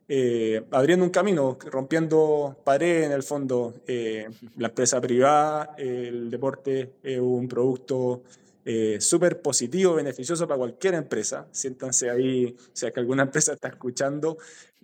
eh, 0.09 0.63
abriendo 0.71 1.03
un 1.03 1.11
camino, 1.11 1.57
rompiendo 1.65 2.55
pared 2.63 3.03
en 3.03 3.11
el 3.11 3.23
fondo. 3.23 3.73
Eh, 3.85 4.27
la 4.57 4.69
empresa 4.69 5.01
privada, 5.01 5.75
el 5.77 6.29
deporte 6.29 6.93
es 7.03 7.19
un 7.19 7.47
producto 7.47 8.23
eh, 8.63 8.97
súper 9.01 9.41
positivo, 9.41 9.95
beneficioso 9.95 10.47
para 10.47 10.57
cualquier 10.57 10.93
empresa. 10.93 11.47
Siéntanse 11.51 12.09
ahí, 12.09 12.55
o 12.57 12.75
sea 12.75 12.91
que 12.91 12.99
alguna 12.99 13.23
empresa 13.27 13.53
está 13.53 13.67
escuchando, 13.67 14.37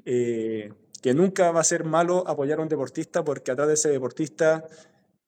que 0.03 1.13
nunca 1.13 1.51
va 1.51 1.61
a 1.61 1.63
ser 1.63 1.85
malo 1.85 2.27
apoyar 2.27 2.59
a 2.59 2.61
un 2.61 2.69
deportista 2.69 3.23
porque 3.23 3.51
atrás 3.51 3.67
de 3.67 3.73
ese 3.75 3.89
deportista 3.89 4.65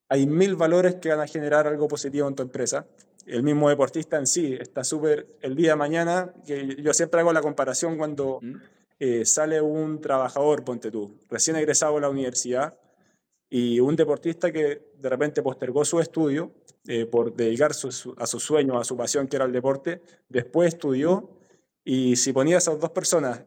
hay 0.09 0.27
mil 0.27 0.55
valores 0.55 0.95
que 0.95 1.09
van 1.09 1.21
a 1.21 1.27
generar 1.27 1.67
algo 1.67 1.87
positivo 1.87 2.27
en 2.27 2.35
tu 2.35 2.43
empresa. 2.43 2.85
El 3.25 3.43
mismo 3.43 3.69
deportista 3.69 4.17
en 4.17 4.27
sí 4.27 4.55
está 4.59 4.83
súper 4.83 5.27
el 5.41 5.55
día 5.55 5.71
de 5.71 5.75
mañana, 5.77 6.33
que 6.45 6.75
yo 6.81 6.93
siempre 6.93 7.21
hago 7.21 7.31
la 7.31 7.41
comparación 7.41 7.97
cuando... 7.97 8.41
Eh, 8.99 9.25
sale 9.25 9.61
un 9.61 9.99
trabajador, 9.99 10.63
ponte 10.63 10.91
tú, 10.91 11.19
recién 11.29 11.57
egresado 11.57 11.97
a 11.97 12.01
la 12.01 12.09
universidad, 12.09 12.77
y 13.49 13.79
un 13.79 13.95
deportista 13.95 14.51
que 14.51 14.91
de 14.97 15.09
repente 15.09 15.41
postergó 15.41 15.85
su 15.85 15.99
estudio 15.99 16.51
eh, 16.87 17.05
por 17.05 17.35
dedicar 17.35 17.71
a 17.71 18.27
su 18.27 18.39
sueño, 18.39 18.79
a 18.79 18.83
su 18.83 18.97
pasión 18.97 19.27
que 19.27 19.35
era 19.35 19.45
el 19.45 19.51
deporte, 19.51 20.01
después 20.29 20.69
estudió, 20.69 21.29
y 21.83 22.15
si 22.15 22.33
ponía 22.33 22.55
a 22.55 22.57
esas 22.57 22.79
dos 22.79 22.89
personas 22.89 23.43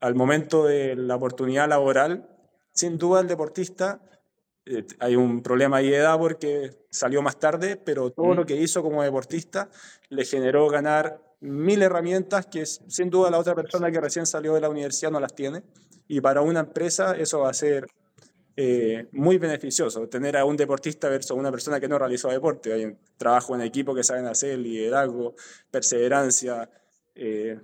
al 0.00 0.14
momento 0.14 0.64
de 0.64 0.96
la 0.96 1.16
oportunidad 1.16 1.68
laboral, 1.68 2.28
sin 2.72 2.98
duda 2.98 3.20
el 3.20 3.28
deportista, 3.28 4.00
eh, 4.66 4.84
hay 4.98 5.14
un 5.16 5.42
problema 5.42 5.78
ahí 5.78 5.90
de 5.90 5.96
edad 5.96 6.18
porque 6.18 6.70
salió 6.90 7.22
más 7.22 7.38
tarde, 7.38 7.76
pero 7.76 8.10
todo 8.10 8.34
lo 8.34 8.44
que 8.44 8.56
hizo 8.56 8.82
como 8.82 9.02
deportista 9.02 9.70
le 10.08 10.24
generó 10.24 10.68
ganar 10.68 11.22
mil 11.40 11.82
herramientas 11.82 12.46
que 12.46 12.64
sin 12.66 13.10
duda 13.10 13.30
la 13.30 13.38
otra 13.38 13.54
persona 13.54 13.90
que 13.90 14.00
recién 14.00 14.26
salió 14.26 14.54
de 14.54 14.60
la 14.60 14.68
universidad 14.68 15.10
no 15.10 15.20
las 15.20 15.34
tiene. 15.34 15.62
Y 16.08 16.20
para 16.20 16.40
una 16.40 16.60
empresa 16.60 17.16
eso 17.16 17.40
va 17.40 17.50
a 17.50 17.54
ser 17.54 17.86
eh, 18.56 19.06
muy 19.12 19.36
beneficioso, 19.36 20.08
tener 20.08 20.36
a 20.36 20.44
un 20.46 20.56
deportista 20.56 21.10
versus 21.10 21.36
una 21.36 21.50
persona 21.50 21.78
que 21.78 21.88
no 21.88 21.98
realizó 21.98 22.30
deporte. 22.30 22.72
Hay 22.72 22.96
trabajo 23.18 23.54
en 23.54 23.60
equipo 23.60 23.94
que 23.94 24.02
saben 24.02 24.26
hacer, 24.26 24.58
liderazgo, 24.58 25.34
perseverancia. 25.70 26.70
Eh, 27.14 27.58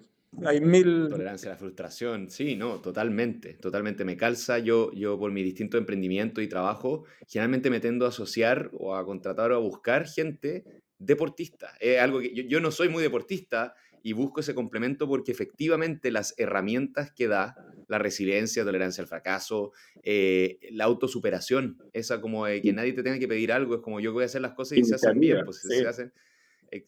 hay 0.45 0.61
mil... 0.61 1.09
Tolerancia 1.09 1.51
a 1.51 1.53
la 1.55 1.59
frustración, 1.59 2.31
sí, 2.31 2.57
no, 2.57 2.81
totalmente, 2.81 3.55
totalmente 3.55 4.05
me 4.05 4.17
calza. 4.17 4.59
Yo, 4.59 4.93
yo 4.93 5.19
por 5.19 5.33
mi 5.33 5.43
distinto 5.43 5.79
emprendimiento 5.79 6.43
y 6.43 6.49
trabajo, 6.49 7.05
generalmente 7.27 7.71
me 7.71 7.81
tendo 7.81 8.05
a 8.05 8.09
asociar 8.09 8.71
o 8.75 8.95
a 8.95 9.05
contratar 9.05 9.53
o 9.53 9.57
a 9.57 9.61
buscar 9.61 10.07
gente 10.07 10.82
deportista. 11.07 11.75
Es 11.81 12.01
algo 12.01 12.21
que 12.21 12.47
yo, 12.49 12.61
no 12.61 12.71
soy 12.71 12.89
muy 12.89 13.03
deportista 13.03 13.75
y 14.03 14.13
busco 14.13 14.41
ese 14.41 14.55
complemento 14.55 15.07
porque 15.07 15.33
efectivamente 15.33 16.11
las 16.11 16.35
herramientas 16.39 17.13
que 17.13 17.29
da 17.29 17.55
la 17.89 17.99
resiliencia, 17.99 18.65
tolerancia 18.65 19.03
al 19.03 19.09
fracaso, 19.09 19.73
eh, 20.03 20.59
la 20.73 20.85
autosuperación, 20.85 21.79
esa 21.93 22.21
como 22.21 22.47
de 22.47 22.61
que 22.63 22.73
nadie 22.73 22.93
te 22.93 23.03
tenga 23.03 23.19
que 23.19 23.29
pedir 23.29 23.53
algo, 23.53 23.77
es 23.77 23.81
como 23.81 24.01
yo 24.01 24.13
voy 24.13 24.23
a 24.23 24.27
hacer 24.27 24.41
las 24.41 24.55
cosas 24.55 24.79
y 24.79 24.85
se 24.85 24.95
hacen 24.95 25.21
bien, 25.21 25.41
pues 25.45 25.61
se 25.61 25.87
hacen... 25.87 26.13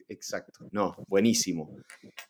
Exacto, 0.09 0.67
no, 0.73 0.97
buenísimo. 1.09 1.77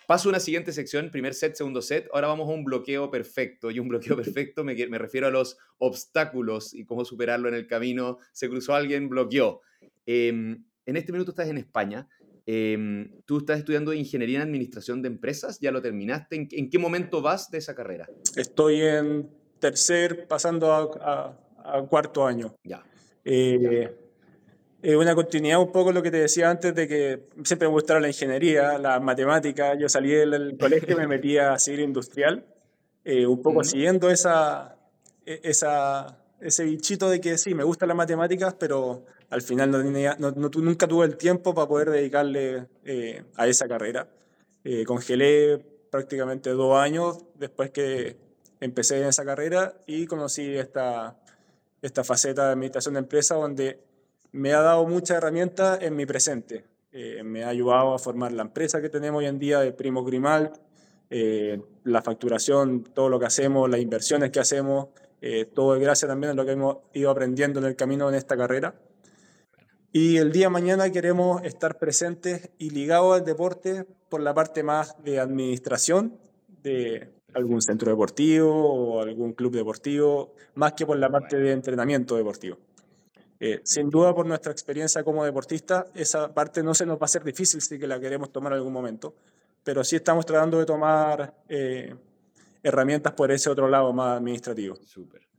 Paso 0.09 0.29
a 0.29 0.31
una 0.31 0.41
siguiente 0.41 0.73
sección, 0.73 1.11
primer 1.11 1.35
set, 1.35 1.55
segundo 1.55 1.83
set. 1.83 2.09
Ahora 2.13 2.27
vamos 2.27 2.51
a 2.51 2.53
un 2.53 2.65
bloqueo 2.65 3.13
perfecto. 3.13 3.71
Y 3.71 3.79
un 3.79 3.89
bloqueo 3.89 4.17
perfecto 4.17 4.65
me, 4.65 4.75
me 4.89 4.99
refiero 4.99 5.29
a 5.29 5.31
los 5.31 5.57
obstáculos 5.79 6.75
y 6.75 6.85
cómo 6.85 7.05
superarlo 7.05 7.49
en 7.49 7.55
el 7.55 7.69
camino. 7.69 8.19
Se 8.33 8.49
cruzó 8.49 8.75
alguien, 8.75 9.09
bloqueó. 9.09 9.61
Em, 10.05 10.65
en 10.87 10.97
este 10.97 11.13
minuto 11.13 11.31
estás 11.31 11.49
en 11.49 11.59
España. 11.59 12.09
Em, 12.47 13.11
tú 13.25 13.39
estás 13.39 13.59
estudiando 13.59 13.95
ingeniería 13.95 14.37
en 14.37 14.43
administración 14.43 15.01
de 15.01 15.09
empresas, 15.09 15.59
¿ya 15.61 15.71
lo 15.71 15.81
terminaste? 15.81 16.47
¿En, 16.51 16.71
qué 16.71 16.79
momento 16.79 17.23
vas 17.23 17.51
de 17.51 17.59
esa 17.59 17.75
carrera? 17.75 18.07
Estoy 18.37 18.83
en 18.83 19.31
tercer, 19.59 20.27
pasando 20.29 20.73
a, 20.73 21.39
cuarto 21.89 22.27
año. 22.27 22.55
Ya. 22.63 22.85
Eh, 23.25 23.91
una 24.95 25.15
continuidad 25.15 25.59
un 25.61 25.73
poco 25.73 25.93
lo 25.93 26.03
que 26.03 26.11
te 26.11 26.19
decía 26.19 26.51
antes 26.51 26.75
de 26.75 26.87
que 26.87 27.29
siempre 27.43 27.69
me 27.69 27.73
gustaron 27.73 28.03
la 28.03 28.09
ingeniería, 28.09 28.77
la 28.77 29.01
matemática. 29.01 29.75
Yo 29.79 29.89
salí 29.89 30.11
del 30.11 30.59
colegio 30.59 30.95
y 30.95 31.01
me 31.01 31.07
metí 31.07 31.39
a 31.39 31.59
civil 31.59 31.81
industrial, 31.81 32.45
eh, 33.03 33.27
un 33.27 33.41
poco 33.41 33.65
siguiendo 33.65 34.11
esa, 34.11 34.77
e, 35.25 35.41
esa, 35.43 36.19
ese 36.39 36.65
bichito 36.65 37.09
de 37.09 37.23
que 37.23 37.39
sí, 37.39 37.55
me 37.55 37.65
gustan 37.65 37.89
las 37.89 37.97
matemáticas, 37.97 38.55
pero 38.61 39.07
al 39.31 39.43
final 39.43 39.71
no, 39.71 39.83
tenía, 39.83 40.17
nunca 40.19 40.87
tuve 40.87 41.07
el 41.07 41.17
tiempo 41.17 41.55
para 41.55 41.69
poder 41.69 41.91
dedicarle 41.91 42.67
eh, 42.85 43.25
a 43.37 43.47
esa 43.47 43.67
carrera. 43.67 44.09
Eh, 44.63 44.85
congelé 44.85 45.59
prácticamente 45.91 46.51
dos 46.51 46.77
años 46.77 47.19
después 47.35 47.71
que 47.71 48.17
empecé 48.61 49.01
en 49.01 49.09
esa 49.09 49.25
carrera 49.25 49.75
y 49.87 50.07
conocí 50.07 50.57
esta, 50.57 51.19
esta 51.83 52.05
faceta 52.05 52.47
de 52.47 52.53
administración 52.53 52.95
de 52.95 53.01
empresa 53.01 53.35
donde 53.35 53.81
me 54.33 54.53
ha 54.53 54.61
dado 54.61 54.87
muchas 54.87 55.19
herramientas 55.19 55.79
en 55.83 55.97
mi 55.97 56.07
presente. 56.07 56.65
Eh, 56.93 57.23
me 57.25 57.45
ha 57.45 57.49
ayudado 57.49 57.95
a 57.95 57.99
formar 57.99 58.33
la 58.33 58.43
empresa 58.43 58.81
que 58.81 58.89
tenemos 58.89 59.19
hoy 59.21 59.27
en 59.27 59.39
día 59.39 59.61
de 59.61 59.73
Primo 59.73 60.05
Grimal, 60.05 60.53
la 61.85 62.03
facturación, 62.03 62.83
todo 62.83 63.09
lo 63.09 63.21
que 63.21 63.27
hacemos, 63.27 63.71
las 63.71 63.79
inversiones 63.79 64.33
que 64.33 64.41
hacemos, 64.41 64.89
todo 65.55 65.77
es 65.77 65.81
gracias 65.81 66.09
también 66.09 66.33
a 66.33 66.35
lo 66.35 66.45
que 66.45 66.53
hemos 66.53 66.79
ido 66.93 67.09
aprendiendo 67.09 67.61
en 67.61 67.67
el 67.67 67.77
camino 67.77 68.09
en 68.09 68.17
esta 68.17 68.37
carrera. 68.37 68.75
Y 69.97 70.17
el 70.17 70.33
día 70.33 70.47
de 70.47 70.51
mañana 70.51 70.91
queremos 70.91 71.45
estar 71.45 71.79
presentes 71.79 72.51
y 72.59 72.71
ligados 72.71 73.17
al 73.17 73.25
deporte 73.25 73.87
por 74.09 74.21
la 74.23 74.35
parte 74.35 74.65
más 74.65 75.01
de 75.05 75.21
administración 75.21 76.19
de 76.65 77.13
algún 77.33 77.63
centro 77.63 77.93
deportivo 77.93 78.51
o 78.51 79.01
algún 79.01 79.35
club 79.35 79.55
deportivo, 79.55 80.35
más 80.57 80.73
que 80.73 80.85
por 80.85 80.99
la 80.99 81.09
parte 81.09 81.37
de 81.37 81.53
entrenamiento 81.53 82.17
deportivo. 82.17 82.59
Eh, 83.39 83.61
sin 83.63 83.89
duda, 83.89 84.13
por 84.13 84.27
nuestra 84.27 84.51
experiencia 84.51 85.05
como 85.05 85.25
deportista, 85.25 85.87
esa 85.95 86.35
parte 86.35 86.65
no 86.65 86.75
se 86.75 86.87
nos 86.87 87.01
va 87.01 87.05
a 87.05 87.09
ser 87.09 87.23
difícil 87.23 87.61
si 87.61 87.79
que 87.79 87.87
la 87.87 88.01
queremos 88.01 88.33
tomar 88.33 88.51
en 88.55 88.59
algún 88.59 88.73
momento, 88.73 89.15
pero 89.63 89.85
sí 89.85 89.95
estamos 89.95 90.27
tratando 90.27 90.59
de 90.59 90.67
tomar 90.67 91.35
eh, 91.49 91.95
herramientas 92.65 93.13
por 93.13 93.31
ese 93.31 93.49
otro 93.49 93.69
lado 93.69 93.93
más 93.93 94.17
administrativo. 94.19 94.75
Súper. 94.75 95.34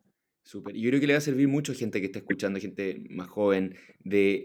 Súper. 0.45 0.75
Yo 0.75 0.89
creo 0.89 0.99
que 1.01 1.07
le 1.07 1.13
va 1.13 1.17
a 1.17 1.21
servir 1.21 1.47
mucho 1.47 1.71
a 1.71 1.75
gente 1.75 1.99
que 1.99 2.05
está 2.05 2.19
escuchando, 2.19 2.59
gente 2.59 3.03
más 3.09 3.27
joven, 3.27 3.75
de 4.03 4.43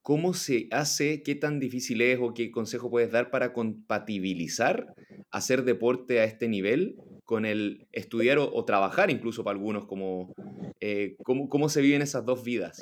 cómo 0.00 0.32
se 0.32 0.68
hace, 0.70 1.24
qué 1.24 1.34
tan 1.34 1.58
difícil 1.58 2.00
es 2.02 2.20
o 2.22 2.32
qué 2.34 2.52
consejo 2.52 2.88
puedes 2.88 3.10
dar 3.10 3.30
para 3.30 3.52
compatibilizar 3.52 4.94
hacer 5.32 5.64
deporte 5.64 6.20
a 6.20 6.24
este 6.24 6.48
nivel 6.48 6.96
con 7.24 7.44
el 7.44 7.86
estudiar 7.92 8.38
o, 8.38 8.64
trabajar 8.64 9.10
incluso 9.10 9.44
para 9.44 9.56
algunos, 9.56 9.86
como 9.86 10.32
eh, 10.80 11.16
cómo, 11.24 11.48
cómo 11.48 11.68
se 11.68 11.80
viven 11.80 12.02
esas 12.02 12.24
dos 12.24 12.42
vidas. 12.42 12.80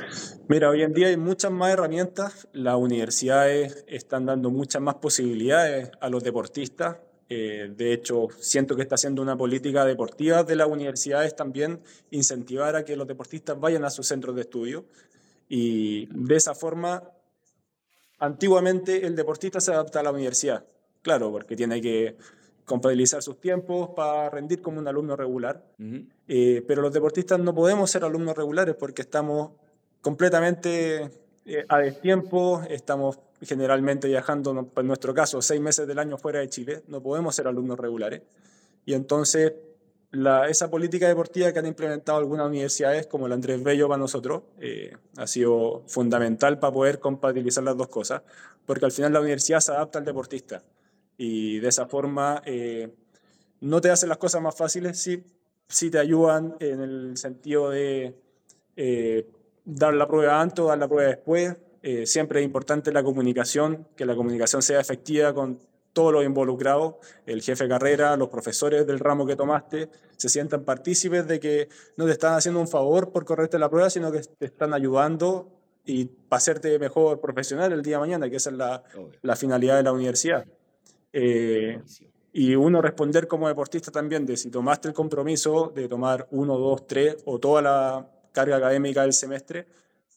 Mira, 0.49 0.71
hoy 0.71 0.83
en 0.83 0.93
día 0.93 1.09
hay 1.09 1.17
muchas 1.17 1.51
más 1.51 1.71
herramientas, 1.71 2.49
las 2.53 2.77
universidades 2.77 3.85
están 3.89 4.27
dando 4.27 4.51
muchas 4.51 4.81
más 4.81 4.97
posibilidades 4.97 5.91
a 6.01 6.09
los 6.09 6.23
deportistas 6.23 6.99
eh, 7.29 7.71
de 7.77 7.93
hecho, 7.93 8.29
siento 8.39 8.75
que 8.75 8.83
está 8.83 8.95
haciendo 8.95 9.21
una 9.21 9.37
política 9.37 9.85
deportiva 9.85 10.45
de 10.45 10.57
las 10.57 10.69
universidades 10.69 11.37
también 11.37 11.81
incentivar 12.11 12.75
a 12.75 12.85
que 12.85 12.97
los 12.97 13.07
deportistas 13.07 13.59
vayan 13.61 13.85
a 13.85 13.91
sus 13.91 14.07
centros 14.07 14.35
de 14.35 14.43
estudio. 14.43 14.87
Y 15.49 16.07
de 16.07 16.37
esa 16.37 16.55
forma, 16.55 17.03
antiguamente 18.19 19.07
el 19.07 19.15
deportista 19.15 19.61
se 19.61 19.73
adapta 19.73 20.01
a 20.01 20.03
la 20.03 20.13
universidad, 20.13 20.65
claro, 21.03 21.31
porque 21.31 21.55
tiene 21.55 21.81
que 21.81 22.17
compatibilizar 22.65 23.23
sus 23.23 23.41
tiempos 23.41 23.91
para 23.97 24.31
rendir 24.31 24.63
como 24.63 24.79
un 24.79 24.89
alumno 24.89 25.17
regular. 25.17 25.65
Eh, 26.29 26.63
pero 26.67 26.83
los 26.83 26.93
deportistas 26.93 27.39
no 27.41 27.55
podemos 27.55 27.91
ser 27.91 28.05
alumnos 28.05 28.37
regulares 28.37 28.75
porque 28.75 29.03
estamos 29.03 29.53
completamente 30.01 31.11
eh, 31.47 31.65
a 31.69 31.79
destiempo, 31.79 32.63
estamos 32.69 33.19
generalmente 33.43 34.09
viajando, 34.09 34.71
en 34.77 34.87
nuestro 34.87 35.15
caso, 35.15 35.41
seis 35.43 35.61
meses 35.61 35.87
del 35.87 35.99
año 35.99 36.19
fuera 36.19 36.41
de 36.41 36.49
Chile, 36.49 36.83
no 36.89 37.03
podemos 37.03 37.35
ser 37.35 37.47
alumnos 37.47 37.79
regulares. 37.79 38.23
Y 38.85 38.95
entonces, 38.95 39.53
la, 40.11 40.49
esa 40.49 40.71
política 40.71 41.07
deportiva 41.07 41.53
que 41.53 41.59
han 41.59 41.67
implementado 41.67 42.19
algunas 42.19 42.47
universidades, 42.47 43.07
como 43.07 43.27
el 43.27 43.33
Andrés 43.33 43.63
Bello 43.63 43.89
para 43.89 43.99
nosotros, 43.99 44.43
eh, 44.59 44.97
ha 45.17 45.27
sido 45.27 45.83
fundamental 45.87 46.59
para 46.59 46.73
poder 46.73 46.99
compatibilizar 46.99 47.65
las 47.65 47.77
dos 47.77 47.89
cosas, 47.89 48.23
porque 48.67 48.85
al 48.85 48.93
final 48.93 49.13
la 49.13 49.21
universidad 49.21 49.61
se 49.61 49.73
adapta 49.73 49.99
al 49.99 50.05
deportista. 50.05 50.63
Y 51.17 51.59
de 51.59 51.69
esa 51.69 51.87
forma, 51.87 52.43
eh, 52.47 52.93
no 53.61 53.81
te 53.81 53.91
hacen 53.91 54.09
las 54.09 54.19
cosas 54.19 54.41
más 54.41 54.57
fáciles, 54.57 54.99
sí, 54.99 55.23
sí 55.69 55.91
te 55.91 55.99
ayudan 55.99 56.57
en 56.61 56.81
el 56.81 57.17
sentido 57.17 57.71
de 57.71 58.15
eh, 58.77 59.27
dar 59.65 59.95
la 59.95 60.07
prueba 60.07 60.41
antes 60.41 60.61
o 60.61 60.69
dar 60.69 60.79
la 60.79 60.89
prueba 60.89 61.11
después, 61.11 61.57
eh, 61.91 62.05
siempre 62.05 62.41
es 62.41 62.45
importante 62.45 62.93
la 62.93 63.03
comunicación, 63.03 63.89
que 63.97 64.05
la 64.05 64.15
comunicación 64.15 64.61
sea 64.61 64.79
efectiva 64.79 65.33
con 65.33 65.59
todos 65.95 66.13
los 66.13 66.23
involucrados, 66.23 66.97
el 67.25 67.41
jefe 67.41 67.65
de 67.65 67.71
carrera, 67.71 68.15
los 68.19 68.29
profesores 68.29 68.87
del 68.87 68.99
ramo 68.99 69.25
que 69.25 69.37
tomaste, 69.37 69.89
se 70.15 70.29
sientan 70.29 70.65
partícipes 70.65 71.27
de 71.27 71.41
que 71.41 71.71
no 71.97 72.05
te 72.05 72.13
están 72.13 72.35
haciendo 72.35 72.61
un 72.61 72.69
favor 72.69 73.11
por 73.11 73.25
correrte 73.25 73.59
la 73.59 73.71
prueba, 73.71 73.89
sino 73.89 74.13
que 74.13 74.21
te 74.21 74.45
están 74.45 74.75
ayudando 74.75 75.49
y 75.87 76.05
para 76.05 76.37
hacerte 76.37 76.79
mejor 76.79 77.23
profesional 77.23 77.73
el 77.73 77.81
día 77.81 77.97
de 77.97 78.01
mañana, 78.01 78.29
que 78.29 78.37
esa 78.37 78.51
es 78.51 78.57
la, 78.57 78.83
la 79.23 79.35
finalidad 79.35 79.79
de 79.79 79.85
la 79.85 79.93
universidad. 79.93 80.45
Eh, 81.15 81.81
y 82.35 82.55
uno 82.55 82.83
responder 82.83 83.27
como 83.27 83.49
deportista 83.49 83.91
también 83.91 84.27
de 84.27 84.37
si 84.37 84.51
tomaste 84.51 84.89
el 84.89 84.95
compromiso 84.95 85.73
de 85.75 85.89
tomar 85.89 86.29
uno, 86.33 86.59
dos, 86.59 86.87
tres 86.87 87.17
o 87.25 87.39
toda 87.39 87.63
la 87.63 88.11
carga 88.33 88.57
académica 88.59 89.01
del 89.03 89.15
semestre, 89.15 89.67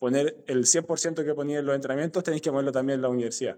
poner 0.01 0.43
el 0.47 0.65
100% 0.65 1.23
que 1.23 1.35
ponía 1.35 1.59
en 1.59 1.65
los 1.67 1.75
entrenamientos, 1.75 2.23
tenéis 2.23 2.41
que 2.41 2.49
ponerlo 2.49 2.71
también 2.71 2.95
en 2.95 3.03
la 3.03 3.09
universidad. 3.09 3.55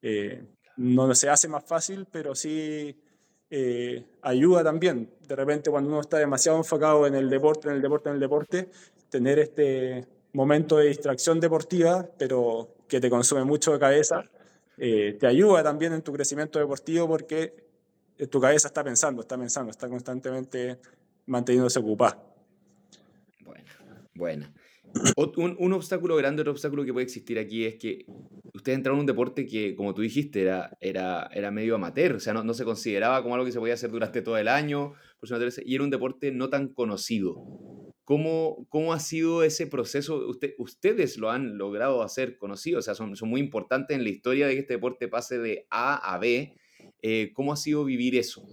Eh, 0.00 0.44
no 0.76 1.12
se 1.12 1.28
hace 1.28 1.48
más 1.48 1.64
fácil, 1.64 2.06
pero 2.08 2.36
sí 2.36 2.96
eh, 3.50 4.04
ayuda 4.22 4.62
también. 4.62 5.10
De 5.26 5.34
repente, 5.34 5.72
cuando 5.72 5.90
uno 5.90 6.00
está 6.00 6.18
demasiado 6.18 6.56
enfocado 6.56 7.04
en 7.08 7.16
el 7.16 7.28
deporte, 7.28 7.66
en 7.66 7.74
el 7.74 7.82
deporte, 7.82 8.10
en 8.10 8.14
el 8.14 8.20
deporte, 8.20 8.68
tener 9.10 9.40
este 9.40 10.06
momento 10.34 10.76
de 10.76 10.86
distracción 10.86 11.40
deportiva, 11.40 12.08
pero 12.16 12.76
que 12.86 13.00
te 13.00 13.10
consume 13.10 13.42
mucho 13.42 13.72
de 13.72 13.80
cabeza, 13.80 14.24
eh, 14.78 15.16
te 15.18 15.26
ayuda 15.26 15.64
también 15.64 15.94
en 15.94 16.02
tu 16.02 16.12
crecimiento 16.12 16.60
deportivo 16.60 17.08
porque 17.08 17.56
tu 18.30 18.40
cabeza 18.40 18.68
está 18.68 18.84
pensando, 18.84 19.22
está 19.22 19.36
pensando, 19.36 19.72
está 19.72 19.88
constantemente 19.88 20.78
manteniéndose 21.26 21.80
ocupada. 21.80 22.22
Bueno, 23.40 23.64
bueno. 24.14 24.61
Un, 25.36 25.56
un, 25.58 25.72
obstáculo 25.72 26.16
grande, 26.16 26.42
otro 26.42 26.52
obstáculo 26.52 26.84
que 26.84 26.92
puede 26.92 27.04
existir 27.04 27.38
aquí 27.38 27.64
es 27.64 27.76
que 27.76 28.04
ustedes 28.52 28.76
entraron 28.76 28.98
en 28.98 29.00
un 29.00 29.06
deporte 29.06 29.46
que, 29.46 29.74
como 29.74 29.94
tú 29.94 30.02
dijiste, 30.02 30.42
era, 30.42 30.76
era, 30.80 31.28
era 31.32 31.50
medio 31.50 31.76
amateur, 31.76 32.16
o 32.16 32.20
sea, 32.20 32.34
no, 32.34 32.44
no 32.44 32.54
se 32.54 32.64
consideraba 32.64 33.22
como 33.22 33.34
algo 33.34 33.46
que 33.46 33.52
se 33.52 33.58
podía 33.58 33.74
hacer 33.74 33.90
durante 33.90 34.22
todo 34.22 34.36
el 34.36 34.48
año, 34.48 34.92
y 35.64 35.74
era 35.74 35.84
un 35.84 35.90
deporte 35.90 36.32
no 36.32 36.50
tan 36.50 36.68
conocido. 36.68 37.36
¿Cómo, 38.04 38.66
cómo 38.68 38.92
ha 38.92 38.98
sido 38.98 39.44
ese 39.44 39.66
proceso? 39.68 40.28
Usted, 40.28 40.54
ustedes 40.58 41.16
lo 41.16 41.30
han 41.30 41.56
logrado 41.56 42.02
hacer 42.02 42.36
conocido, 42.36 42.80
o 42.80 42.82
sea, 42.82 42.94
son, 42.94 43.16
son 43.16 43.30
muy 43.30 43.40
importantes 43.40 43.96
en 43.96 44.02
la 44.02 44.10
historia 44.10 44.46
de 44.46 44.54
que 44.54 44.60
este 44.60 44.74
deporte 44.74 45.08
pase 45.08 45.38
de 45.38 45.66
A 45.70 46.12
a 46.12 46.18
B. 46.18 46.54
Eh, 47.00 47.30
¿Cómo 47.32 47.52
ha 47.52 47.56
sido 47.56 47.84
vivir 47.84 48.16
eso? 48.16 48.44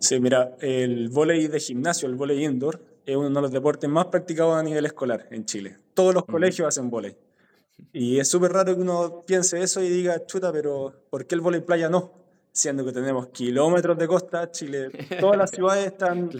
Sí, 0.00 0.20
mira, 0.20 0.56
el 0.60 1.08
voleibol 1.08 1.52
de 1.52 1.60
gimnasio, 1.60 2.08
el 2.08 2.16
voleibol 2.16 2.52
indoor, 2.52 2.84
es 3.06 3.16
uno 3.16 3.28
de 3.28 3.40
los 3.40 3.50
deportes 3.50 3.88
más 3.88 4.06
practicados 4.06 4.56
a 4.56 4.62
nivel 4.62 4.86
escolar 4.86 5.26
en 5.30 5.44
Chile. 5.44 5.76
Todos 5.94 6.14
los 6.14 6.24
colegios 6.24 6.68
hacen 6.68 6.90
volei. 6.90 7.16
Y 7.92 8.18
es 8.18 8.28
súper 8.28 8.52
raro 8.52 8.74
que 8.74 8.80
uno 8.80 9.24
piense 9.26 9.62
eso 9.62 9.82
y 9.82 9.88
diga, 9.88 10.24
chuta, 10.26 10.52
pero 10.52 10.92
¿por 11.10 11.26
qué 11.26 11.34
el 11.34 11.40
volei 11.40 11.60
playa 11.60 11.88
no? 11.88 12.12
Siendo 12.52 12.84
que 12.84 12.92
tenemos 12.92 13.28
kilómetros 13.28 13.98
de 13.98 14.06
costa, 14.06 14.50
Chile, 14.50 14.90
todas 15.20 15.36
las 15.36 15.50
ciudades 15.54 15.86
están 15.86 16.30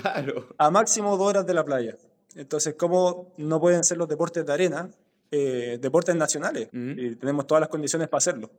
a 0.58 0.70
máximo 0.70 1.16
dos 1.16 1.28
horas 1.28 1.46
de 1.46 1.54
la 1.54 1.64
playa. 1.64 1.96
Entonces, 2.36 2.74
¿cómo 2.76 3.32
no 3.36 3.60
pueden 3.60 3.84
ser 3.84 3.98
los 3.98 4.08
deportes 4.08 4.46
de 4.46 4.52
arena 4.52 4.88
eh, 5.30 5.78
deportes 5.80 6.14
nacionales? 6.14 6.68
Y 6.72 7.16
tenemos 7.16 7.46
todas 7.46 7.60
las 7.60 7.68
condiciones 7.68 8.08
para 8.08 8.18
hacerlo. 8.18 8.50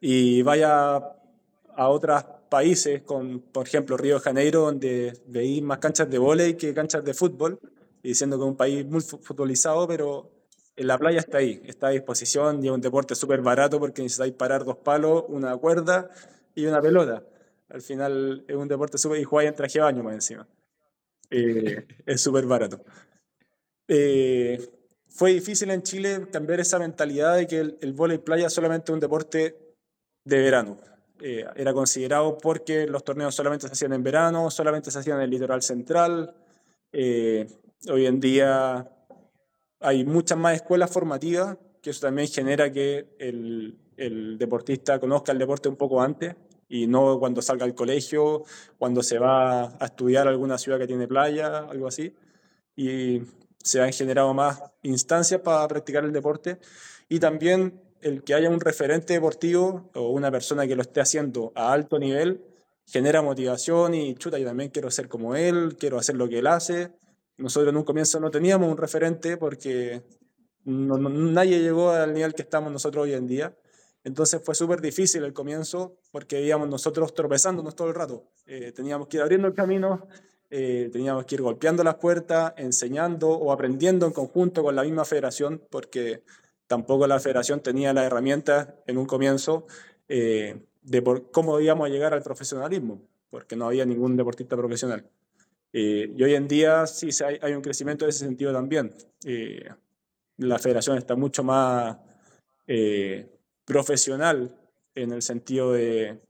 Y 0.00 0.42
vaya 0.42 0.96
a 0.96 1.88
otras 1.88 2.24
países, 2.48 3.02
con, 3.02 3.40
por 3.40 3.66
ejemplo, 3.66 3.96
Río 3.96 4.14
de 4.14 4.20
Janeiro, 4.20 4.62
donde 4.62 5.12
veis 5.26 5.62
más 5.62 5.78
canchas 5.78 6.10
de 6.10 6.18
vóley 6.18 6.54
que 6.54 6.74
canchas 6.74 7.04
de 7.04 7.14
fútbol, 7.14 7.58
y 8.02 8.08
diciendo 8.08 8.36
que 8.36 8.44
es 8.44 8.48
un 8.48 8.56
país 8.56 8.86
muy 8.86 9.00
futbolizado, 9.00 9.86
pero 9.86 10.30
en 10.76 10.86
la 10.86 10.96
playa 10.96 11.18
está 11.18 11.38
ahí, 11.38 11.60
está 11.66 11.88
a 11.88 11.90
disposición 11.90 12.64
y 12.64 12.68
es 12.68 12.72
un 12.72 12.80
deporte 12.80 13.14
súper 13.14 13.40
barato 13.42 13.80
porque 13.80 14.00
necesitáis 14.02 14.32
parar 14.34 14.64
dos 14.64 14.76
palos, 14.76 15.24
una 15.28 15.56
cuerda 15.56 16.08
y 16.54 16.66
una 16.66 16.80
pelota. 16.80 17.24
Al 17.68 17.82
final 17.82 18.44
es 18.46 18.56
un 18.56 18.68
deporte 18.68 18.96
súper... 18.96 19.20
y 19.20 19.24
jugáis 19.24 19.48
en 19.48 19.56
traje 19.56 19.78
de 19.78 19.84
baño 19.84 20.02
más 20.04 20.14
encima. 20.14 20.46
Eh, 21.30 21.84
es 22.06 22.20
súper 22.20 22.46
barato. 22.46 22.80
Eh, 23.88 24.70
fue 25.08 25.32
difícil 25.32 25.70
en 25.70 25.82
Chile 25.82 26.28
cambiar 26.30 26.60
esa 26.60 26.78
mentalidad 26.78 27.36
de 27.36 27.46
que 27.48 27.58
el, 27.58 27.78
el 27.80 27.92
vóley 27.92 28.18
playa 28.18 28.46
es 28.46 28.52
solamente 28.52 28.92
un 28.92 29.00
deporte 29.00 29.58
de 30.24 30.38
verano. 30.38 30.78
Eh, 31.20 31.44
era 31.56 31.72
considerado 31.72 32.38
porque 32.38 32.86
los 32.86 33.02
torneos 33.02 33.34
solamente 33.34 33.66
se 33.66 33.72
hacían 33.72 33.92
en 33.92 34.02
verano, 34.02 34.50
solamente 34.50 34.90
se 34.90 34.98
hacían 34.98 35.18
en 35.18 35.24
el 35.24 35.30
litoral 35.30 35.62
central. 35.62 36.34
hoy 36.92 38.06
en 38.06 38.20
día 38.20 38.88
hay 39.80 40.04
muchas 40.04 40.38
más 40.38 40.54
escuelas 40.54 40.90
formativas, 40.90 41.56
que 41.82 41.90
eso 41.90 42.00
también 42.00 42.28
genera 42.28 42.72
que 42.72 43.14
el, 43.18 43.78
el, 43.96 44.38
deportista 44.38 44.98
conozca 44.98 45.32
el 45.32 45.38
deporte 45.38 45.68
un 45.68 45.76
poco 45.76 46.00
antes 46.02 46.34
y 46.68 46.86
no 46.86 47.18
cuando 47.18 47.40
salga 47.42 47.64
al 47.64 47.74
colegio, 47.74 48.44
cuando 48.78 49.02
se 49.02 49.18
va 49.18 49.76
a 49.78 49.86
estudiar 49.86 50.26
a 50.26 50.30
alguna 50.30 50.58
ciudad 50.58 50.78
que 50.78 50.86
tiene 50.86 51.08
playa, 51.08 51.58
algo 51.58 51.86
así. 51.86 52.14
Y 52.76 53.22
se 53.62 53.80
han 53.80 53.92
generado 53.92 54.34
más 54.34 54.62
instancias 54.82 55.40
para 55.40 55.66
practicar 55.66 56.04
el 56.04 56.12
deporte 56.12 56.58
y 57.08 57.18
también 57.18 57.80
el 58.02 58.22
que 58.22 58.34
haya 58.34 58.50
un 58.50 58.60
referente 58.60 59.14
deportivo 59.14 59.90
o 59.94 60.10
una 60.10 60.30
persona 60.30 60.66
que 60.66 60.76
lo 60.76 60.82
esté 60.82 61.00
haciendo 61.00 61.52
a 61.54 61.72
alto 61.72 61.98
nivel 61.98 62.42
genera 62.86 63.22
motivación 63.22 63.94
y 63.94 64.14
chuta, 64.14 64.38
yo 64.38 64.46
también 64.46 64.70
quiero 64.70 64.90
ser 64.90 65.08
como 65.08 65.34
él, 65.36 65.76
quiero 65.78 65.98
hacer 65.98 66.16
lo 66.16 66.28
que 66.28 66.38
él 66.38 66.46
hace 66.46 66.90
nosotros 67.38 67.70
en 67.70 67.76
un 67.76 67.84
comienzo 67.84 68.20
no 68.20 68.30
teníamos 68.30 68.68
un 68.68 68.76
referente 68.76 69.36
porque 69.36 70.02
nadie 70.64 71.60
llegó 71.60 71.90
al 71.90 72.12
nivel 72.12 72.34
que 72.34 72.42
estamos 72.42 72.70
nosotros 72.70 73.04
hoy 73.04 73.14
en 73.14 73.26
día. 73.26 73.56
Entonces 74.04 74.40
fue 74.44 74.54
súper 74.54 74.80
difícil 74.80 75.24
el 75.24 75.32
comienzo 75.32 75.96
porque 76.10 76.42
íbamos 76.42 76.68
nosotros 76.68 77.14
tropezándonos 77.14 77.74
todo 77.74 77.88
el 77.88 77.94
rato. 77.94 78.24
Eh, 78.46 78.72
teníamos 78.72 79.08
que 79.08 79.18
ir 79.18 79.22
abriendo 79.22 79.46
el 79.46 79.54
camino, 79.54 80.08
eh, 80.50 80.90
teníamos 80.92 81.26
que 81.26 81.36
ir 81.36 81.42
golpeando 81.42 81.84
las 81.84 81.96
puertas, 81.96 82.52
enseñando 82.56 83.30
o 83.30 83.52
aprendiendo 83.52 84.06
en 84.06 84.12
conjunto 84.12 84.62
con 84.62 84.74
la 84.74 84.82
misma 84.82 85.04
federación 85.04 85.62
porque 85.70 86.24
tampoco 86.68 87.08
la 87.08 87.18
federación 87.18 87.60
tenía 87.60 87.92
las 87.92 88.04
herramientas 88.04 88.68
en 88.86 88.98
un 88.98 89.06
comienzo 89.06 89.66
eh, 90.08 90.62
de 90.82 91.02
cómo 91.32 91.58
íbamos 91.58 91.86
a 91.86 91.90
llegar 91.90 92.14
al 92.14 92.22
profesionalismo, 92.22 93.02
porque 93.30 93.56
no 93.56 93.66
había 93.66 93.84
ningún 93.84 94.16
deportista 94.16 94.56
profesional. 94.56 95.04
Eh, 95.72 96.12
y 96.16 96.22
hoy 96.22 96.34
en 96.34 96.48
día 96.48 96.86
sí 96.86 97.10
hay, 97.22 97.52
un 97.52 97.60
crecimiento 97.60 98.04
en 98.04 98.10
ese 98.10 98.20
sentido 98.20 98.52
también. 98.52 98.92
Eh, 99.24 99.68
la 100.38 100.58
federación 100.58 100.96
está 100.96 101.14
mucho 101.14 101.42
más 101.42 101.98
eh, 102.66 103.28
profesional 103.64 104.56
en 104.94 105.12
el 105.12 105.22
sentido 105.22 105.72
de, 105.72 106.20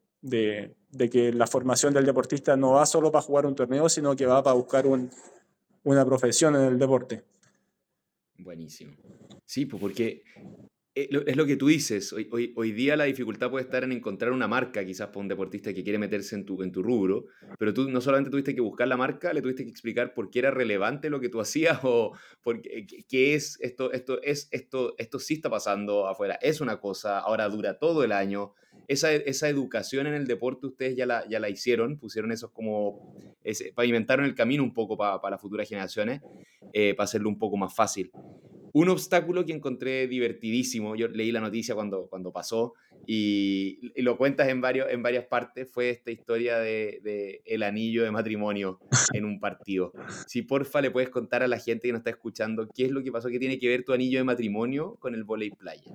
que 1.10 1.32
la 1.32 1.46
formación 1.46 1.94
del 1.94 2.04
deportista 2.04 2.56
no 2.56 2.72
va 2.72 2.86
solo 2.86 3.12
para 3.12 3.22
jugar 3.22 3.46
un 3.46 3.54
torneo, 3.54 3.88
sino 3.88 4.16
que 4.16 4.26
va 4.26 4.42
para 4.42 4.54
buscar 4.54 4.86
un, 4.86 5.10
una 5.84 6.04
profesión 6.04 6.56
en 6.56 6.62
el 6.62 6.78
deporte. 6.78 7.22
Buenísimo. 8.38 8.94
Sí, 9.48 9.64
pues 9.64 9.80
porque 9.80 10.24
eh, 10.94 11.08
es 11.26 11.36
lo 11.38 11.46
que 11.46 11.56
tú 11.56 11.68
dices, 11.68 12.12
hoy, 12.12 12.28
hoy, 12.30 12.52
hoy, 12.54 12.70
día 12.72 12.98
la 12.98 13.04
dificultad 13.04 13.48
puede 13.48 13.64
estar 13.64 13.82
en 13.82 13.92
encontrar 13.92 14.32
una 14.32 14.46
marca 14.46 14.84
quizás 14.84 15.06
para 15.06 15.20
un 15.20 15.28
deportista 15.28 15.72
que 15.72 15.82
quiere 15.82 15.98
meterse 15.98 16.34
en 16.34 16.44
tu, 16.44 16.62
en 16.62 16.70
tu 16.70 16.82
rubro, 16.82 17.24
pero 17.58 17.72
tú 17.72 17.88
no 17.88 18.02
solamente 18.02 18.30
tuviste 18.30 18.54
que 18.54 18.60
buscar 18.60 18.88
la 18.88 18.98
marca, 18.98 19.32
le 19.32 19.40
tuviste 19.40 19.64
que 19.64 19.70
explicar 19.70 20.12
por 20.12 20.28
qué 20.28 20.40
era 20.40 20.50
relevante 20.50 21.08
lo 21.08 21.18
que 21.18 21.30
tú 21.30 21.40
hacías 21.40 21.78
o 21.82 22.12
por 22.42 22.60
qué, 22.60 23.34
es 23.34 23.58
esto, 23.62 23.90
esto, 23.92 24.20
es, 24.20 24.48
esto, 24.50 24.94
esto 24.98 25.18
sí 25.18 25.34
está 25.34 25.48
pasando 25.48 26.08
afuera, 26.08 26.38
es 26.42 26.60
una 26.60 26.78
cosa, 26.78 27.18
ahora 27.18 27.48
dura 27.48 27.78
todo 27.78 28.04
el 28.04 28.12
año. 28.12 28.52
Esa, 28.86 29.12
esa 29.14 29.48
educación 29.48 30.06
en 30.06 30.14
el 30.14 30.26
deporte 30.26 30.66
ustedes 30.66 30.94
ya 30.94 31.06
la, 31.06 31.26
ya 31.26 31.40
la 31.40 31.48
hicieron, 31.48 31.98
pusieron 31.98 32.32
esos 32.32 32.50
como, 32.50 33.14
ese, 33.44 33.72
pavimentaron 33.72 34.26
el 34.26 34.34
camino 34.34 34.62
un 34.62 34.74
poco 34.74 34.98
para, 34.98 35.22
para 35.22 35.36
las 35.36 35.40
futuras 35.40 35.66
generaciones, 35.66 36.20
eh, 36.74 36.94
para 36.94 37.04
hacerlo 37.04 37.30
un 37.30 37.38
poco 37.38 37.56
más 37.56 37.74
fácil. 37.74 38.10
Un 38.72 38.88
obstáculo 38.88 39.44
que 39.44 39.52
encontré 39.52 40.06
divertidísimo, 40.08 40.96
yo 40.96 41.08
leí 41.08 41.32
la 41.32 41.40
noticia 41.40 41.74
cuando, 41.74 42.06
cuando 42.08 42.32
pasó 42.32 42.74
y, 43.06 43.92
lo 44.02 44.16
cuentas 44.16 44.48
en, 44.48 44.60
varios, 44.60 44.90
en 44.90 45.02
varias 45.02 45.24
partes, 45.24 45.70
fue 45.70 45.90
esta 45.90 46.10
historia 46.10 46.58
de, 46.58 47.00
de, 47.02 47.42
el 47.44 47.62
anillo 47.62 48.04
de 48.04 48.10
matrimonio 48.10 48.80
en 49.14 49.24
un 49.24 49.40
partido. 49.40 49.92
Si 50.26 50.42
porfa 50.42 50.80
le 50.80 50.90
puedes 50.90 51.10
contar 51.10 51.42
a 51.42 51.48
la 51.48 51.58
gente 51.58 51.88
que 51.88 51.92
nos 51.92 52.00
está 52.00 52.10
escuchando 52.10 52.68
qué 52.74 52.86
es 52.86 52.90
lo 52.90 53.02
que 53.02 53.12
pasó, 53.12 53.28
qué 53.28 53.38
tiene 53.38 53.58
que 53.58 53.68
ver 53.68 53.84
tu 53.84 53.92
anillo 53.92 54.18
de 54.18 54.24
matrimonio 54.24 54.96
con 55.00 55.14
el 55.14 55.24
volei 55.24 55.50
playa. 55.50 55.92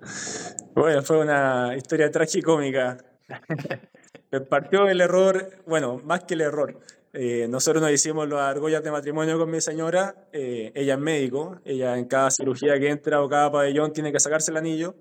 Bueno, 0.74 1.02
fue 1.04 1.20
una 1.20 1.76
historia 1.76 2.10
tragicómica. 2.10 2.98
Partió 4.50 4.88
el 4.90 5.00
error, 5.00 5.64
bueno, 5.68 6.02
más 6.04 6.24
que 6.24 6.34
el 6.34 6.42
error, 6.42 6.80
eh, 7.16 7.48
nosotros 7.48 7.80
nos 7.80 7.92
hicimos 7.92 8.28
las 8.28 8.40
argollas 8.40 8.84
de 8.84 8.90
matrimonio 8.90 9.38
con 9.38 9.50
mi 9.52 9.62
señora, 9.62 10.16
eh, 10.32 10.72
ella 10.74 10.96
es 10.96 11.00
médico, 11.00 11.60
ella 11.64 11.96
en 11.96 12.06
cada 12.06 12.32
cirugía 12.32 12.80
que 12.80 12.90
entra 12.90 13.22
o 13.22 13.30
cada 13.30 13.52
pabellón 13.52 13.94
tiene 13.94 14.12
que 14.12 14.20
sacarse 14.20 14.50
el 14.50 14.58
anillo. 14.58 14.96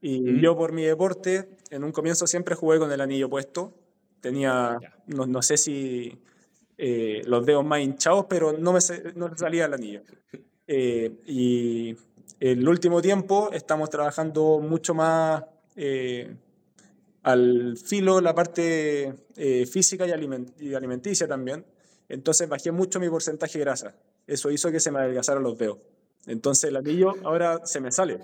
Y 0.00 0.20
mm. 0.20 0.40
yo 0.40 0.56
por 0.56 0.70
mi 0.72 0.84
deporte, 0.84 1.48
en 1.70 1.82
un 1.82 1.90
comienzo 1.90 2.28
siempre 2.28 2.54
jugué 2.54 2.78
con 2.78 2.92
el 2.92 3.00
anillo 3.00 3.28
puesto. 3.28 3.74
Tenía, 4.20 4.78
no, 5.08 5.26
no, 5.26 5.42
sé 5.42 5.56
si 5.56 6.16
eh, 6.76 7.22
los 7.26 7.44
dedos 7.44 7.64
más 7.64 7.80
hinchados, 7.80 8.26
pero 8.28 8.52
no 8.52 8.72
me 8.72 8.78
no 9.16 9.36
salía 9.36 9.64
el 9.64 9.74
anillo. 9.74 10.02
y 10.68 11.96
el 12.38 12.68
último 12.68 13.02
tiempo 13.02 13.50
estamos 13.52 13.90
trabajando 13.90 14.60
mucho 14.60 14.94
más 14.94 15.42
al 17.22 17.76
filo 17.76 18.20
la 18.20 18.34
parte 18.34 19.14
eh, 19.36 19.66
física 19.66 20.06
y, 20.06 20.12
alimenticia 20.74 21.26
también. 21.26 21.64
Entonces 22.08 22.48
bajé 22.48 22.72
mucho 22.72 23.00
mi 23.00 23.08
porcentaje 23.08 23.58
de 23.58 23.64
grasa. 23.64 23.94
Eso 24.26 24.50
hizo 24.50 24.70
que 24.70 24.80
se 24.80 24.90
me 24.90 25.00
adelgazaran 25.00 25.42
los 25.42 25.58
dedos. 25.58 25.78
Entonces 26.26 26.70
el 26.70 26.76
anillo 26.76 27.14
ahora 27.24 27.64
se 27.64 27.80
me 27.80 27.90
sale. 27.92 28.18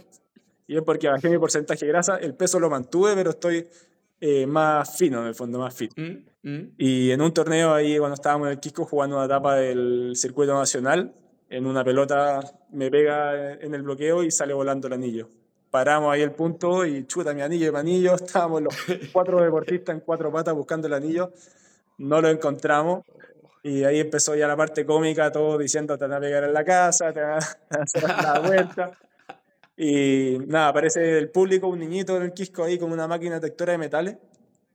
Y 0.66 0.76
es 0.76 0.82
porque 0.82 1.08
bajé 1.08 1.28
mi 1.28 1.38
porcentaje 1.38 1.84
de 1.84 1.92
grasa, 1.92 2.16
el 2.16 2.34
peso 2.34 2.58
lo 2.58 2.70
mantuve, 2.70 3.14
pero 3.14 3.30
estoy 3.30 3.66
eh, 4.20 4.46
más 4.46 4.96
fino 4.96 5.20
en 5.20 5.26
el 5.26 5.34
fondo, 5.34 5.58
más 5.58 5.74
fit. 5.74 5.92
Mm, 5.96 6.48
mm. 6.48 6.74
Y 6.78 7.10
en 7.10 7.20
un 7.20 7.32
torneo 7.34 7.74
ahí, 7.74 7.98
cuando 7.98 8.14
estábamos 8.14 8.46
en 8.46 8.52
el 8.52 8.60
Quisco 8.60 8.86
jugando 8.86 9.16
una 9.16 9.26
etapa 9.26 9.56
del 9.56 10.12
circuito 10.14 10.54
nacional, 10.54 11.14
en 11.50 11.66
una 11.66 11.84
pelota 11.84 12.40
me 12.70 12.90
pega 12.90 13.52
en 13.52 13.74
el 13.74 13.82
bloqueo 13.82 14.22
y 14.22 14.30
sale 14.30 14.54
volando 14.54 14.86
el 14.86 14.94
anillo 14.94 15.28
paramos 15.74 16.14
ahí 16.14 16.22
el 16.22 16.30
punto 16.30 16.86
y 16.86 17.04
chuta 17.04 17.34
mi 17.34 17.42
anillo 17.42 17.66
y 17.66 17.72
mi 17.72 17.78
anillo. 17.78 18.14
Estábamos 18.24 18.62
los 18.62 18.74
cuatro 19.12 19.42
deportistas 19.42 19.96
en 19.96 20.02
cuatro 20.02 20.30
patas 20.30 20.54
buscando 20.54 20.86
el 20.86 20.94
anillo. 20.94 21.32
No 21.98 22.20
lo 22.20 22.28
encontramos. 22.28 23.04
Y 23.60 23.82
ahí 23.82 23.98
empezó 23.98 24.36
ya 24.36 24.46
la 24.46 24.56
parte 24.56 24.86
cómica, 24.86 25.32
todo 25.32 25.58
diciendo 25.58 25.98
te 25.98 26.04
van 26.04 26.12
a 26.12 26.20
pegar 26.20 26.44
en 26.44 26.52
la 26.52 26.64
casa, 26.64 27.12
te 27.12 27.20
van 27.20 27.32
a 27.32 27.38
hacer 27.82 28.04
la 28.04 28.38
vuelta. 28.38 28.92
Y 29.76 30.38
nada, 30.46 30.68
aparece 30.68 31.18
el 31.18 31.30
público, 31.30 31.66
un 31.66 31.80
niñito 31.80 32.16
en 32.18 32.22
el 32.22 32.32
Quisco 32.32 32.62
ahí 32.62 32.78
con 32.78 32.92
una 32.92 33.08
máquina 33.08 33.40
detectora 33.40 33.72
de 33.72 33.78
metales. 33.78 34.16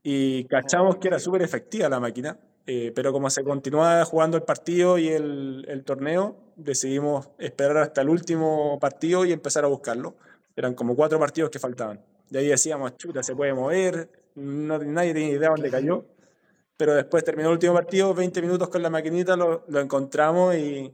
Y 0.04 0.44
cachamos 0.46 0.98
que 0.98 1.08
era 1.08 1.18
súper 1.18 1.44
efectiva 1.44 1.88
la 1.88 2.02
máquina. 2.02 2.38
Eh, 2.68 2.92
pero 2.94 3.14
como 3.14 3.30
se 3.30 3.42
continuaba 3.46 4.04
jugando 4.04 4.36
el 4.36 4.44
partido 4.44 4.98
y 4.98 5.08
el, 5.08 5.66
el 5.70 5.86
torneo, 5.86 6.36
decidimos 6.58 7.30
esperar 7.38 7.78
hasta 7.78 8.02
el 8.02 8.10
último 8.10 8.78
partido 8.82 9.24
y 9.24 9.32
empezar 9.32 9.64
a 9.64 9.68
buscarlo. 9.68 10.16
Eran 10.60 10.74
como 10.74 10.94
cuatro 10.94 11.18
partidos 11.18 11.50
que 11.50 11.58
faltaban. 11.58 12.02
De 12.30 12.40
ahí 12.40 12.48
decíamos, 12.48 12.98
chuta, 12.98 13.24
se 13.24 13.34
puede 13.34 13.54
mover, 13.54 14.10
no, 14.36 14.78
nadie 14.78 15.14
tiene 15.14 15.32
idea 15.32 15.52
dónde 15.52 15.72
cayó. 15.72 16.04
Pero 16.76 16.96
después 16.96 17.24
terminó 17.24 17.48
el 17.48 17.54
último 17.54 17.74
partido, 17.74 18.14
20 18.14 18.42
minutos 18.42 18.68
con 18.68 18.84
la 18.84 18.90
maquinita, 18.90 19.38
lo, 19.38 19.64
lo 19.70 19.80
encontramos 19.80 20.54
y, 20.56 20.94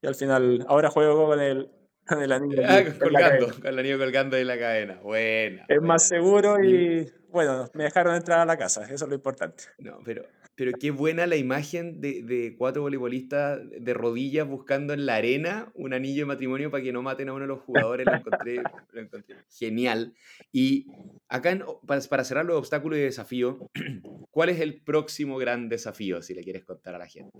y, 0.00 0.06
al 0.06 0.14
final, 0.14 0.64
ahora 0.68 0.88
juego 0.88 1.26
con 1.26 1.40
el, 1.40 1.68
con 2.06 2.22
el 2.22 2.30
anillo. 2.30 2.62
Ah, 2.64 2.84
colgando, 2.96 3.52
con 3.52 3.66
el 3.66 3.78
anillo 3.80 3.98
colgando 3.98 4.36
de 4.36 4.44
la 4.44 4.56
cadena. 4.56 5.00
Buena. 5.02 5.66
Es 5.68 5.82
más 5.82 6.06
seguro 6.06 6.62
y 6.62 7.12
bueno, 7.28 7.68
me 7.74 7.82
dejaron 7.82 8.14
entrar 8.14 8.38
a 8.38 8.44
la 8.44 8.56
casa, 8.56 8.84
eso 8.84 9.04
es 9.04 9.08
lo 9.08 9.16
importante. 9.16 9.64
No, 9.78 9.98
pero 10.04 10.22
pero 10.54 10.72
qué 10.78 10.90
buena 10.90 11.26
la 11.26 11.36
imagen 11.36 12.00
de, 12.00 12.22
de, 12.22 12.54
cuatro 12.56 12.82
voleibolistas 12.82 13.60
de 13.70 13.94
rodillas 13.94 14.46
buscando 14.46 14.92
en 14.92 15.06
la 15.06 15.14
arena 15.14 15.72
un 15.74 15.94
anillo 15.94 16.22
de 16.22 16.26
matrimonio 16.26 16.70
para 16.70 16.82
que 16.82 16.92
no 16.92 17.02
maten 17.02 17.30
a 17.30 17.32
uno 17.32 17.42
de 17.42 17.48
los 17.48 17.60
jugadores. 17.60 18.06
Lo 18.06 18.14
encontré, 18.14 18.56
lo 18.92 19.00
encontré 19.00 19.36
genial. 19.50 20.14
Y 20.52 20.86
acá, 21.28 21.58
para, 21.86 22.02
para, 22.02 22.24
cerrar 22.24 22.44
los 22.44 22.58
obstáculos 22.58 22.98
y 22.98 23.02
desafíos, 23.02 23.56
¿cuál 24.30 24.50
es 24.50 24.60
el 24.60 24.82
próximo 24.82 25.38
gran 25.38 25.70
desafío, 25.70 26.20
si 26.20 26.34
le 26.34 26.42
quieres 26.42 26.64
contar 26.64 26.94
a 26.96 26.98
la 26.98 27.06
gente? 27.06 27.32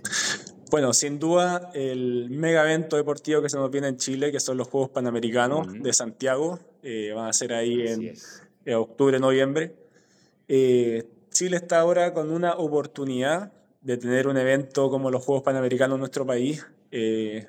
Bueno, 0.70 0.94
sin 0.94 1.18
duda, 1.18 1.70
el 1.74 2.30
mega 2.30 2.62
evento 2.62 2.96
deportivo 2.96 3.42
que 3.42 3.50
se 3.50 3.58
nos 3.58 3.70
viene 3.70 3.88
en 3.88 3.98
Chile, 3.98 4.32
que 4.32 4.40
son 4.40 4.56
los 4.56 4.68
Juegos 4.68 4.88
Panamericanos 4.88 5.70
de 5.70 5.92
Santiago, 5.92 6.58
eh, 6.82 7.12
van 7.14 7.28
a 7.28 7.32
ser 7.34 7.52
ahí 7.52 7.86
en, 7.86 8.14
en 8.64 8.74
octubre, 8.74 9.20
noviembre. 9.20 9.74
Eh, 10.48 11.04
Chile 11.32 11.56
está 11.56 11.80
ahora 11.80 12.12
con 12.12 12.30
una 12.30 12.54
oportunidad 12.54 13.52
de 13.80 13.96
tener 13.96 14.28
un 14.28 14.36
evento 14.36 14.90
como 14.90 15.10
los 15.10 15.24
Juegos 15.24 15.42
Panamericanos 15.42 15.96
en 15.96 16.00
nuestro 16.00 16.26
país, 16.26 16.64
eh, 16.90 17.46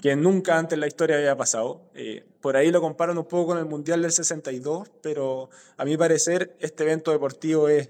que 0.00 0.14
nunca 0.14 0.58
antes 0.58 0.74
en 0.74 0.80
la 0.80 0.86
historia 0.86 1.16
había 1.16 1.36
pasado. 1.36 1.90
Eh, 1.94 2.24
por 2.40 2.56
ahí 2.56 2.70
lo 2.70 2.80
comparan 2.80 3.16
un 3.16 3.24
poco 3.24 3.46
con 3.48 3.58
el 3.58 3.64
Mundial 3.64 4.02
del 4.02 4.12
62, 4.12 4.90
pero 5.02 5.48
a 5.76 5.84
mi 5.84 5.96
parecer 5.96 6.54
este 6.60 6.84
evento 6.84 7.10
deportivo 7.10 7.68
es 7.68 7.88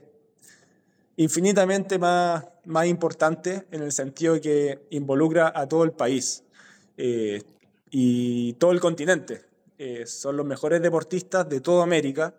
infinitamente 1.17 1.99
más, 1.99 2.47
más 2.65 2.87
importante 2.87 3.67
en 3.71 3.83
el 3.83 3.93
sentido 3.93 4.35
de 4.35 4.41
que 4.41 4.87
involucra 4.91 5.53
a 5.55 5.69
todo 5.69 5.85
el 5.85 5.93
país 5.93 6.45
eh, 6.97 7.43
y 7.91 8.55
todo 8.55 8.73
el 8.73 8.81
continente. 8.81 9.43
son 10.07 10.37
los 10.37 10.47
mejores 10.47 10.81
deportistas 10.81 11.49
de 11.49 11.61
toda 11.61 11.83
América 11.83 12.35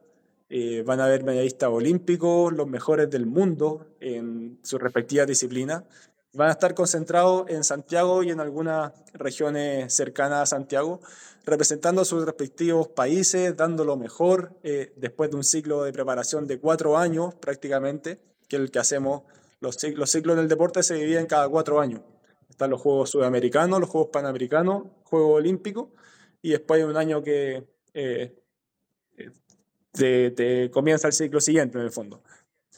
eh, 0.50 0.84
van 0.86 1.00
a 1.00 1.06
haber 1.06 1.24
medallistas 1.24 1.70
olímpicos, 1.70 2.54
los 2.54 2.68
mejores 2.68 3.10
del 3.10 3.26
mundo 3.26 3.88
en 4.00 4.60
sus 4.64 4.80
respectivas 4.80 5.28
disciplinas. 5.28 5.84
Van 6.34 6.50
a 6.50 6.52
estar 6.52 6.76
concentrados 6.76 7.50
en 7.50 7.64
Santiago 7.64 8.22
y 8.22 8.30
en 8.30 8.40
algunas 8.40 8.92
regiones 9.14 9.94
cercanas 9.94 10.42
a 10.42 10.46
Santiago, 10.46 11.00
representando 11.46 12.02
a 12.02 12.06
sus 12.06 12.26
respectivos 12.26 12.90
países, 12.90 13.56
dando 13.56 13.86
lo 13.86 13.96
mejor 13.96 14.54
eh, 14.62 14.94
después 14.98 15.32
de 15.32 15.38
un 15.38 15.44
ciclo 15.44 15.84
de 15.84 15.94
preparación 15.94 16.46
de 16.46 16.60
cuatro 16.60 16.98
años 16.98 17.34
prácticamente, 17.36 18.20
que 18.48 18.58
es 18.58 18.62
el 18.62 18.72
que 18.72 18.80
hacemos. 18.80 19.24
Los, 19.62 19.82
los 19.96 20.12
ciclos 20.12 20.36
del 20.36 20.48
deporte 20.48 20.84
se 20.84 20.96
dividen 20.96 21.26
cada 21.26 21.48
cuatro 21.50 21.80
años. 21.80 22.02
Están 22.50 22.70
los 22.70 22.82
Juegos 22.82 23.10
Sudamericanos, 23.10 23.80
los 23.80 23.90
Juegos 23.90 24.12
Panamericanos, 24.12 24.84
Juegos 25.04 25.38
Olímpicos, 25.38 25.88
y 26.42 26.52
después 26.52 26.80
hay 26.80 26.88
un 26.88 26.98
año 26.98 27.24
que 27.24 27.68
eh, 27.94 28.45
te, 29.96 30.70
comienza 30.72 31.08
el 31.08 31.14
ciclo 31.14 31.40
siguiente, 31.42 31.78
en 31.78 31.86
el 31.86 31.92
fondo. 31.92 32.22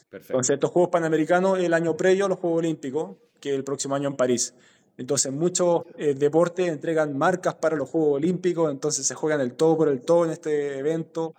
Perfecto. 0.08 0.32
Entonces, 0.32 0.54
estos 0.54 0.70
Juegos 0.70 0.90
Panamericanos, 0.90 1.58
el 1.58 1.74
año 1.74 1.96
previo 1.96 2.26
a 2.26 2.28
los 2.28 2.38
Juegos 2.38 2.60
Olímpicos, 2.60 3.16
que 3.40 3.54
el 3.54 3.64
próximo 3.64 3.94
año 3.94 4.08
en 4.08 4.16
París. 4.16 4.54
Entonces, 4.96 5.32
muchos 5.32 5.82
eh, 5.96 6.14
deportes 6.14 6.68
entregan 6.68 7.16
marcas 7.16 7.54
para 7.54 7.76
los 7.76 7.88
Juegos 7.88 8.16
Olímpicos, 8.16 8.70
entonces 8.70 9.06
se 9.06 9.14
juegan 9.14 9.40
el 9.40 9.52
todo 9.52 9.76
por 9.76 9.88
el 9.88 10.00
todo 10.00 10.24
en 10.24 10.32
este 10.32 10.78
evento. 10.78 11.34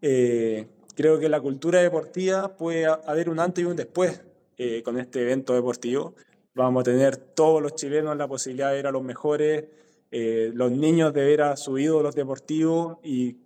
Eh, 0.00 0.66
creo 0.94 1.18
que 1.18 1.28
la 1.28 1.40
cultura 1.40 1.80
deportiva 1.80 2.56
puede 2.56 2.86
haber 2.86 3.28
un 3.28 3.40
antes 3.40 3.64
y 3.64 3.66
un 3.66 3.74
después 3.74 4.22
eh, 4.58 4.82
con 4.84 4.98
este 4.98 5.22
evento 5.22 5.54
deportivo. 5.54 6.14
Vamos 6.54 6.82
a 6.82 6.84
tener 6.84 7.16
todos 7.16 7.60
los 7.60 7.74
chilenos 7.74 8.16
la 8.16 8.28
posibilidad 8.28 8.70
de 8.70 8.76
ver 8.76 8.86
a 8.86 8.92
los 8.92 9.02
mejores, 9.02 9.64
los 10.12 10.70
niños 10.70 11.12
de 11.12 11.24
ver 11.24 11.42
a 11.42 11.56
sus 11.56 11.80
ídolos 11.80 12.14
deportivos 12.14 12.98
y 13.02 13.36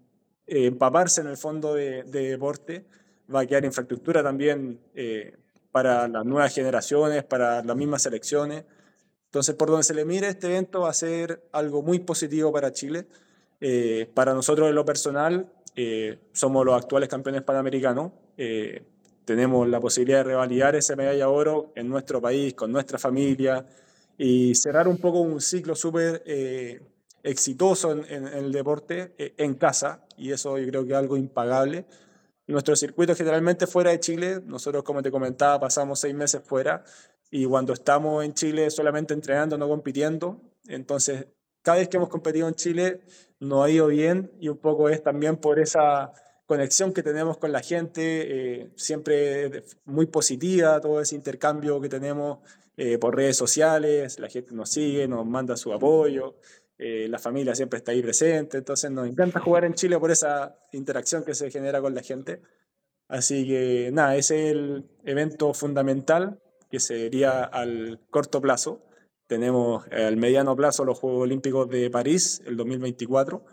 eh, 0.49 0.65
empaparse 0.65 1.21
en 1.21 1.27
el 1.27 1.37
fondo 1.37 1.75
de, 1.75 2.03
deporte, 2.05 2.87
va 3.33 3.41
a 3.41 3.47
quedar 3.47 3.67
infraestructura 3.67 4.23
también 4.23 4.81
eh, 4.95 5.37
para 5.71 6.09
las 6.09 6.25
nuevas 6.25 6.55
generaciones, 6.55 7.23
para 7.23 7.63
las 7.63 7.77
mismas 7.77 8.03
selecciones. 8.03 8.65
Entonces, 9.27 9.55
por 9.55 9.69
donde 9.69 9.85
se 9.85 9.93
le 9.93 10.07
mire, 10.07 10.29
este 10.29 10.47
evento 10.47 10.81
va 10.81 10.91
a 10.91 10.95
ser 10.95 11.43
algo 11.53 11.83
muy 11.83 11.99
positivo 11.99 12.51
para 12.51 12.73
Chile. 12.73 13.07
Eh, 13.61 14.11
para 14.15 14.33
nosotros 14.33 14.71
en 14.71 14.75
lo 14.75 14.87
personal, 14.87 15.53
somos 16.33 16.67
los 16.67 16.75
actuales 16.75 17.09
campeones 17.09 17.43
panamericanos. 17.43 18.11
tenemos 19.25 19.69
la 19.69 19.79
posibilidad 19.79 20.19
de 20.19 20.25
revalidar 20.25 20.75
esa 20.75 20.97
medalla 20.97 21.19
de 21.19 21.25
oro 21.25 21.73
en 21.77 21.89
nuestro 21.89 22.21
país, 22.21 22.55
con 22.55 22.73
nuestra 22.73 22.99
familia, 22.99 23.65
y 24.17 24.57
cerrar 24.57 24.89
un 24.89 24.99
poco 24.99 25.21
un 25.21 25.41
ciclo 25.41 25.77
súper 25.77 26.25
exitoso 27.23 27.93
en, 27.93 28.27
el 28.27 28.53
deporte 28.53 29.15
eh, 29.19 29.35
en 29.39 29.55
casa, 29.55 30.05
y 30.17 30.33
eso 30.33 30.59
yo 30.59 30.67
creo 30.69 30.85
que 30.85 30.93
es 30.93 30.99
algo 30.99 31.17
impagable. 31.17 31.87
Nuestro 32.47 32.77
circuito 32.77 33.15
generalmente 33.15 33.67
fuera 33.67 33.91
de 33.91 34.01
Chile, 34.01 34.41
nosotros 34.45 34.83
como 34.83 35.03
te 35.03 35.11
comentaba 35.11 35.61
pasamos 35.61 36.01
seis 36.01 36.15
meses 36.15 36.43
fuera 36.43 36.83
y 37.31 37.45
cuando 37.45 37.75
estamos 37.75 38.25
en 38.25 38.33
Chile 38.33 38.71
solamente 38.71 39.13
entrenando, 39.13 39.59
no 39.59 39.69
compitiendo, 39.69 40.41
entonces 40.67 41.27
cada 41.63 41.79
vez 41.79 41.89
que 41.89 41.99
hemos 41.99 42.09
competido 42.09 42.49
en 42.49 42.55
Chile 42.55 43.03
nos 43.41 43.67
ha 43.67 43.71
ido 43.71 43.89
bien 43.89 44.33
y 44.41 44.49
un 44.49 44.57
poco 44.57 44.89
es 44.89 45.03
también 45.03 45.37
por 45.37 45.59
esa 45.59 46.13
conexión 46.47 46.95
que 46.95 47.03
tenemos 47.03 47.37
con 47.37 47.53
la 47.53 47.61
gente, 47.61 48.63
eh, 48.63 48.71
siempre 48.77 49.65
muy 49.85 50.07
positiva, 50.07 50.81
todo 50.81 51.03
ese 51.03 51.15
intercambio 51.15 51.79
que 51.79 51.91
tenemos 51.91 52.39
eh, 52.79 52.97
por 52.97 53.15
redes 53.15 53.37
sociales, 53.37 54.19
la 54.19 54.29
gente 54.29 54.55
nos 54.55 54.71
sigue, 54.71 55.07
nos 55.07 55.27
manda 55.27 55.57
su 55.57 55.73
apoyo, 55.73 56.37
eh, 56.79 57.09
la 57.09 57.19
familia 57.19 57.57
siempre 57.57 57.79
está 57.79 57.91
ahí 57.91 58.01
presente, 58.01 58.59
entonces 58.59 58.89
nos 58.91 59.09
encanta 59.09 59.41
jugar 59.41 59.65
en 59.65 59.75
Chile 59.75 59.99
por 59.99 60.13
esa 60.13 60.57
interacción 60.73 61.25
que 61.25 61.35
se 61.35 61.51
genera 61.51 61.81
con 61.81 61.93
la 61.93 62.03
gente. 62.03 62.41
Así 63.09 63.47
que 63.49 63.91
nada, 63.93 64.15
es 64.17 64.31
el 64.31 64.89
evento 65.05 65.53
fundamental 65.55 66.41
que 66.71 66.79
sería 66.79 67.43
al 67.43 68.01
corto 68.11 68.41
plazo. 68.41 68.85
Tenemos 69.27 69.87
al 69.89 70.17
mediano 70.17 70.55
plazo 70.55 70.85
los 70.85 70.99
Juegos 70.99 71.23
Olímpicos 71.23 71.69
de 71.69 71.91
París, 71.91 72.43
el 72.47 72.57
2024. 72.57 73.45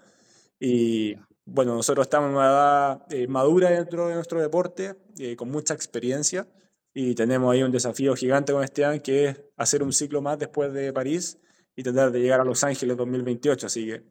Y 0.60 1.16
bueno, 1.46 1.74
nosotros 1.74 2.06
estamos 2.06 2.30
en 3.10 3.18
eh, 3.18 3.28
madura 3.28 3.72
dentro 3.72 4.08
de 4.08 4.16
nuestro 4.16 4.40
deporte, 4.40 4.96
eh, 5.18 5.36
con 5.36 5.50
mucha 5.50 5.74
experiencia. 5.74 6.48
Y 6.94 7.16
tenemos 7.16 7.52
ahí 7.52 7.64
un 7.64 7.72
desafío 7.72 8.16
gigante 8.16 8.54
con 8.54 8.64
este 8.64 8.86
año, 8.86 9.02
que 9.02 9.30
es 9.30 9.42
hacer 9.58 9.82
un 9.82 9.94
ciclo 9.94 10.22
más 10.22 10.38
después 10.38 10.72
de 10.74 10.94
París 10.94 11.40
y 11.76 11.84
tratar 11.84 12.12
de 12.12 12.20
llegar 12.22 12.42
a 12.42 12.46
Los 12.46 12.64
Ángeles 12.64 12.96
2028. 12.98 13.68
Así 13.68 13.86
que 13.86 14.04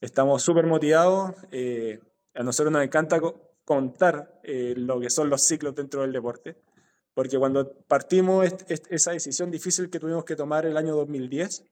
estamos 0.00 0.42
súper 0.42 0.66
motivados. 0.66 1.34
Eh, 1.50 2.00
a 2.34 2.42
nosotros 2.42 2.72
nos 2.72 2.82
encanta 2.82 3.20
contar 3.64 4.40
eh, 4.42 4.74
lo 4.76 5.00
que 5.00 5.10
son 5.10 5.28
los 5.28 5.42
ciclos 5.42 5.74
dentro 5.74 6.02
del 6.02 6.12
deporte, 6.12 6.56
porque 7.14 7.38
cuando 7.38 7.70
partimos 7.86 8.46
esa 8.88 9.12
decisión 9.12 9.50
difícil 9.50 9.90
que 9.90 10.00
tuvimos 10.00 10.24
que 10.24 10.36
tomar 10.36 10.66
el 10.66 10.76
año 10.76 10.96
2010, 10.96 11.64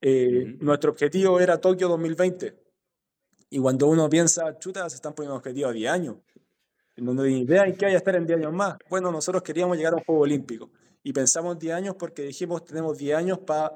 eh, 0.00 0.56
nuestro 0.60 0.90
objetivo 0.90 1.40
era 1.40 1.58
Tokio 1.58 1.88
2020. 1.88 2.54
Y 3.50 3.58
cuando 3.58 3.86
uno 3.86 4.08
piensa, 4.08 4.58
chuta, 4.58 4.88
se 4.90 4.96
están 4.96 5.14
poniendo 5.14 5.36
objetivos 5.36 5.70
a 5.70 5.74
10 5.74 5.90
años. 5.90 6.16
No 6.96 7.22
tiene 7.22 7.38
idea 7.38 7.64
en 7.64 7.76
qué 7.76 7.86
vaya 7.86 7.96
a 7.96 7.98
estar 7.98 8.14
en 8.16 8.26
10 8.26 8.40
años 8.40 8.52
más. 8.52 8.76
Bueno, 8.88 9.10
nosotros 9.10 9.42
queríamos 9.42 9.76
llegar 9.76 9.94
a 9.94 9.96
un 9.96 10.04
Juego 10.04 10.22
Olímpico. 10.22 10.70
Y 11.02 11.12
pensamos 11.12 11.58
10 11.58 11.74
años 11.74 11.96
porque 11.96 12.22
dijimos, 12.22 12.64
tenemos 12.64 12.98
10 12.98 13.16
años 13.16 13.38
para 13.38 13.72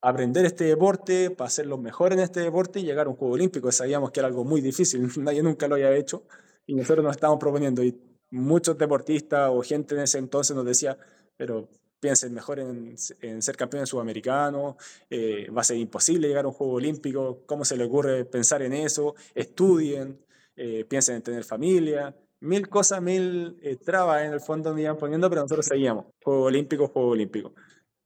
aprender 0.00 0.44
este 0.46 0.64
deporte, 0.64 1.30
para 1.30 1.50
ser 1.50 1.66
los 1.66 1.80
mejores 1.80 2.18
en 2.18 2.24
este 2.24 2.40
deporte 2.40 2.80
y 2.80 2.84
llegar 2.84 3.06
a 3.06 3.10
un 3.10 3.16
Juego 3.16 3.34
Olímpico. 3.34 3.70
Sabíamos 3.72 4.10
que 4.10 4.20
era 4.20 4.28
algo 4.28 4.44
muy 4.44 4.60
difícil, 4.60 5.08
nadie 5.18 5.42
nunca 5.42 5.68
lo 5.68 5.74
había 5.74 5.94
hecho 5.94 6.24
y 6.66 6.74
nosotros 6.74 7.04
nos 7.04 7.16
estamos 7.16 7.38
proponiendo. 7.38 7.82
Y 7.82 7.98
muchos 8.30 8.76
deportistas 8.78 9.50
o 9.52 9.62
gente 9.62 9.94
en 9.94 10.02
ese 10.02 10.18
entonces 10.18 10.54
nos 10.54 10.64
decía, 10.64 10.98
pero 11.36 11.68
piensen 12.00 12.32
mejor 12.32 12.60
en, 12.60 12.94
en 13.22 13.42
ser 13.42 13.56
campeones 13.56 13.88
sudamericanos, 13.88 14.76
eh, 15.10 15.50
va 15.50 15.62
a 15.62 15.64
ser 15.64 15.78
imposible 15.78 16.28
llegar 16.28 16.44
a 16.44 16.48
un 16.48 16.54
Juego 16.54 16.74
Olímpico, 16.74 17.42
¿cómo 17.46 17.64
se 17.64 17.76
le 17.76 17.84
ocurre 17.84 18.24
pensar 18.24 18.62
en 18.62 18.72
eso? 18.72 19.14
Estudien, 19.34 20.24
eh, 20.56 20.84
piensen 20.84 21.16
en 21.16 21.22
tener 21.22 21.44
familia, 21.44 22.14
mil 22.40 22.68
cosas, 22.68 23.02
mil 23.02 23.58
eh, 23.62 23.76
trabas 23.76 24.24
en 24.24 24.32
el 24.32 24.40
fondo 24.40 24.74
me 24.74 24.82
iban 24.82 24.96
poniendo, 24.96 25.28
pero 25.28 25.42
nosotros 25.42 25.66
seguíamos, 25.66 26.06
Juego 26.22 26.44
Olímpico, 26.44 26.88
Juego 26.88 27.08
Olímpico. 27.10 27.54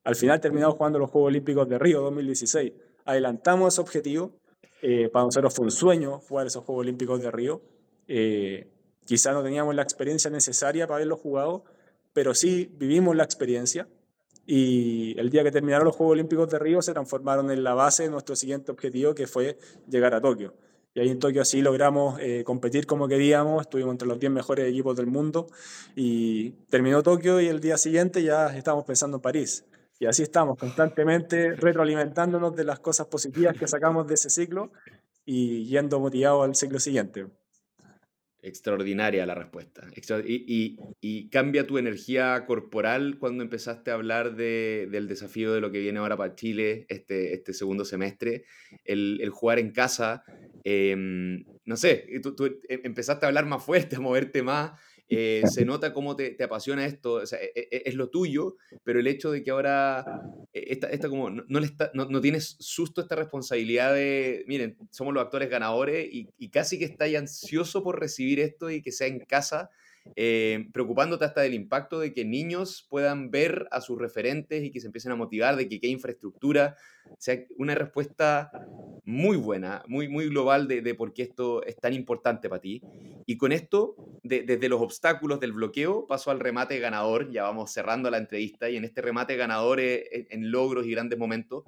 Al 0.05 0.16
final 0.16 0.40
terminamos 0.40 0.76
jugando 0.76 0.98
los 0.98 1.11
Juegos 1.11 1.28
Olímpicos 1.28 1.68
de 1.68 1.78
Río 1.78 2.00
2016. 2.03 2.72
Adelantamos 3.05 3.74
ese 3.74 3.80
objetivo. 3.80 4.32
Eh, 4.80 5.09
para 5.09 5.26
nosotros 5.26 5.55
fue 5.55 5.64
un 5.64 5.70
sueño 5.70 6.18
jugar 6.20 6.46
esos 6.48 6.64
Juegos 6.64 6.82
Olímpicos 6.82 7.22
de 7.22 7.30
Río. 7.30 7.62
Eh, 8.09 8.68
quizá 9.05 9.32
no 9.32 9.42
teníamos 9.44 9.74
la 9.76 9.82
experiencia 9.82 10.28
necesaria 10.30 10.86
para 10.86 10.96
haberlo 10.96 11.16
jugado, 11.16 11.64
pero 12.12 12.34
sí 12.34 12.68
vivimos 12.78 13.14
la 13.14 13.22
experiencia. 13.22 13.86
Y 14.44 15.18
el 15.20 15.30
día 15.30 15.44
que 15.44 15.53
terminaron 15.53 15.84
los 15.84 15.94
Juegos 15.94 16.14
Olímpicos 16.14 16.50
de 16.50 16.59
Río 16.59 16.82
se 16.82 16.92
transformaron 16.92 17.50
en 17.53 17.62
la 17.62 17.74
base 17.74 18.03
de 18.03 18.11
nuestro 18.11 18.34
siguiente 18.34 18.72
objetivo, 18.72 19.14
que 19.14 19.28
fue 19.28 19.57
llegar 19.88 20.14
a 20.14 20.20
Tokio. 20.20 20.53
Y 20.94 21.00
ahí 21.00 21.09
en 21.09 21.20
Tokio 21.20 21.42
así 21.42 21.62
logramos 21.62 22.18
eh, 22.20 22.42
competir 22.44 22.86
como 22.86 23.09
queríamos, 23.09 23.62
estuvimos 23.62 23.92
entre 23.92 24.09
los 24.09 24.18
10 24.18 24.32
mejores 24.32 24.68
equipos 24.68 24.94
del 24.96 25.07
mundo 25.07 25.46
y 25.96 26.50
terminó 26.68 27.03
Tokio 27.03 27.40
y 27.40 27.46
el 27.46 27.61
día 27.61 27.78
siguiente 27.78 28.22
ya 28.22 28.55
estamos 28.55 28.84
pensando 28.84 29.16
en 29.16 29.22
París. 29.22 29.64
Y 30.03 30.07
así 30.07 30.24
estamos, 30.24 30.59
constantemente 30.59 31.55
retroalimentándonos 31.55 32.57
de 32.57 32.64
las 32.64 32.80
cosas 32.80 33.07
positivas 33.07 33.57
que 33.57 33.68
sacamos 33.68 34.05
de 34.09 34.14
ese 34.14 34.30
ciclo 34.30 34.72
y 35.24 35.64
yendo 35.66 36.00
motivados 36.00 36.44
al 36.44 36.57
ciclo 36.57 36.80
siguiente. 36.80 37.26
Extraordinaria 38.42 39.24
la 39.26 39.36
respuesta. 39.36 39.86
Y, 40.26 40.76
y, 41.00 41.28
cambia 41.28 41.68
tu 41.68 41.78
energía 41.78 42.44
corporal 42.46 43.18
cuando 43.20 43.44
empezaste 43.44 43.92
a 43.92 43.94
hablar 43.94 44.34
de, 44.34 44.88
del 44.90 45.07
desafío 45.07 45.55
de 45.55 45.61
lo 45.61 45.70
que 45.70 45.78
viene 45.78 46.00
ahora 46.00 46.16
para 46.16 46.34
Chile 46.34 46.84
este, 46.88 47.32
este 47.34 47.53
segundo 47.53 47.84
semestre, 47.84 48.44
el, 48.84 49.20
el 49.22 49.30
jugar 49.30 49.61
en 49.61 49.70
casa. 49.70 50.24
Em, 50.64 51.44
no 51.64 51.76
sé, 51.76 52.09
tú, 52.24 52.34
tú, 52.34 52.46
em, 52.68 52.80
empezaste 52.82 53.24
a 53.24 53.28
hablar 53.28 53.46
más 53.46 53.64
fuerte, 53.64 53.94
a 53.94 54.00
moverte 54.00 54.42
más. 54.42 54.72
Eh, 55.09 55.42
se 55.46 55.64
nota 55.64 55.92
cómo 55.92 56.16
te, 56.16 56.30
te 56.30 56.44
apasiona 56.44 56.86
esto, 56.86 57.14
o 57.14 57.26
sea, 57.26 57.38
e, 57.38 57.53
e, 57.55 57.82
es, 57.84 57.94
lo 57.94 58.09
tuyo, 58.09 58.57
pero 58.82 58.98
el 58.98 59.07
hecho 59.07 59.30
de 59.30 59.42
que 59.42 59.50
ahora 59.50 60.22
eh, 60.55 60.64
esta, 60.68 60.88
esta 60.88 61.11
como 61.11 61.28
no, 61.28 61.61
le 61.61 61.66
está, 61.66 61.90
no, 61.92 62.07
no, 62.07 62.20
tienes 62.20 62.57
susto 62.61 63.03
esta 63.03 63.14
responsabilidad 63.14 63.92
de, 63.92 64.44
miren, 64.46 64.78
somos 64.90 65.12
los 65.12 65.22
actores 65.22 65.50
ganadores 65.50 66.09
y, 66.11 66.30
y 66.38 66.48
casi 66.48 66.78
que 66.78 66.86
estáis 66.86 67.18
ansioso 67.18 67.82
por 67.82 68.00
recibir 68.00 68.40
esto 68.40 68.70
y 68.70 68.80
que 68.80 68.90
sea 68.90 69.07
en 69.07 69.20
casa, 69.20 69.70
eh, 70.16 70.68
preocupándote 70.72 71.24
hasta 71.24 71.40
del 71.42 71.55
impacto 71.55 72.00
de 72.00 72.12
que 72.12 72.24
niños 72.24 72.86
puedan 72.88 73.30
ver 73.30 73.68
a 73.70 73.80
sus 73.80 73.98
referentes 73.98 74.62
y 74.64 74.70
que 74.70 74.80
se 74.80 74.86
empiecen 74.86 75.12
a 75.12 75.16
motivar, 75.16 75.57
de 75.57 75.68
que 75.68 75.80
qué 75.80 75.88
infraestructura. 75.88 76.76
O 77.11 77.16
sea, 77.18 77.38
una 77.57 77.74
respuesta 77.74 78.50
muy 79.05 79.36
buena, 79.36 79.82
muy, 79.88 80.09
muy 80.09 80.28
global 80.28 80.68
de, 80.68 80.82
de 80.82 80.94
por 80.94 81.12
qué 81.12 81.22
esto 81.22 81.64
es 81.64 81.76
tan 81.76 81.92
importante 81.92 82.48
para 82.48 82.61
ti. 82.61 82.82
Y 83.26 83.36
con 83.36 83.53
esto, 83.53 83.96
desde 84.22 84.68
los 84.68 84.80
obstáculos 84.80 85.40
del 85.40 85.53
bloqueo, 85.53 86.07
paso 86.07 86.30
al 86.30 86.40
remate 86.40 86.78
ganador. 86.78 87.30
Ya 87.30 87.44
vamos 87.44 87.72
cerrando 87.72 88.11
la 88.11 88.18
entrevista 88.18 88.68
y 88.68 88.76
en 88.76 88.84
este 88.84 89.03
remate 89.03 89.36
ganador 89.36 89.80
eh, 89.80 90.26
en, 90.30 90.50
logros 90.50 90.86
y 90.86 90.90
grandes 90.90 91.18
momentos. 91.18 91.64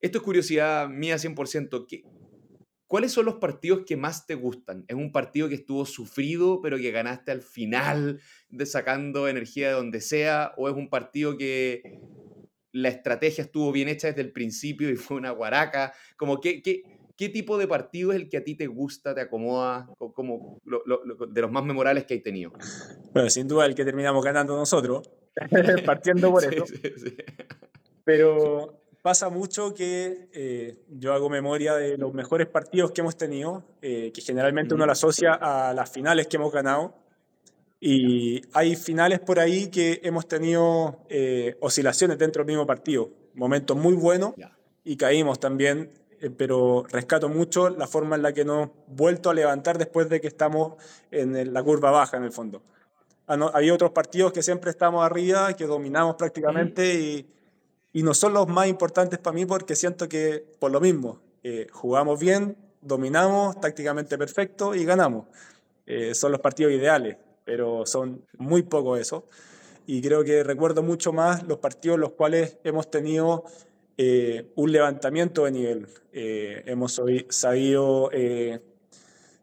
Esto 0.00 0.18
es 0.18 0.24
curiosidad 0.24 0.88
mía 0.88 1.16
100%. 1.16 1.86
¿Qué, 1.88 2.04
¿Cuáles 2.88 3.12
son 3.12 3.26
los 3.26 3.34
partidos 3.34 3.82
que 3.86 3.98
más 3.98 4.26
te 4.26 4.34
gustan? 4.34 4.86
¿Es 4.88 4.96
un 4.96 5.12
partido 5.12 5.46
que 5.48 5.54
estuvo 5.54 5.84
sufrido, 5.84 6.62
pero 6.62 6.78
que 6.78 6.90
ganaste 6.90 7.30
al 7.30 7.42
final, 7.42 8.20
de 8.48 8.64
sacando 8.64 9.28
energía 9.28 9.68
de 9.68 9.74
donde 9.74 10.00
sea? 10.00 10.54
¿O 10.56 10.70
es 10.70 10.74
un 10.74 10.88
partido 10.88 11.36
que 11.36 12.00
la 12.72 12.88
estrategia 12.88 13.44
estuvo 13.44 13.72
bien 13.72 13.88
hecha 13.88 14.08
desde 14.08 14.22
el 14.22 14.32
principio 14.32 14.88
y 14.90 14.96
fue 14.96 15.18
una 15.18 15.32
guaraca? 15.32 15.92
Como 16.16 16.40
¿qué, 16.40 16.62
qué 16.62 17.28
tipo 17.28 17.58
de 17.58 17.68
partido 17.68 18.12
es 18.12 18.16
el 18.16 18.30
que 18.30 18.38
a 18.38 18.44
ti 18.44 18.54
te 18.54 18.68
gusta, 18.68 19.14
te 19.14 19.20
acomoda, 19.20 19.86
como 20.14 20.58
de 20.64 21.40
los 21.42 21.50
más 21.52 21.64
memorables 21.64 22.06
que 22.06 22.14
hay 22.14 22.20
tenido? 22.20 22.52
Bueno, 23.12 23.28
sin 23.28 23.48
duda 23.48 23.66
el 23.66 23.74
que 23.74 23.84
terminamos 23.84 24.24
ganando 24.24 24.56
nosotros, 24.56 25.10
partiendo 25.84 26.30
por 26.30 26.42
eso. 26.54 26.64
Pero 28.04 28.77
pasa 29.02 29.28
mucho 29.28 29.74
que 29.74 30.28
eh, 30.32 30.76
yo 30.88 31.12
hago 31.12 31.28
memoria 31.28 31.74
de 31.74 31.96
los 31.96 32.12
mejores 32.14 32.46
partidos 32.46 32.92
que 32.92 33.00
hemos 33.00 33.16
tenido, 33.16 33.64
eh, 33.82 34.10
que 34.12 34.20
generalmente 34.20 34.74
uno 34.74 34.86
lo 34.86 34.92
asocia 34.92 35.34
a 35.34 35.72
las 35.72 35.90
finales 35.90 36.26
que 36.26 36.36
hemos 36.36 36.52
ganado. 36.52 36.94
Y 37.80 38.42
hay 38.52 38.74
finales 38.74 39.20
por 39.20 39.38
ahí 39.38 39.68
que 39.68 40.00
hemos 40.02 40.26
tenido 40.26 41.04
eh, 41.08 41.56
oscilaciones 41.60 42.18
dentro 42.18 42.40
del 42.40 42.48
mismo 42.48 42.66
partido, 42.66 43.10
momentos 43.34 43.76
muy 43.76 43.94
buenos 43.94 44.34
y 44.82 44.96
caímos 44.96 45.38
también, 45.38 45.92
pero 46.36 46.84
rescato 46.90 47.28
mucho 47.28 47.68
la 47.70 47.86
forma 47.86 48.16
en 48.16 48.22
la 48.22 48.32
que 48.32 48.44
nos 48.44 48.64
hemos 48.64 48.70
vuelto 48.88 49.30
a 49.30 49.34
levantar 49.34 49.78
después 49.78 50.08
de 50.08 50.20
que 50.20 50.26
estamos 50.26 50.74
en 51.12 51.52
la 51.52 51.62
curva 51.62 51.92
baja 51.92 52.16
en 52.16 52.24
el 52.24 52.32
fondo. 52.32 52.62
Ah, 53.28 53.50
había 53.52 53.74
otros 53.74 53.90
partidos 53.90 54.32
que 54.32 54.42
siempre 54.42 54.70
estamos 54.70 55.04
arriba, 55.04 55.52
que 55.52 55.66
dominamos 55.66 56.16
prácticamente 56.16 56.94
y 56.94 57.26
y 57.92 58.02
no 58.02 58.14
son 58.14 58.34
los 58.34 58.48
más 58.48 58.68
importantes 58.68 59.18
para 59.18 59.34
mí 59.34 59.46
porque 59.46 59.74
siento 59.74 60.08
que 60.08 60.44
por 60.58 60.70
lo 60.70 60.80
mismo, 60.80 61.20
eh, 61.42 61.66
jugamos 61.70 62.18
bien, 62.20 62.56
dominamos, 62.80 63.60
tácticamente 63.60 64.18
perfecto 64.18 64.74
y 64.74 64.84
ganamos. 64.84 65.26
Eh, 65.86 66.14
son 66.14 66.32
los 66.32 66.40
partidos 66.40 66.72
ideales, 66.72 67.16
pero 67.44 67.86
son 67.86 68.24
muy 68.36 68.62
poco 68.62 68.96
eso. 68.96 69.24
Y 69.86 70.02
creo 70.02 70.22
que 70.22 70.44
recuerdo 70.44 70.82
mucho 70.82 71.12
más 71.12 71.44
los 71.44 71.58
partidos 71.58 71.98
los 71.98 72.10
cuales 72.12 72.58
hemos 72.62 72.90
tenido 72.90 73.44
eh, 73.96 74.52
un 74.54 74.70
levantamiento 74.70 75.44
de 75.44 75.50
nivel. 75.50 75.88
hemos 76.12 77.00
sabido 77.30 78.10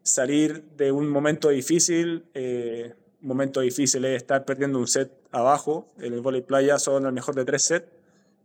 salir 0.02 0.62
de 0.76 0.92
un 0.92 1.08
momento 1.08 1.48
difícil. 1.48 2.26
un 2.32 3.28
momento 3.28 3.60
difícil 3.60 4.04
es 4.04 4.18
estar 4.18 4.44
perdiendo 4.44 4.78
un 4.78 4.86
set 4.86 5.10
abajo. 5.32 5.88
En 5.98 6.12
el 6.12 6.20
volley 6.20 6.42
playa 6.42 6.78
son 6.78 7.06
el 7.06 7.12
mejor 7.12 7.34
de 7.34 7.44
tres 7.44 7.62
sets 7.62 7.95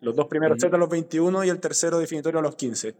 los 0.01 0.15
dos 0.15 0.27
primeros 0.27 0.59
sets 0.59 0.73
a 0.73 0.77
los 0.77 0.89
21 0.89 1.45
y 1.45 1.49
el 1.49 1.59
tercero 1.59 1.99
definitorio 1.99 2.39
a 2.39 2.43
los 2.43 2.55
15. 2.55 2.95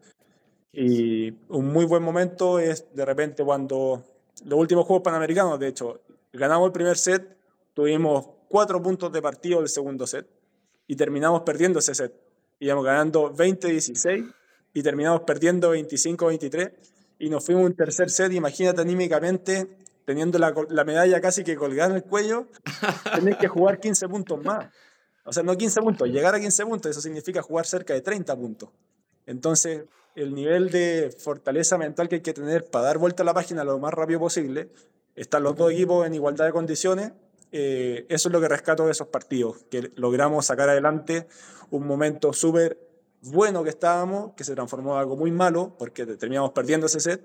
Y 0.73 1.31
un 1.49 1.67
muy 1.67 1.85
buen 1.85 2.03
momento 2.03 2.59
es 2.59 2.85
de 2.93 3.05
repente 3.05 3.43
cuando 3.43 4.03
los 4.45 4.59
últimos 4.59 4.85
Juegos 4.85 5.03
Panamericanos, 5.03 5.59
de 5.59 5.67
hecho, 5.67 6.01
ganamos 6.31 6.67
el 6.67 6.71
primer 6.71 6.97
set, 6.97 7.37
tuvimos 7.73 8.25
cuatro 8.47 8.81
puntos 8.81 9.11
de 9.11 9.21
partido 9.21 9.59
del 9.59 9.69
segundo 9.69 10.07
set 10.07 10.27
y 10.87 10.95
terminamos 10.95 11.41
perdiendo 11.41 11.79
ese 11.79 11.95
set. 11.95 12.13
Íbamos 12.59 12.85
ganando 12.85 13.33
20-16 13.33 14.33
y 14.73 14.83
terminamos 14.83 15.21
perdiendo 15.21 15.75
25-23 15.75 16.71
y 17.19 17.29
nos 17.29 17.45
fuimos 17.45 17.65
un 17.65 17.75
tercer 17.75 18.09
set, 18.09 18.31
imagínate 18.31 18.81
anímicamente, 18.81 19.67
teniendo 20.05 20.39
la, 20.39 20.53
la 20.69 20.83
medalla 20.83 21.19
casi 21.19 21.43
que 21.43 21.55
colgada 21.55 21.89
en 21.89 21.95
el 21.97 22.03
cuello, 22.03 22.47
tenés 23.15 23.37
que 23.37 23.47
jugar 23.47 23.79
15 23.79 24.07
puntos 24.07 24.43
más. 24.43 24.67
O 25.23 25.33
sea, 25.33 25.43
no 25.43 25.57
15 25.57 25.81
puntos, 25.81 26.09
llegar 26.09 26.33
a 26.35 26.39
15 26.39 26.65
puntos, 26.65 26.91
eso 26.91 27.01
significa 27.01 27.41
jugar 27.41 27.65
cerca 27.65 27.93
de 27.93 28.01
30 28.01 28.35
puntos. 28.35 28.69
Entonces, 29.25 29.85
el 30.15 30.33
nivel 30.33 30.71
de 30.71 31.15
fortaleza 31.17 31.77
mental 31.77 32.09
que 32.09 32.15
hay 32.15 32.21
que 32.21 32.33
tener 32.33 32.65
para 32.65 32.85
dar 32.85 32.97
vuelta 32.97 33.23
a 33.23 33.25
la 33.25 33.33
página 33.33 33.63
lo 33.63 33.79
más 33.79 33.93
rápido 33.93 34.19
posible, 34.19 34.69
están 35.15 35.43
los 35.43 35.55
dos 35.55 35.71
equipos 35.71 36.05
en 36.05 36.13
igualdad 36.13 36.45
de 36.45 36.51
condiciones, 36.51 37.11
eh, 37.51 38.05
eso 38.09 38.29
es 38.29 38.33
lo 38.33 38.39
que 38.41 38.47
rescato 38.47 38.85
de 38.85 38.91
esos 38.91 39.07
partidos, 39.07 39.57
que 39.69 39.91
logramos 39.95 40.45
sacar 40.45 40.69
adelante 40.69 41.27
un 41.69 41.85
momento 41.85 42.33
súper 42.33 42.77
bueno 43.21 43.63
que 43.63 43.69
estábamos, 43.69 44.33
que 44.33 44.43
se 44.43 44.55
transformó 44.55 44.93
en 44.93 45.01
algo 45.01 45.15
muy 45.15 45.31
malo, 45.31 45.75
porque 45.77 46.05
terminamos 46.05 46.51
perdiendo 46.51 46.87
ese 46.87 46.99
set, 46.99 47.21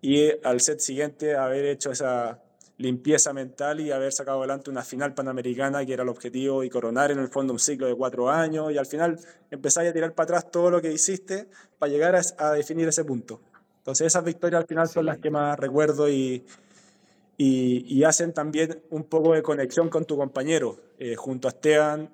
y 0.00 0.30
al 0.46 0.60
set 0.60 0.80
siguiente 0.80 1.34
haber 1.34 1.64
hecho 1.64 1.90
esa 1.90 2.42
limpieza 2.78 3.32
mental 3.32 3.80
y 3.80 3.92
haber 3.92 4.12
sacado 4.12 4.38
adelante 4.38 4.70
una 4.70 4.82
final 4.82 5.14
panamericana 5.14 5.86
que 5.86 5.92
era 5.92 6.02
el 6.02 6.08
objetivo 6.08 6.64
y 6.64 6.70
coronar 6.70 7.10
en 7.12 7.18
el 7.18 7.28
fondo 7.28 7.52
un 7.52 7.58
ciclo 7.58 7.86
de 7.86 7.94
cuatro 7.94 8.28
años 8.30 8.72
y 8.72 8.78
al 8.78 8.86
final 8.86 9.18
empezáis 9.50 9.90
a 9.90 9.92
tirar 9.92 10.12
para 10.12 10.24
atrás 10.24 10.50
todo 10.50 10.70
lo 10.70 10.82
que 10.82 10.92
hiciste 10.92 11.48
para 11.78 11.92
llegar 11.92 12.16
a, 12.16 12.52
definir 12.52 12.88
ese 12.88 13.04
punto. 13.04 13.40
Entonces 13.78 14.08
esas 14.08 14.24
victorias 14.24 14.62
al 14.62 14.66
final 14.66 14.88
son 14.88 15.06
las 15.06 15.18
que 15.18 15.30
más 15.30 15.58
recuerdo 15.58 16.08
y, 16.08 16.44
y, 17.36 18.02
hacen 18.04 18.32
también 18.32 18.82
un 18.90 19.04
poco 19.04 19.34
de 19.34 19.42
conexión 19.42 19.88
con 19.88 20.04
tu 20.04 20.16
compañero. 20.16 20.80
Eh, 20.98 21.16
junto 21.16 21.48
a 21.48 21.50
Esteban 21.50 22.10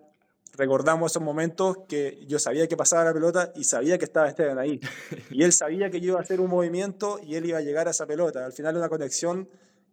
recordamos 0.57 1.13
esos 1.13 1.23
momentos 1.23 1.79
que 1.89 2.25
yo 2.27 2.39
sabía 2.39 2.67
que 2.67 2.77
pasaba 2.77 3.05
la 3.05 3.15
pelota 3.15 3.53
y 3.55 3.65
sabía 3.65 3.97
que 3.97 4.05
estaba 4.05 4.29
Esteban 4.29 4.59
ahí. 4.59 4.81
Y 5.31 5.45
él 5.45 5.53
sabía 5.53 5.91
que 5.91 6.01
yo 6.01 6.09
iba 6.09 6.19
a 6.19 6.23
hacer 6.23 6.41
un 6.41 6.51
movimiento 6.51 7.19
y 7.23 7.37
él 7.37 7.47
iba 7.47 7.59
a 7.59 7.63
llegar 7.63 7.89
a 7.89 7.93
esa 7.93 8.05
pelota. 8.05 8.45
Al 8.45 8.53
final 8.53 8.77
una 8.77 8.89
conexión 8.89 9.49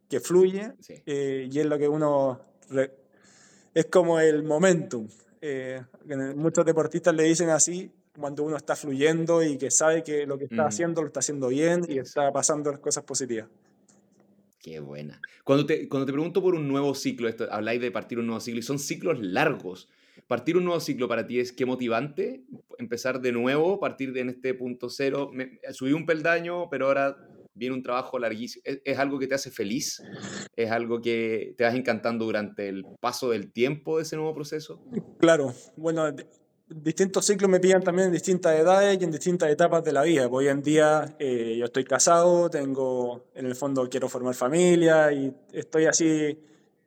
que 0.09 0.19
fluye 0.19 0.73
eh, 1.05 1.47
y 1.51 1.59
es 1.59 1.65
lo 1.65 1.77
que 1.77 1.87
uno... 1.87 2.39
es 3.73 3.85
como 3.87 4.19
el 4.19 4.43
momentum. 4.43 5.07
Eh, 5.41 5.81
muchos 6.35 6.65
deportistas 6.65 7.13
le 7.13 7.23
dicen 7.23 7.49
así 7.49 7.91
cuando 8.17 8.43
uno 8.43 8.57
está 8.57 8.75
fluyendo 8.75 9.43
y 9.43 9.57
que 9.57 9.69
sabe 9.69 10.03
que 10.03 10.25
lo 10.25 10.37
que 10.37 10.45
está 10.45 10.63
mm. 10.63 10.67
haciendo 10.67 11.01
lo 11.01 11.07
está 11.07 11.19
haciendo 11.19 11.49
bien 11.49 11.85
y 11.87 11.99
está 11.99 12.31
pasando 12.31 12.71
las 12.71 12.79
cosas 12.79 13.03
positivas. 13.03 13.47
Qué 14.59 14.79
buena. 14.79 15.21
Cuando 15.43 15.65
te, 15.65 15.87
cuando 15.87 16.05
te 16.05 16.13
pregunto 16.13 16.41
por 16.41 16.55
un 16.55 16.67
nuevo 16.67 16.93
ciclo, 16.95 17.29
esto, 17.29 17.47
habláis 17.51 17.79
de 17.79 17.91
partir 17.91 18.19
un 18.19 18.25
nuevo 18.25 18.39
ciclo 18.39 18.59
y 18.59 18.63
son 18.63 18.79
ciclos 18.79 19.19
largos. 19.19 19.87
Partir 20.27 20.57
un 20.57 20.65
nuevo 20.65 20.79
ciclo 20.79 21.07
para 21.07 21.27
ti 21.27 21.39
es 21.39 21.53
qué 21.53 21.65
motivante, 21.65 22.43
empezar 22.79 23.21
de 23.21 23.31
nuevo, 23.31 23.79
partir 23.79 24.11
de 24.13 24.21
en 24.21 24.29
este 24.29 24.53
punto 24.53 24.89
cero. 24.89 25.29
Me, 25.31 25.59
subí 25.71 25.93
un 25.93 26.05
peldaño, 26.05 26.69
pero 26.69 26.87
ahora 26.87 27.17
viene 27.57 27.75
un 27.75 27.83
trabajo 27.83 28.19
larguísimo. 28.19 28.63
¿Es, 28.65 28.99
algo 28.99 29.19
que 29.19 29.27
te 29.27 29.35
hace 29.35 29.51
feliz? 29.51 30.01
¿Es 30.55 30.71
algo 30.71 31.01
que 31.01 31.53
te 31.57 31.63
vas 31.63 31.75
encantando 31.75 32.25
durante 32.25 32.69
el 32.69 32.85
paso 32.99 33.29
del 33.29 33.51
tiempo 33.51 33.97
de 33.97 34.03
ese 34.03 34.15
nuevo 34.15 34.33
proceso? 34.33 34.81
Claro, 35.19 35.53
bueno, 35.75 36.13
distintos 36.67 37.25
ciclos 37.25 37.49
me 37.49 37.59
pillan 37.59 37.81
también 37.81 38.07
en 38.07 38.13
distintas 38.13 38.59
edades 38.59 38.99
y 38.99 39.03
en 39.03 39.11
distintas 39.11 39.49
etapas 39.49 39.83
de 39.83 39.93
la 39.93 40.03
vida. 40.03 40.27
Hoy 40.27 40.47
en 40.47 40.61
día 40.61 41.15
eh, 41.19 41.55
yo 41.57 41.65
estoy 41.65 41.83
casado, 41.83 42.49
tengo, 42.49 43.25
en 43.33 43.45
el 43.45 43.55
fondo 43.55 43.89
quiero 43.89 44.09
formar 44.09 44.35
familia 44.35 45.11
y 45.11 45.33
estoy 45.53 45.85
así 45.85 46.37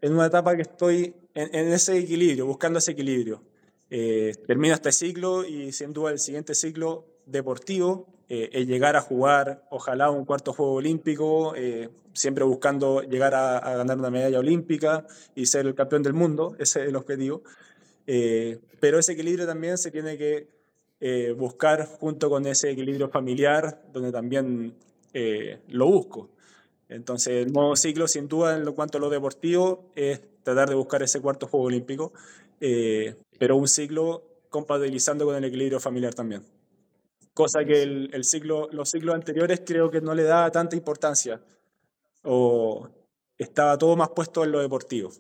en 0.01 0.13
una 0.13 0.27
etapa 0.27 0.57
que 0.57 0.63
estoy 0.63 1.15
en, 1.35 1.73
ese 1.73 1.99
equilibrio, 1.99 2.47
buscando 2.47 2.79
ese 2.79 2.93
equilibrio. 2.93 3.43
Eh, 3.89 4.33
termino 4.47 4.75
este 4.75 4.93
ciclo 4.93 5.45
y 5.45 5.73
sin 5.73 5.93
duda 5.93 6.13
el 6.13 6.19
siguiente 6.19 6.55
ciclo 6.55 7.07
deportivo 7.27 8.07
eh, 8.33 8.65
llegar 8.65 8.95
a 8.95 9.01
jugar, 9.01 9.67
ojalá, 9.71 10.09
un 10.11 10.25
cuarto 10.25 10.53
juego 10.53 10.75
olímpico, 10.75 11.53
eh, 11.57 11.89
siempre 12.13 12.45
buscando 12.45 13.03
llegar 13.03 13.35
a, 13.35 13.59
ganar 13.77 13.99
una 13.99 14.09
medalla 14.09 14.39
olímpica 14.39 15.05
y 15.35 15.47
ser 15.47 15.67
el 15.67 15.75
campeón 15.75 16.05
del 16.05 16.13
mundo, 16.13 16.55
ese 16.61 16.83
es 16.83 16.89
el 16.89 16.95
objetivo. 16.95 17.43
Eh, 18.07 18.61
pero 18.79 19.01
ese 19.01 19.13
equilibrio 19.13 19.47
también 19.47 19.79
se 19.79 19.91
tiene 19.91 20.17
que 20.17 20.47
eh, 21.01 21.35
buscar 21.37 21.85
junto 21.87 22.31
con 22.31 22.47
ese 22.47 22.71
equilibrio 22.71 23.09
familiar, 23.09 23.83
donde 23.93 24.13
también 24.13 24.75
lo 25.69 25.87
busco. 25.87 26.31
Entonces, 26.89 27.47
el 27.47 27.53
nuevo 27.53 27.75
ciclo, 27.75 28.07
sin 28.07 28.29
duda, 28.29 28.57
en 28.57 28.65
cuanto 28.75 28.99
a 28.99 29.01
lo 29.01 29.11
deportivo, 29.11 29.91
es 29.97 30.21
tratar 30.45 30.69
de 30.69 30.77
buscar 30.77 31.03
ese 31.03 31.21
cuarto 31.21 31.49
juego 31.49 31.67
olímpico, 31.67 32.13
pero 32.61 33.57
un 33.57 33.67
ciclo 33.67 34.23
compatibilizando 34.51 35.25
con 35.25 35.35
el 35.35 35.45
equilibrio 35.45 35.81
familiar 35.81 36.15
también 36.15 36.45
cosa 37.41 37.65
que 37.65 37.83
el, 37.83 38.25
ciclo, 38.25 38.69
los 38.73 38.91
ciclos 38.91 39.15
anteriores 39.15 39.63
creo 39.65 39.91
que 39.91 40.01
no 40.01 40.15
le 40.15 40.25
daba 40.25 40.51
tanta 40.51 40.77
importancia 40.77 41.41
o 42.23 42.89
estaba 43.39 43.79
todo 43.79 43.97
más 43.97 44.11
puesto 44.11 44.45
en 44.45 44.53
lo 44.53 44.61
deportivo. 44.61 45.11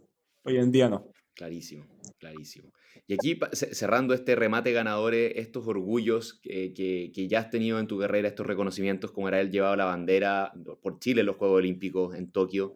Hoy 0.45 0.59
en 0.59 0.71
día 0.71 0.89
no. 0.89 1.11
Clarísimo, 1.35 1.87
clarísimo. 2.19 2.73
Y 3.07 3.15
aquí, 3.15 3.39
cerrando 3.53 4.15
este 4.15 4.37
remate 4.37 4.73
ganadores, 4.73 5.33
estos 5.37 5.67
orgullos 5.67 6.39
que, 6.43 6.73
que, 6.75 7.29
ya 7.29 7.41
has 7.41 7.51
tenido 7.51 7.81
en 7.81 7.87
tu 7.87 7.99
carrera, 7.99 8.29
estos 8.29 8.47
reconocimientos, 8.47 9.11
como 9.11 9.27
era 9.29 9.41
el 9.41 9.51
llevado 9.51 9.75
la 9.75 9.87
bandera 9.87 10.53
por 10.83 11.01
Chile 11.01 11.21
en 11.21 11.27
los 11.27 11.37
Juegos 11.37 11.59
Olímpicos 11.59 12.15
en 12.15 12.31
Tokio, 12.31 12.75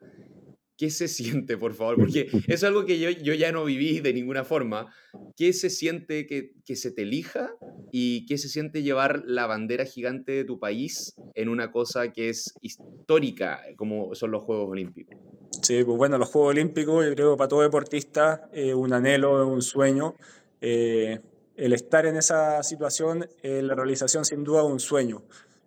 ¿Qué 0.77 0.91
se 0.91 1.07
siente, 1.09 1.57
por 1.57 1.75
favor? 1.75 1.97
Porque 1.97 2.29
es 2.49 2.65
algo 2.65 2.85
que 2.85 2.99
yo, 2.99 3.11
yo 3.11 3.35
ya 3.35 3.53
no 3.53 3.65
viví 3.65 4.01
de 4.01 4.13
ninguna 4.13 4.45
forma. 4.45 4.93
¿Qué 5.37 5.53
se 5.53 5.71
siente 5.71 6.27
que, 6.27 6.53
que, 6.65 6.75
se 6.75 6.91
te 6.91 7.03
elija 7.03 7.53
y 7.93 8.27
qué 8.27 8.39
se 8.39 8.49
siente 8.49 8.83
llevar 8.83 9.23
la 9.27 9.47
bandera 9.47 9.85
gigante 9.85 10.33
de 10.33 10.45
tu 10.45 10.59
país 10.59 11.15
en 11.35 11.49
una 11.49 11.71
cosa 11.71 12.13
que 12.13 12.29
es 12.29 12.55
histórica, 12.61 13.61
como 13.77 14.15
son 14.15 14.33
los 14.33 14.43
Juegos 14.43 14.69
Olímpicos? 14.71 15.17
Sí, 15.63 15.85
pues 15.85 15.97
bueno, 15.97 16.19
los 16.19 16.29
Juegos 16.29 16.51
Olímpicos, 16.51 17.07
yo 17.07 17.15
creo 17.15 17.37
para 17.37 17.49
todo 17.49 17.63
deportista, 17.63 18.49
es 18.53 18.75
un 18.75 18.93
anhelo, 18.93 19.47
un 19.47 19.63
sueño. 19.63 20.17
Eh, 20.61 21.21
el 21.57 21.73
estar 21.73 22.07
en 22.07 22.17
esa 22.17 22.63
situación, 22.63 23.29
eh, 23.43 23.63
la 23.63 23.75
realización 23.75 24.25
sin 24.25 24.43
duda 24.45 24.65
un 24.65 24.81
sueño. 24.81 25.23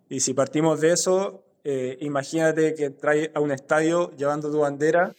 Y 0.08 0.20
si 0.20 0.34
partimos 0.34 0.80
de 0.80 0.92
eso, 0.92 1.44
eh, 1.70 1.98
imagínate 2.00 2.74
que 2.74 2.88
traes 2.88 3.30
a 3.34 3.40
un 3.40 3.52
estadio 3.52 4.10
llevando 4.16 4.50
tu 4.50 4.60
bandera, 4.60 5.14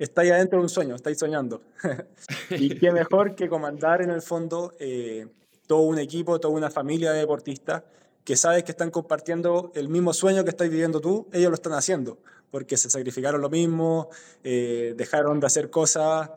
estáis 0.00 0.32
adentro 0.32 0.58
de 0.58 0.64
un 0.64 0.68
sueño, 0.68 0.96
estáis 0.96 1.16
soñando. 1.16 1.62
y 2.50 2.74
qué 2.74 2.90
mejor 2.90 3.36
que 3.36 3.48
comandar 3.48 4.02
en 4.02 4.10
el 4.10 4.20
fondo 4.20 4.74
eh, 4.80 5.28
todo 5.68 5.82
un 5.82 6.00
equipo, 6.00 6.40
toda 6.40 6.54
una 6.54 6.70
familia 6.70 7.12
de 7.12 7.20
deportistas 7.20 7.84
que 8.24 8.34
sabes 8.34 8.64
que 8.64 8.72
están 8.72 8.90
compartiendo 8.90 9.70
el 9.76 9.88
mismo 9.88 10.12
sueño 10.12 10.42
que 10.42 10.50
estás 10.50 10.68
viviendo 10.68 11.00
tú, 11.00 11.28
ellos 11.32 11.50
lo 11.50 11.54
están 11.54 11.74
haciendo, 11.74 12.18
porque 12.50 12.76
se 12.76 12.90
sacrificaron 12.90 13.40
lo 13.40 13.48
mismo, 13.48 14.08
eh, 14.42 14.94
dejaron 14.96 15.38
de 15.38 15.46
hacer 15.46 15.70
cosas, 15.70 16.30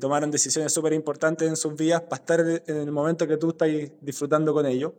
tomaron 0.00 0.30
decisiones 0.30 0.72
súper 0.72 0.94
importantes 0.94 1.46
en 1.46 1.56
sus 1.56 1.76
vidas 1.76 2.00
para 2.00 2.20
estar 2.20 2.40
en 2.40 2.76
el 2.76 2.90
momento 2.90 3.26
que 3.26 3.36
tú 3.36 3.50
estás 3.50 3.68
disfrutando 4.00 4.54
con 4.54 4.64
ellos 4.64 4.92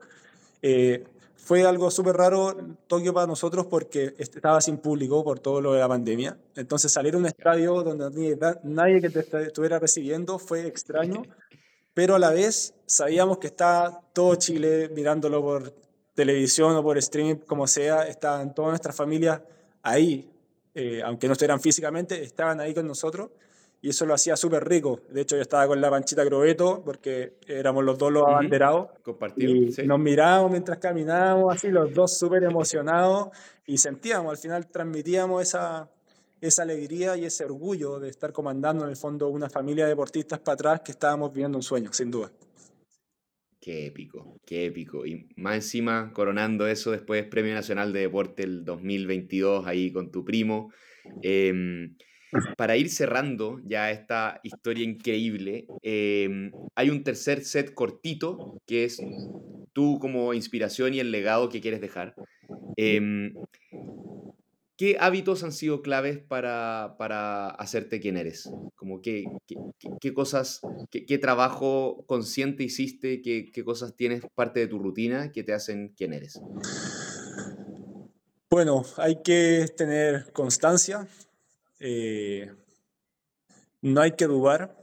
fue 1.44 1.66
algo 1.66 1.90
súper 1.90 2.16
raro 2.16 2.56
Tokio 2.88 3.14
para 3.14 3.28
nosotros 3.28 3.66
porque 3.66 4.14
estaba 4.18 4.62
sin 4.62 4.78
público 4.78 5.24
por 5.24 5.40
todo 5.40 5.60
lo 5.60 5.74
de 5.74 5.80
la 5.80 5.88
pandemia. 5.88 6.38
Entonces 6.56 6.92
salir 6.92 7.16
a 7.16 7.18
un 7.18 7.26
estadio 7.26 7.84
donde 7.84 8.38
nadie 8.64 9.02
que 9.02 9.10
te 9.10 9.48
estuviera 9.48 9.80
recibiendo 9.80 10.38
fue 10.38 10.68
extraño, 10.68 11.24
pero 11.94 12.16
a 12.16 12.20
la 12.20 12.30
vez 12.30 12.74
sabíamos 12.86 13.40
que 13.40 13.48
estaba 13.48 14.02
todo 14.14 14.36
Chile 14.36 14.90
mirándolo 14.94 15.42
por 15.42 15.74
televisión 16.14 16.76
o 16.76 16.84
por 16.84 16.98
streaming, 16.98 17.36
como 17.38 17.66
sea, 17.66 18.08
estaban 18.08 18.54
todas 18.54 18.70
nuestras 18.70 18.96
familias 18.96 19.42
ahí, 19.82 20.30
eh, 20.76 21.02
aunque 21.04 21.28
no 21.28 21.34
estuvieran 21.34 21.60
físicamente, 21.60 22.22
estaban 22.22 22.60
ahí 22.60 22.74
con 22.74 22.86
nosotros 22.86 23.30
y 23.82 23.90
eso 23.90 24.06
lo 24.06 24.14
hacía 24.14 24.38
súper 24.38 24.68
rico. 24.68 25.02
De 25.10 25.22
hecho, 25.22 25.36
yo 25.36 25.42
estaba 25.42 25.66
con 25.68 25.82
la 25.82 25.90
panchita 25.90 26.24
Crobeto 26.24 26.84
porque 26.86 27.38
éramos 27.48 27.84
los 27.84 27.98
dos 27.98 28.12
los 28.12 28.28
abanderados. 28.28 28.90
Compartimos. 29.02 29.80
Y 29.80 29.88
nos 29.88 30.00
mirábamos 30.00 30.52
mientras 30.52 30.78
caminábamos, 30.78 31.56
así 31.56 31.70
los 31.70 31.92
dos 31.92 32.16
súper 32.16 32.44
emocionados 32.44 33.30
y 33.66 33.78
sentíamos, 33.80 34.32
al 34.32 34.38
final 34.38 34.68
transmitíamos 34.68 35.42
esa, 35.42 35.90
esa 36.40 36.62
alegría 36.62 37.18
y 37.18 37.26
ese 37.26 37.44
orgullo 37.46 38.00
de 38.00 38.10
estar 38.10 38.32
comandando 38.32 38.84
en 38.84 38.92
el 38.92 38.98
fondo 38.98 39.30
una 39.30 39.50
familia 39.50 39.86
de 39.86 39.92
deportistas 39.92 40.40
para 40.40 40.54
atrás 40.54 40.82
que 40.82 40.92
estábamos 40.92 41.34
viviendo 41.34 41.58
un 41.58 41.64
sueño, 41.64 41.92
sin 41.92 42.12
duda. 42.12 42.32
Qué 43.60 43.88
épico, 43.88 44.40
qué 44.46 44.66
épico. 44.66 45.06
Y 45.06 45.28
más 45.36 45.56
encima, 45.56 46.12
coronando 46.14 46.68
eso, 46.68 46.92
después 46.92 47.26
Premio 47.26 47.54
Nacional 47.54 47.94
de 47.94 48.02
Deporte 48.02 48.44
el 48.44 48.64
2022 48.64 49.66
ahí 49.66 49.92
con 49.92 50.12
tu 50.12 50.24
primo. 50.24 50.72
Eh, 51.22 51.90
para 52.58 52.78
ir 52.78 52.90
cerrando 52.90 53.60
ya 53.66 53.92
esta 53.92 54.40
historia 54.44 54.84
increíble, 54.84 55.66
em, 55.82 56.52
hay 56.76 56.90
un 56.90 57.04
tercer 57.04 57.44
set 57.44 57.74
cortito 57.74 58.58
que 58.66 58.86
es 58.86 59.02
tú 59.74 60.00
como 60.00 60.34
inspiración 60.34 60.94
y 60.94 61.00
el 61.00 61.12
legado 61.12 61.50
que 61.50 61.62
quieres 61.62 61.82
dejar. 61.82 62.16
Em, 62.78 63.34
¿Qué 64.82 64.98
hábitos 65.00 65.44
han 65.44 65.52
sido 65.52 65.84
claves 65.84 66.18
para, 66.18 66.96
para 66.98 67.50
hacerte 67.50 68.00
quien 68.00 68.18
eres? 68.18 68.50
Como 68.76 69.00
qué, 69.00 69.26
qué, 70.00 70.12
cosas, 70.12 70.62
qué, 70.90 71.18
trabajo 71.20 72.04
consciente 72.08 72.64
hiciste, 72.64 73.22
qué, 73.22 73.52
qué 73.54 73.64
cosas 73.64 73.96
tienes 73.96 74.24
parte 74.34 74.60
de 74.60 74.66
tu 74.66 74.80
rutina 74.80 75.32
que 75.32 75.44
te 75.44 75.54
hacen 75.54 75.94
quien 75.96 76.14
eres? 76.14 76.42
Bueno, 78.50 78.84
hay 78.98 79.22
que 79.22 79.68
tener 79.78 80.32
constancia, 80.34 81.08
eh, 81.84 82.54
no 83.82 84.02
hay 84.02 84.12
que 84.12 84.28
dudar, 84.28 84.78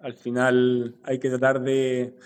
al 0.00 0.14
final 0.14 0.96
hay 1.04 1.20
que 1.20 1.28
tratar 1.28 1.62
de 1.62 2.16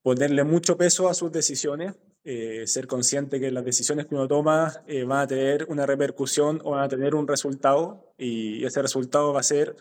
ponerle 0.00 0.44
mucho 0.44 0.78
peso 0.78 1.10
a 1.10 1.14
sus 1.14 1.30
decisiones, 1.30 1.94
eh, 2.24 2.66
ser 2.66 2.86
consciente 2.86 3.38
que 3.38 3.50
las 3.50 3.66
decisiones 3.66 4.06
que 4.06 4.14
uno 4.14 4.28
toma 4.28 4.82
eh, 4.86 5.04
van 5.04 5.20
a 5.20 5.26
tener 5.26 5.66
una 5.68 5.84
repercusión 5.84 6.62
o 6.64 6.70
van 6.70 6.84
a 6.84 6.88
tener 6.88 7.14
un 7.14 7.28
resultado 7.28 8.14
y 8.16 8.64
ese 8.64 8.80
resultado 8.80 9.34
va 9.34 9.40
a 9.40 9.42
ser 9.42 9.76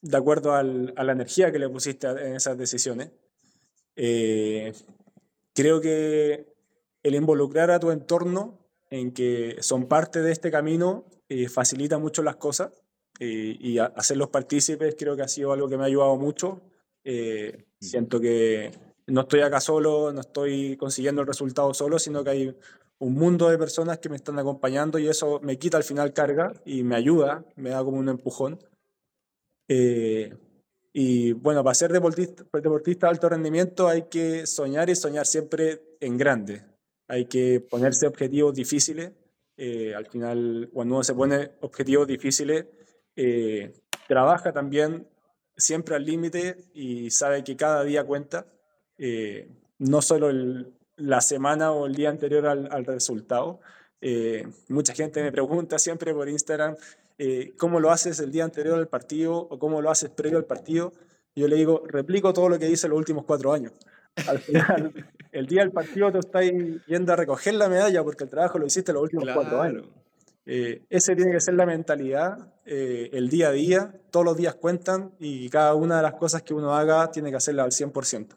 de 0.00 0.16
acuerdo 0.16 0.54
a 0.54 0.62
la 0.62 1.12
energía 1.12 1.52
que 1.52 1.58
le 1.58 1.68
pusiste 1.68 2.06
en 2.06 2.36
esas 2.36 2.56
decisiones. 2.56 3.10
creo 3.94 5.80
que 5.80 6.46
el 7.02 7.14
involucrar 7.14 7.70
a 7.70 7.78
tu 7.78 7.90
entorno 7.90 8.58
en 8.88 9.12
que 9.12 9.56
son 9.60 9.86
parte 9.86 10.22
de 10.22 10.32
este 10.32 10.50
camino 10.50 11.04
eh, 11.28 11.48
facilita 11.48 11.98
mucho 11.98 12.22
las 12.22 12.36
cosas 12.36 12.70
eh, 13.18 13.56
y 13.58 13.78
hacerlos 13.78 14.28
partícipes 14.28 14.94
creo 14.98 15.16
que 15.16 15.22
ha 15.22 15.28
sido 15.28 15.52
algo 15.52 15.68
que 15.68 15.76
me 15.76 15.84
ha 15.84 15.86
ayudado 15.86 16.16
mucho. 16.16 16.60
Eh, 17.02 17.64
siento 17.80 18.20
que 18.20 18.70
no 19.06 19.22
estoy 19.22 19.40
acá 19.40 19.60
solo, 19.60 20.12
no 20.12 20.20
estoy 20.20 20.76
consiguiendo 20.76 21.22
el 21.22 21.26
resultado 21.26 21.72
solo, 21.72 21.98
sino 21.98 22.22
que 22.22 22.30
hay 22.30 22.56
un 22.98 23.14
mundo 23.14 23.48
de 23.48 23.58
personas 23.58 23.98
que 23.98 24.08
me 24.08 24.16
están 24.16 24.38
acompañando 24.38 24.98
y 24.98 25.08
eso 25.08 25.40
me 25.42 25.58
quita 25.58 25.76
al 25.78 25.84
final 25.84 26.12
carga 26.12 26.52
y 26.64 26.82
me 26.82 26.96
ayuda, 26.96 27.44
me 27.56 27.70
da 27.70 27.82
como 27.82 27.98
un 27.98 28.08
empujón. 28.08 28.58
y 30.92 31.32
bueno, 31.32 31.64
para 31.64 31.74
ser 31.74 31.92
deportista, 31.92 32.44
deportista 32.52 33.06
de 33.06 33.10
alto 33.10 33.28
rendimiento 33.28 33.88
hay 33.88 34.04
que 34.04 34.46
soñar 34.46 34.90
y 34.90 34.94
soñar 34.96 35.26
siempre 35.26 35.96
en 36.00 36.16
grande. 36.18 36.64
Hay 37.08 37.26
que 37.26 37.60
ponerse 37.60 38.06
objetivos 38.06 38.54
difíciles 38.54 39.12
eh, 39.56 39.94
al 39.94 40.06
final, 40.06 40.68
cuando 40.72 40.96
uno 40.96 41.04
se 41.04 41.14
pone 41.14 41.52
objetivos 41.60 42.06
difíciles, 42.06 42.66
eh, 43.16 43.72
trabaja 44.08 44.52
también 44.52 45.06
siempre 45.56 45.94
al 45.94 46.04
límite 46.04 46.56
y 46.74 47.10
sabe 47.10 47.44
que 47.44 47.56
cada 47.56 47.84
día 47.84 48.04
cuenta, 48.04 48.46
eh, 48.98 49.48
no 49.78 50.02
solo 50.02 50.30
la 50.96 51.20
semana 51.20 51.72
o 51.72 51.86
el 51.86 51.94
día 51.94 52.10
anterior 52.10 52.46
al, 52.46 52.68
al 52.70 52.84
resultado. 52.84 53.60
mucha 54.68 54.92
gente 54.94 55.22
me 55.22 55.32
pregunta 55.32 55.78
siempre 55.78 56.12
por 56.12 56.28
Instagram, 56.28 56.76
¿cómo 57.56 57.80
lo 57.80 57.90
haces 57.90 58.20
el 58.20 58.30
día 58.30 58.44
anterior 58.44 58.78
al 58.78 58.88
partido 58.88 59.34
o 59.34 59.58
cómo 59.58 59.80
lo 59.80 59.90
haces 59.90 60.10
previo 60.10 60.38
al 60.38 60.44
partido? 60.44 60.92
Yo 61.34 61.48
le 61.48 61.56
digo, 61.56 61.82
replico 61.86 62.32
todo 62.32 62.48
lo 62.48 62.58
que 62.58 62.70
hice 62.70 62.88
los 62.88 62.98
últimos 62.98 63.24
cuatro 63.24 63.52
años. 63.52 63.72
Al 64.28 64.38
final, 64.38 64.92
el 65.32 65.46
día 65.46 65.62
del 65.62 65.72
partido 65.72 66.12
te 66.12 66.18
estás 66.18 66.44
yendo 66.86 67.12
a 67.12 67.16
recoger 67.16 67.54
la 67.54 67.68
medalla 67.68 68.02
porque 68.02 68.24
el 68.24 68.30
trabajo 68.30 68.58
lo 68.58 68.66
hiciste 68.66 68.92
los 68.92 69.02
últimos 69.02 69.28
cuatro 69.34 69.60
años. 69.60 69.86
Eh, 70.46 70.84
ese 70.90 71.16
tiene 71.16 71.32
que 71.32 71.40
ser 71.40 71.54
la 71.54 71.64
mentalidad, 71.64 72.52
eh, 72.66 73.08
el 73.12 73.30
día 73.30 73.48
a 73.48 73.52
día, 73.52 73.94
todos 74.10 74.26
los 74.26 74.36
días 74.36 74.54
cuentan 74.54 75.14
y 75.18 75.48
cada 75.48 75.74
una 75.74 75.96
de 75.96 76.02
las 76.02 76.14
cosas 76.14 76.42
que 76.42 76.52
uno 76.52 76.74
haga 76.74 77.10
tiene 77.10 77.30
que 77.30 77.36
hacerla 77.36 77.64
al 77.64 77.72
100%. 77.72 78.36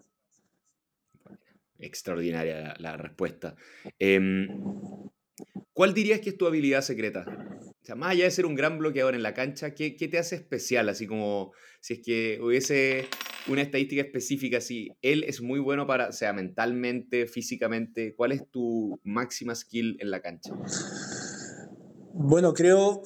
Extraordinaria 1.79 2.75
la, 2.79 2.97
respuesta. 2.97 3.55
Em, 3.99 4.47
¿Cuál 5.73 5.93
dirías 5.93 6.21
que 6.21 6.29
es 6.29 6.37
tu 6.37 6.47
habilidad 6.47 6.81
secreta? 6.81 7.25
O 7.81 7.85
sea, 7.85 7.95
más 7.95 8.11
allá 8.11 8.23
de 8.23 8.31
ser 8.31 8.45
un 8.45 8.55
gran 8.55 8.79
bloqueador 8.79 9.13
en 9.13 9.21
la 9.21 9.33
cancha, 9.33 9.75
¿qué, 9.75 9.95
qué 9.95 10.07
te 10.07 10.17
hace 10.17 10.35
especial? 10.35 10.89
Así 10.89 11.05
como 11.05 11.51
si 11.81 11.95
es 11.95 11.99
que 12.03 12.39
hubiese 12.41 13.07
una 13.47 13.61
estadística 13.61 14.01
específica, 14.01 14.61
si 14.61 14.91
él 15.01 15.23
es 15.23 15.41
muy 15.41 15.59
bueno 15.59 15.87
para, 15.87 16.11
sea, 16.11 16.33
mentalmente, 16.33 17.27
físicamente, 17.27 18.13
¿cuál 18.15 18.31
es 18.31 18.49
tu 18.49 18.99
máxima 19.03 19.55
skill 19.55 19.97
en 19.99 20.11
la 20.11 20.21
cancha? 20.21 20.53
Bueno, 22.13 22.53
creo 22.53 23.03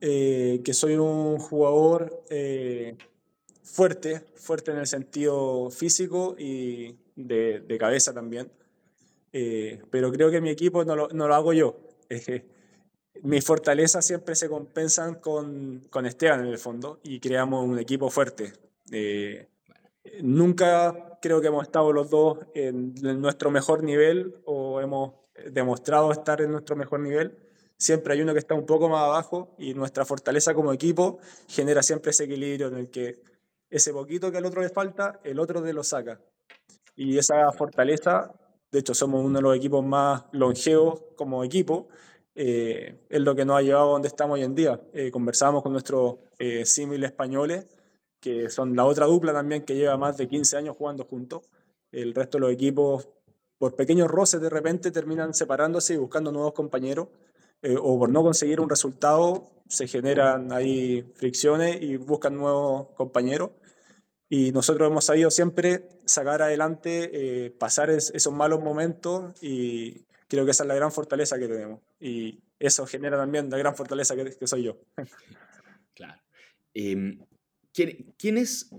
eh, 0.00 0.60
que 0.64 0.72
soy 0.72 0.94
un 0.94 1.38
jugador 1.38 2.24
eh, 2.30 2.96
fuerte, 3.62 4.22
fuerte 4.36 4.70
en 4.70 4.78
el 4.78 4.86
sentido 4.86 5.70
físico 5.70 6.36
y 6.38 6.96
de, 7.16 7.76
cabeza 7.78 8.14
también. 8.14 8.50
Eh, 9.32 9.82
pero 9.90 10.10
creo 10.10 10.30
que 10.30 10.40
mi 10.40 10.50
equipo 10.50 10.84
no 10.84 10.96
lo, 10.96 11.34
hago 11.34 11.52
yo. 11.52 11.76
mis 13.22 13.44
fortalezas 13.44 14.06
siempre 14.06 14.34
se 14.34 14.48
compensan 14.48 15.16
con, 15.16 15.86
con, 15.90 16.06
Esteban 16.06 16.40
en 16.40 16.46
el 16.46 16.58
fondo 16.58 17.00
y 17.02 17.20
creamos 17.20 17.66
un 17.66 17.78
equipo 17.78 18.10
fuerte. 18.10 18.52
Nunca 20.22 21.18
creo 21.20 21.40
que 21.40 21.48
hemos 21.48 21.64
estado 21.64 21.92
los 21.92 22.10
dos 22.10 22.38
en, 22.54 22.94
nuestro 23.20 23.50
mejor 23.50 23.82
nivel 23.82 24.34
o 24.44 24.80
hemos 24.80 25.14
demostrado 25.52 26.12
estar 26.12 26.40
en 26.40 26.52
nuestro 26.52 26.76
mejor 26.76 27.00
nivel. 27.00 27.38
Siempre 27.76 28.14
hay 28.14 28.20
uno 28.22 28.32
que 28.32 28.38
está 28.38 28.54
un 28.54 28.66
poco 28.66 28.88
más 28.88 29.04
abajo 29.04 29.54
y 29.58 29.74
nuestra 29.74 30.04
fortaleza 30.04 30.54
como 30.54 30.72
equipo 30.72 31.18
genera 31.48 31.82
siempre 31.82 32.10
ese 32.10 32.24
equilibrio 32.24 32.68
en 32.68 32.76
el 32.76 32.90
que 32.90 33.22
ese 33.70 33.92
poquito 33.92 34.30
que 34.30 34.38
al 34.38 34.44
otro 34.44 34.60
le 34.60 34.68
falta, 34.68 35.20
el 35.24 35.38
otro 35.38 35.62
te 35.62 35.72
lo 35.72 35.82
saca. 35.82 36.20
Y 36.96 37.16
esa 37.16 37.50
fortaleza, 37.52 38.34
de 38.70 38.80
hecho 38.80 38.94
somos 38.94 39.24
uno 39.24 39.38
de 39.38 39.42
los 39.42 39.56
equipos 39.56 39.84
más 39.84 40.24
longevos 40.32 41.02
como 41.16 41.44
equipo, 41.44 41.88
eh, 42.34 43.06
es 43.08 43.20
lo 43.20 43.34
que 43.34 43.44
nos 43.44 43.58
ha 43.58 43.62
llevado 43.62 43.88
a 43.88 43.92
donde 43.92 44.08
estamos 44.08 44.34
hoy 44.34 44.44
en 44.44 44.54
día. 44.54 44.80
Eh, 44.92 45.10
conversamos 45.10 45.62
con 45.62 45.72
nuestros 45.72 46.16
eh, 46.38 46.64
símiles 46.66 47.10
españoles, 47.10 47.66
que 48.20 48.50
son 48.50 48.76
la 48.76 48.84
otra 48.84 49.06
dupla 49.06 49.32
también 49.32 49.64
que 49.64 49.74
lleva 49.74 49.96
más 49.96 50.16
de 50.16 50.28
15 50.28 50.56
años 50.56 50.76
jugando 50.76 51.04
juntos. 51.04 51.42
El 51.90 52.14
resto 52.14 52.38
de 52.38 52.42
los 52.42 52.52
equipos, 52.52 53.08
por 53.58 53.74
pequeños 53.74 54.08
roces 54.08 54.40
de 54.40 54.50
repente, 54.50 54.90
terminan 54.90 55.34
separándose 55.34 55.94
y 55.94 55.96
buscando 55.96 56.30
nuevos 56.30 56.52
compañeros, 56.52 57.08
o 57.82 57.98
por 57.98 58.08
no 58.08 58.22
conseguir 58.22 58.60
un 58.60 58.70
resultado, 58.70 59.50
se 59.68 59.86
generan 59.86 60.52
ahí 60.52 61.02
fricciones 61.14 61.80
y 61.82 61.96
buscan 61.96 62.36
nuevos 62.36 62.88
compañeros. 62.96 63.50
Y 64.28 64.52
nosotros 64.52 64.88
hemos 64.88 65.04
sabido 65.04 65.30
siempre 65.30 65.88
sacar 66.04 66.42
adelante, 66.42 67.52
pasar 67.58 67.90
esos 67.90 68.32
malos 68.32 68.60
momentos 68.60 69.34
y 69.42 70.06
creo 70.28 70.44
que 70.44 70.52
esa 70.52 70.62
es 70.62 70.68
la 70.68 70.76
gran 70.76 70.92
fortaleza 70.92 71.38
que 71.38 71.48
tenemos. 71.48 71.80
Y 71.98 72.40
eso 72.58 72.86
genera 72.86 73.16
también 73.16 73.50
la 73.50 73.58
gran 73.58 73.74
fortaleza 73.74 74.14
que, 74.14 74.46
soy 74.46 74.62
yo. 74.62 74.76
Claro. 75.94 76.22
Em, 77.82 78.04
¿Quiénes 78.16 78.70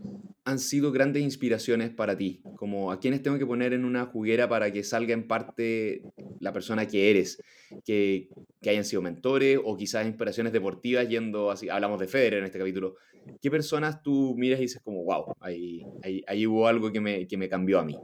han 0.43 0.59
sido 0.59 0.91
grandes 0.91 1.23
inspiraciones 1.23 1.89
para 1.89 2.17
ti? 2.17 2.41
Como 2.55 2.91
a 2.91 2.99
quiénes 2.99 3.21
tengo 3.21 3.37
que 3.37 3.45
poner 3.45 3.73
en 3.73 3.85
una 3.85 4.05
juguera 4.05 4.47
para 4.47 4.71
que 4.71 4.83
salga 4.83 5.13
en 5.13 5.27
parte 5.27 6.03
la 6.39 6.51
persona 6.53 6.87
que 6.87 7.09
eres, 7.09 7.41
que, 7.85 8.29
que 8.61 8.69
hayan 8.69 8.85
sido 8.85 9.01
mentores 9.01 9.59
o 9.63 9.77
quizás 9.77 10.05
inspiraciones 10.05 10.53
deportivas 10.53 11.07
yendo 11.07 11.51
así, 11.51 11.69
hablamos 11.69 11.99
de 11.99 12.07
Federer 12.07 12.39
en 12.39 12.45
este 12.45 12.59
capítulo. 12.59 12.95
¿Qué 13.39 13.51
personas 13.51 14.01
tú 14.01 14.35
miras 14.35 14.59
y 14.59 14.63
dices 14.63 14.81
como, 14.83 15.03
wow, 15.03 15.35
ahí, 15.39 15.85
ahí, 16.03 16.23
ahí 16.27 16.47
hubo 16.47 16.67
algo 16.67 16.91
que 16.91 16.99
me, 16.99 17.27
que 17.27 17.37
me 17.37 17.47
cambió 17.47 17.79
a 17.79 17.85
mí? 17.85 17.97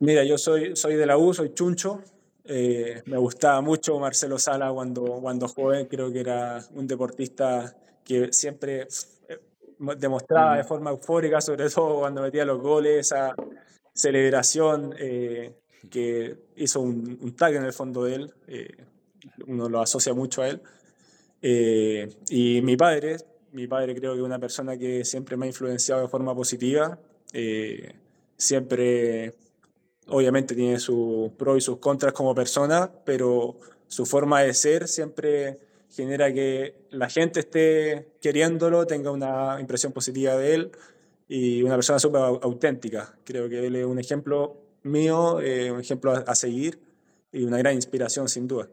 Mira, 0.00 0.24
yo 0.24 0.38
soy, 0.38 0.76
soy 0.76 0.94
de 0.94 1.06
la 1.06 1.16
U, 1.16 1.34
soy 1.34 1.52
chuncho, 1.54 2.02
eh, 2.44 3.02
me 3.06 3.18
gustaba 3.18 3.60
mucho 3.60 3.98
Marcelo 3.98 4.38
Sala 4.38 4.72
cuando, 4.72 5.04
cuando 5.20 5.48
joven, 5.48 5.86
creo 5.86 6.12
que 6.12 6.20
era 6.20 6.64
un 6.74 6.86
deportista 6.86 7.76
que 8.04 8.32
siempre 8.32 8.86
demostraba 9.96 10.56
de 10.56 10.64
forma 10.64 10.90
eufórica, 10.90 11.40
sobre 11.40 11.68
todo 11.70 12.00
cuando 12.00 12.22
metía 12.22 12.44
los 12.44 12.60
goles, 12.60 13.06
esa 13.06 13.34
celebración 13.94 14.94
eh, 14.98 15.54
que 15.90 16.36
hizo 16.56 16.80
un, 16.80 17.18
un, 17.20 17.36
tag 17.36 17.54
en 17.54 17.64
el 17.64 17.72
fondo 17.72 18.04
de 18.04 18.14
él, 18.14 18.34
uno 19.46 19.68
lo 19.68 19.80
asocia 19.80 20.14
mucho 20.14 20.42
a 20.42 20.48
él. 20.48 20.62
y 22.28 22.60
mi 22.62 22.76
padre, 22.76 23.16
mi 23.52 23.66
padre 23.66 23.94
creo 23.94 24.12
que 24.12 24.18
es 24.18 24.24
una 24.24 24.38
persona 24.38 24.76
que 24.76 25.04
siempre 25.04 25.36
me 25.36 25.46
ha 25.46 25.48
influenciado 25.48 26.02
de 26.02 26.08
forma 26.08 26.34
positiva, 26.34 26.98
siempre 28.36 29.34
obviamente 30.08 30.54
tiene 30.54 30.78
sus 30.78 31.30
pros 31.32 31.58
y 31.58 31.60
sus 31.60 31.78
contras 31.78 32.12
como 32.12 32.34
persona, 32.34 32.90
pero 33.04 33.58
su 33.86 34.06
forma 34.06 34.42
de 34.42 34.54
ser 34.54 34.88
siempre 34.88 35.58
genera 35.90 36.32
que 36.32 36.74
la 36.90 37.08
gente 37.08 37.40
esté 37.40 38.08
queriéndolo, 38.20 38.86
tenga 38.86 39.10
una 39.10 39.58
impresión 39.60 39.92
positiva 39.92 40.36
de 40.36 40.54
él 40.54 40.72
y 41.28 41.62
una 41.62 41.74
persona 41.74 41.98
súper 41.98 42.20
auténtica. 42.20 43.14
Creo 43.24 43.48
que 43.48 43.66
él 43.66 43.76
es 43.76 43.86
un 43.86 43.98
ejemplo 43.98 44.56
mío, 44.82 45.40
eh, 45.40 45.70
un 45.70 45.80
ejemplo 45.80 46.12
a, 46.12 46.34
seguir 46.34 46.80
y 47.32 47.44
una 47.44 47.58
gran 47.58 47.74
inspiración 47.74 48.28
sin 48.28 48.48
duda. 48.48 48.68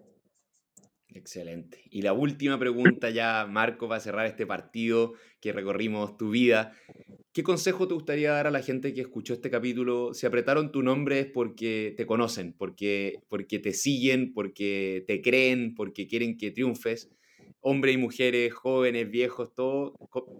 Excelente. 1.15 1.81
Y 1.89 2.01
la 2.01 2.11
última 2.11 2.59
pregunta 2.59 3.09
ya, 3.09 3.47
Marco, 3.49 3.87
para 3.87 4.01
cerrar 4.01 4.25
este 4.25 4.45
partido 4.45 5.13
que 5.39 5.53
recorrimos 5.53 6.17
tu 6.17 6.29
vida. 6.29 6.73
¿Qué 7.31 7.41
consejo 7.41 7.87
te 7.87 7.93
gustaría 7.93 8.33
dar 8.33 8.47
a 8.47 8.51
la 8.51 8.61
gente 8.61 8.93
que 8.93 8.99
escuchó 8.99 9.33
este 9.33 9.49
capítulo? 9.49 10.13
Si 10.13 10.25
apretaron 10.25 10.73
tu 10.73 10.83
nombre 10.83 11.21
es 11.21 11.27
porque 11.27 11.93
te 11.95 12.05
conocen, 12.05 12.51
porque, 12.51 13.13
porque 13.29 13.59
te 13.59 13.71
siguen, 13.71 14.33
porque 14.33 15.05
te 15.07 15.21
creen, 15.21 15.73
porque 15.73 16.05
quieren 16.05 16.37
que 16.37 16.51
triunfes. 16.51 17.09
Hombres 17.61 17.95
y 17.95 17.97
mujeres, 17.97 18.53
jóvenes, 18.53 19.09
viejos, 19.09 19.55
todos, 19.55 19.93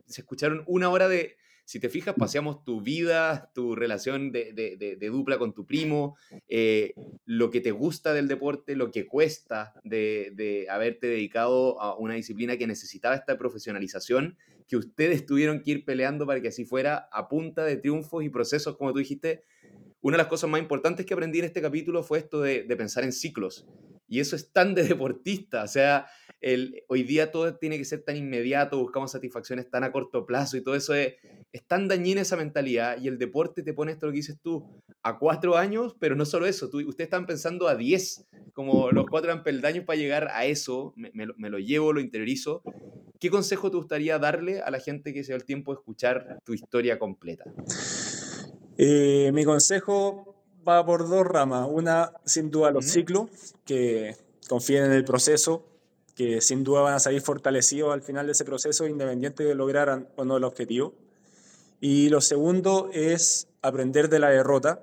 se 0.08 0.22
escucharon 0.22 0.66
una 0.68 0.90
hora 0.90 1.08
de, 1.08 1.38
si 1.66 1.80
te 1.80 1.90
fijas, 1.90 2.14
paseamos 2.16 2.64
tu 2.64 2.80
vida, 2.80 3.52
tu 3.56 3.76
relación 3.76 4.32
de, 4.32 4.98
dupla 5.12 5.40
con 5.40 5.54
tu 5.54 5.66
primo, 5.66 6.16
eh, 6.48 6.94
lo 7.26 7.50
que 7.50 7.60
te 7.60 7.72
gusta 7.72 8.14
del 8.14 8.28
deporte, 8.28 8.76
lo 8.76 8.92
que 8.92 9.08
cuesta 9.08 9.74
de, 9.84 10.68
haberte 10.70 11.08
dedicado 11.08 11.82
a 11.82 11.98
una 11.98 12.14
disciplina 12.14 12.56
que 12.58 12.68
necesitaba 12.68 13.16
esta 13.16 13.38
profesionalización, 13.40 14.38
que 14.68 14.78
ustedes 14.78 15.26
tuvieron 15.26 15.62
que 15.62 15.72
ir 15.72 15.86
peleando 15.86 16.28
para 16.28 16.40
que 16.40 16.50
así 16.50 16.66
fuera 16.66 17.10
a 17.12 17.28
punta 17.28 17.66
de 17.66 17.78
triunfos 17.78 18.24
y 18.24 18.30
procesos, 18.30 18.78
como 18.78 18.94
tú 18.94 19.00
dijiste. 19.00 19.44
Una 20.02 20.18
de 20.18 20.24
las 20.24 20.28
cosas 20.28 20.48
más 20.52 20.62
importantes 20.62 21.04
que 21.04 21.16
aprendí 21.16 21.40
en 21.40 21.46
este 21.46 21.64
capítulo 21.64 22.04
fue 22.04 22.20
esto 22.20 22.42
de, 22.42 22.64
pensar 22.78 23.04
en 23.04 23.12
ciclos. 23.12 23.66
Y 24.08 24.20
eso 24.20 24.36
es 24.36 24.52
tan 24.52 24.76
de 24.76 24.84
deportista, 24.84 25.64
o 25.64 25.68
sea, 25.68 26.08
el, 26.42 26.84
hoy 26.90 27.04
día 27.04 27.32
todo 27.32 27.56
tiene 27.56 27.78
que 27.78 27.86
ser 27.86 28.04
tan 28.04 28.16
inmediato, 28.18 28.78
buscamos 28.78 29.12
satisfacciones 29.12 29.70
tan 29.70 29.84
a 29.84 29.92
corto 29.92 30.26
plazo 30.26 30.58
y 30.58 30.62
todo 30.62 30.76
eso 30.76 30.94
es, 30.94 31.16
es 31.52 31.64
tan 31.66 31.88
dañina 31.88 32.22
esa 32.22 32.38
mentalidad 32.38 33.02
y 33.02 33.08
el 33.08 33.18
deporte 33.18 33.64
te 33.64 33.74
pone 33.74 33.94
esto 33.94 34.06
lo 34.06 34.12
que 34.12 34.18
dices 34.18 34.38
tú, 34.42 34.64
a 35.02 35.18
cuatro 35.18 35.58
años, 35.58 35.96
pero 36.00 36.16
no 36.16 36.26
solo 36.26 36.46
eso, 36.46 36.70
tú, 36.70 36.78
ustedes 36.80 37.08
están 37.08 37.26
pensando 37.26 37.68
a 37.68 37.76
diez, 37.76 38.26
como 38.54 38.92
los 38.92 39.06
cuatro 39.08 39.44
peldaños 39.44 39.86
para 39.86 39.98
llegar 39.98 40.30
a 40.32 40.46
eso, 40.46 40.94
me, 40.96 41.12
me, 41.14 41.50
lo 41.50 41.60
llevo, 41.60 41.92
lo 41.92 42.00
interiorizo. 42.00 42.62
¿Qué 43.20 43.30
consejo 43.30 43.70
te 43.70 43.78
gustaría 43.78 44.20
darle 44.20 44.62
a 44.62 44.72
la 44.72 44.80
gente 44.80 45.14
que 45.14 45.24
se 45.24 45.32
da 45.32 45.38
el 45.38 45.46
tiempo 45.46 45.74
de 45.74 45.80
escuchar 45.80 46.40
tu 46.44 46.54
historia 46.54 47.00
completa? 47.00 47.44
Eh, 48.78 49.32
mi 49.34 49.46
consejo 49.46 50.35
va 50.68 50.86
por 50.86 51.08
dos 51.08 51.26
ramas. 51.26 51.68
Una, 51.70 52.12
sin 52.26 52.52
duda, 52.52 52.72
los 52.72 52.86
ciclos, 52.86 53.30
que 53.66 54.16
confíen 54.48 54.86
en 54.86 54.92
el 54.92 55.06
proceso, 55.06 55.66
que 56.16 56.42
sin 56.42 56.64
duda 56.64 56.82
van 56.82 56.94
a 56.96 57.00
salir 57.00 57.22
fortalecidos 57.22 57.94
al 57.94 58.02
final 58.02 58.26
de 58.26 58.32
ese 58.32 58.46
proceso, 58.46 58.88
independiente 58.88 59.44
de 59.44 59.56
lograr 59.56 60.08
o 60.16 60.26
no 60.26 60.38
el 60.38 60.44
objetivo. 60.44 60.94
Y 61.82 62.10
lo 62.10 62.22
segundo 62.22 62.90
es 62.94 63.48
aprender 63.62 64.10
de 64.10 64.20
la 64.20 64.30
derrota. 64.30 64.82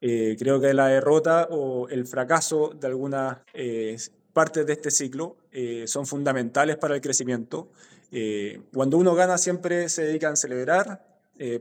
Eh, 0.00 0.36
creo 0.38 0.60
que 0.60 0.72
la 0.72 0.86
derrota 0.86 1.48
o 1.50 1.88
el 1.88 2.06
fracaso 2.06 2.72
de 2.78 2.86
algunas 2.86 3.38
eh, 3.52 3.96
partes 4.32 4.64
de 4.64 4.72
este 4.72 4.90
ciclo 4.90 5.36
eh, 5.50 5.84
son 5.86 6.06
fundamentales 6.06 6.76
para 6.76 6.94
el 6.94 7.00
crecimiento. 7.00 7.68
cuando 8.72 8.96
uno 8.96 9.14
gana 9.14 9.38
siempre 9.38 9.88
se 9.88 10.02
dedica 10.02 10.30
a 10.30 10.36
celebrar, 10.36 11.04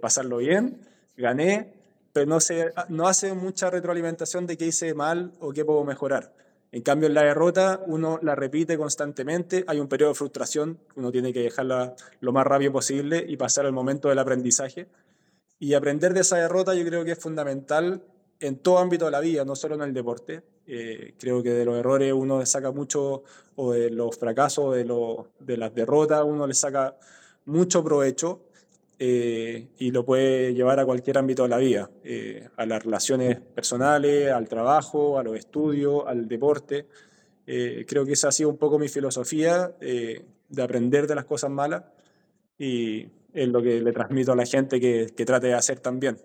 pasarlo 0.01 0.38
bien, 0.38 0.80
gané, 1.16 1.79
pero 2.14 2.26
no, 2.26 2.39
se, 2.39 2.72
no 2.89 3.07
hace 3.07 3.34
mucha 3.34 3.70
retroalimentación 3.70 4.47
de 4.47 4.57
qué 4.57 4.68
hice 4.68 4.93
mal 4.93 5.34
o 5.39 5.51
qué 5.51 5.66
puedo 5.66 5.84
mejorar. 5.84 6.34
En 6.72 6.84
cambio, 6.84 7.07
en 7.07 7.16
la 7.16 7.24
derrota 7.24 7.82
uno 7.88 8.20
la 8.22 8.36
repite 8.36 8.78
constantemente, 8.78 9.64
hay 9.68 9.80
un 9.80 9.88
periodo 9.88 10.12
de 10.12 10.16
frustración, 10.16 10.80
uno 10.95 11.12
tiene 11.12 11.34
que 11.34 11.41
dejarla 11.41 11.95
lo 12.20 12.32
más 12.32 12.45
rápido 12.45 12.72
posible 12.72 13.26
y 13.28 13.38
pasar 13.38 13.66
al 13.66 13.74
momento 13.74 14.10
del 14.10 14.20
aprendizaje. 14.20 14.88
Y 15.57 15.74
aprender 15.74 16.14
de 16.14 16.22
esa 16.22 16.38
derrota 16.38 16.76
yo 16.76 16.86
creo 16.86 17.03
que 17.03 17.11
es 17.14 17.19
fundamental 17.19 18.03
en 18.40 18.57
todo 18.60 18.77
ámbito 18.77 19.06
de 19.06 19.11
la 19.11 19.19
vida, 19.19 19.44
no 19.45 19.56
solo 19.56 19.76
en 19.76 19.81
el 19.81 19.94
deporte. 19.94 20.44
Eh, 20.68 21.15
creo 21.19 21.41
que 21.41 21.49
de 21.49 21.65
los 21.65 21.77
errores 21.77 22.14
uno 22.14 22.40
le 22.40 22.45
saca 22.45 22.72
mucho, 22.72 23.23
o 23.56 23.73
de 23.73 23.90
los 23.90 24.15
fracasos, 24.18 24.76
de, 24.76 24.86
de 25.40 25.57
las 25.57 25.73
derrotas, 25.73 26.23
uno 26.23 26.45
le 26.45 26.53
saca 26.53 26.95
mucho 27.45 27.84
provecho 27.84 28.49
eh, 29.02 29.70
y 29.78 29.92
lo 29.92 30.04
puede 30.04 30.54
llevar 30.54 30.78
a 30.82 30.86
cualquier 30.86 31.18
ámbito 31.18 31.44
de 31.44 31.50
la 31.50 31.58
vida, 31.58 31.90
eh, 32.04 32.50
a 32.58 32.66
las 32.66 32.84
relaciones 32.84 33.40
personales, 33.40 34.30
al 34.30 34.50
trabajo, 34.50 35.18
a 35.18 35.24
los 35.24 35.38
estudios, 35.38 36.04
al 36.06 36.28
deporte. 36.28 36.86
Eh, 37.48 37.86
creo 37.88 38.06
que 38.06 38.12
esa 38.12 38.28
ha 38.28 38.32
sido 38.34 38.50
un 38.50 38.58
poco 38.58 38.78
mi 38.78 38.90
filosofía 38.90 39.74
de 39.80 40.62
aprender 40.62 41.08
de 41.08 41.16
las 41.16 41.24
cosas 41.24 41.50
malas 41.50 41.84
y 42.58 43.08
es 43.34 43.48
lo 43.48 43.62
que 43.62 43.80
le 43.80 43.94
transmito 43.94 44.34
a 44.34 44.36
la 44.36 44.46
gente 44.46 44.82
que, 44.82 45.08
que 45.16 45.26
trate 45.26 45.48
de 45.48 45.54
hacer 45.54 45.80
también. 45.80 46.18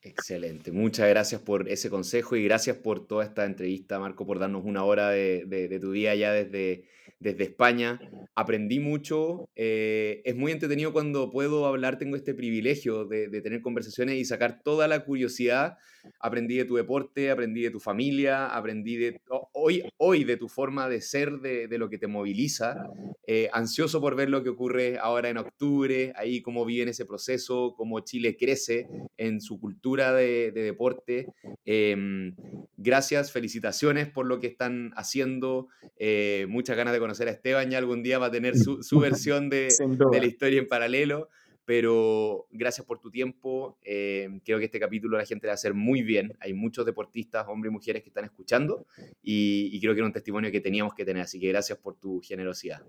Excelente, 0.00 0.70
muchas 0.70 1.08
gracias 1.08 1.40
por 1.40 1.68
ese 1.68 1.90
consejo 1.90 2.36
y 2.36 2.44
gracias 2.44 2.76
por 2.76 3.06
toda 3.06 3.24
esta 3.24 3.44
entrevista, 3.44 3.98
Marco, 3.98 4.24
por 4.24 4.38
darnos 4.38 4.64
una 4.64 4.84
hora 4.84 5.10
de, 5.10 5.44
de, 5.46 5.68
de 5.68 5.80
tu 5.80 5.90
día 5.90 6.14
ya 6.14 6.32
desde, 6.32 6.84
desde 7.20 7.44
España. 7.44 8.00
Aprendí 8.34 8.80
mucho. 8.80 9.48
Eh, 9.56 10.22
es 10.24 10.36
muy 10.36 10.52
entretenido 10.52 10.92
cuando 10.92 11.30
puedo 11.30 11.66
hablar, 11.66 11.98
tengo 11.98 12.16
este 12.16 12.34
privilegio 12.34 13.04
de, 13.04 13.28
tener 13.40 13.60
conversaciones 13.60 14.16
y 14.16 14.24
sacar 14.24 14.62
toda 14.62 14.88
la 14.88 15.04
curiosidad. 15.04 15.78
Aprendí 16.20 16.56
de 16.56 16.64
tu 16.64 16.76
deporte, 16.76 17.30
aprendí 17.30 17.62
de 17.62 17.70
tu 17.70 17.80
familia, 17.80 18.46
aprendí 18.46 18.96
de 18.96 19.20
hoy, 19.52 19.82
hoy 19.96 20.24
de 20.24 20.36
tu 20.36 20.48
forma 20.48 20.88
de 20.88 21.00
ser, 21.00 21.40
de, 21.40 21.78
lo 21.78 21.88
que 21.90 21.98
te 21.98 22.06
moviliza. 22.06 22.88
Eh, 23.26 23.48
ansioso 23.52 24.00
por 24.00 24.16
ver 24.16 24.30
lo 24.30 24.42
que 24.42 24.48
ocurre 24.50 24.98
ahora 24.98 25.28
en 25.28 25.38
octubre, 25.38 26.12
ahí 26.16 26.40
cómo 26.40 26.64
viene 26.64 26.92
ese 26.92 27.04
proceso, 27.04 27.74
cómo 27.76 28.00
Chile 28.00 28.36
crece 28.36 28.88
en 29.16 29.40
su 29.40 29.60
cultura 29.60 29.87
de, 29.96 30.52
deporte. 30.52 31.26
Em, 31.64 32.34
gracias, 32.76 33.32
felicitaciones 33.32 34.08
por 34.08 34.26
lo 34.26 34.40
que 34.40 34.46
están 34.46 34.92
haciendo. 34.96 35.68
Eh, 35.96 36.46
muchas 36.48 36.76
ganas 36.76 36.92
de 36.92 37.00
conocer 37.00 37.28
a 37.28 37.32
Esteban, 37.32 37.70
ya 37.70 37.78
algún 37.78 38.02
día 38.02 38.18
va 38.18 38.26
a 38.26 38.30
tener 38.30 38.56
su, 38.56 39.00
versión 39.00 39.50
de, 39.50 39.68
de, 40.12 40.20
la 40.20 40.26
historia 40.26 40.58
en 40.58 40.68
paralelo. 40.68 41.28
pero 41.64 42.46
gracias 42.50 42.86
por 42.86 42.98
tu 42.98 43.10
tiempo. 43.10 43.76
Eh, 43.82 44.40
creo 44.42 44.58
que 44.58 44.64
este 44.64 44.80
capítulo 44.80 45.18
la 45.18 45.26
gente 45.26 45.46
le 45.46 45.48
va 45.48 45.52
a 45.52 45.54
hacer 45.54 45.74
muy 45.74 46.02
bien. 46.02 46.34
Hay 46.40 46.54
muchos 46.54 46.86
deportistas, 46.86 47.46
hombres 47.46 47.70
y 47.70 47.74
mujeres 47.74 48.02
que 48.02 48.08
están 48.08 48.24
escuchando 48.24 48.86
y, 49.22 49.78
creo 49.78 49.92
que 49.92 50.00
era 50.00 50.06
un 50.06 50.14
testimonio 50.14 50.50
que 50.50 50.62
teníamos 50.62 50.94
que 50.94 51.04
tener, 51.04 51.22
así 51.22 51.38
que 51.38 51.48
gracias 51.48 51.76
por 51.76 51.94
tu 51.96 52.22
generosidad. 52.22 52.80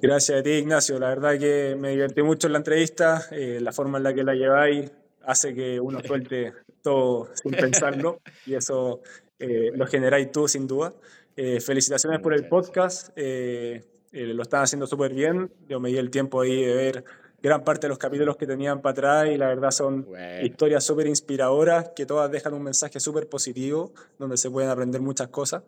Gracias 0.00 0.40
a 0.40 0.42
ti, 0.42 0.50
Ignacio. 0.50 0.98
La 0.98 1.10
verdad 1.10 1.38
que 1.38 1.76
me 1.78 1.90
divertí 1.90 2.22
mucho 2.22 2.46
en 2.46 2.54
la 2.54 2.58
entrevista, 2.58 3.26
eh, 3.32 3.58
la 3.60 3.72
forma 3.72 3.98
en 3.98 4.04
la 4.04 4.14
que 4.14 4.24
la 4.24 4.34
lleváis 4.34 4.90
hace 5.26 5.54
que 5.54 5.80
uno 5.80 6.00
suelte 6.02 6.52
todo 6.82 7.28
sin 7.34 7.52
pensarlo 7.52 8.20
y 8.46 8.54
eso 8.54 9.00
eh, 9.38 9.72
lo 9.74 9.86
generáis 9.86 10.30
tú 10.30 10.48
sin 10.48 10.66
duda. 10.66 10.94
Eh, 11.36 11.60
felicitaciones 11.60 12.20
por 12.20 12.32
el 12.32 12.48
podcast, 12.48 13.10
eh, 13.16 13.84
lo 14.12 14.42
están 14.42 14.62
haciendo 14.62 14.86
súper 14.86 15.12
bien. 15.12 15.50
Yo 15.68 15.80
me 15.80 15.90
di 15.90 15.98
el 15.98 16.10
tiempo 16.10 16.40
ahí 16.40 16.64
de 16.64 16.74
ver 16.74 17.04
gran 17.42 17.64
parte 17.64 17.86
de 17.86 17.90
los 17.90 17.98
capítulos 17.98 18.36
que 18.36 18.46
tenían 18.46 18.80
para 18.80 18.92
atrás 18.92 19.28
y 19.28 19.36
la 19.36 19.48
verdad 19.48 19.70
son 19.70 20.06
historias 20.42 20.84
súper 20.84 21.06
inspiradoras 21.06 21.90
que 21.94 22.06
todas 22.06 22.30
dejan 22.30 22.54
un 22.54 22.62
mensaje 22.62 22.98
súper 22.98 23.28
positivo 23.28 23.92
donde 24.18 24.36
se 24.36 24.50
pueden 24.50 24.70
aprender 24.70 25.00
muchas 25.00 25.28
cosas. 25.28 25.62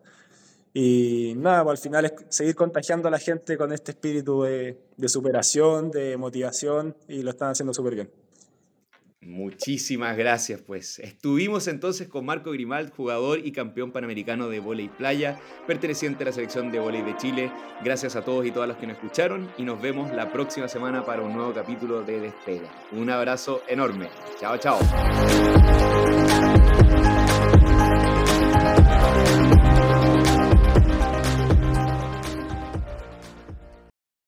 Y 0.73 1.35
nada, 1.37 1.65
pues 1.65 1.79
al 1.79 1.83
final 1.83 2.05
es 2.07 2.13
seguir 2.29 2.55
contagiando 2.55 3.09
a 3.09 3.11
la 3.11 3.19
gente 3.19 3.57
con 3.59 3.73
este 3.73 3.93
espíritu 3.93 4.43
de, 4.43 4.79
de 4.97 5.09
superación, 5.09 5.91
de 5.91 6.17
motivación 6.17 6.97
y 7.09 7.23
lo 7.23 7.31
están 7.31 7.51
haciendo 7.51 7.75
súper 7.75 7.95
bien. 7.97 8.11
Muchísimas 9.29 10.17
gracias, 10.17 10.63
pues. 10.63 10.99
Estuvimos 11.01 11.69
entonces 11.69 12.09
con 12.09 12.25
Marco 12.25 12.51
Grimald, 12.51 12.91
jugador 12.91 13.41
y 13.45 13.53
campeón 13.53 13.93
panamericano 13.93 14.49
de 14.49 14.59
vóley 14.59 14.89
playa, 14.89 15.39
perteneciente 15.67 16.25
a 16.25 16.27
la 16.27 16.33
selección 16.33 16.73
de 16.73 16.79
vóley 16.79 17.03
de 17.03 17.15
Chile. 17.19 17.53
Gracias 17.85 18.17
a 18.17 18.25
todos 18.25 18.47
y 18.47 18.51
todas 18.51 18.69
los 18.69 18.79
que 18.79 18.87
nos 18.87 18.97
escucharon 18.97 19.51
y 19.59 19.65
nos 19.65 19.83
vemos 19.83 20.11
la 20.13 20.33
próxima 20.33 20.67
semana 20.67 21.05
para 21.05 21.23
un 21.23 21.35
nuevo 21.35 21.53
capítulo 21.53 22.03
de 22.03 22.21
Despega. 22.21 22.71
Un 22.93 23.11
abrazo 23.11 23.63
enorme. 23.69 24.09
Chao, 24.41 24.57
chao. 24.57 24.79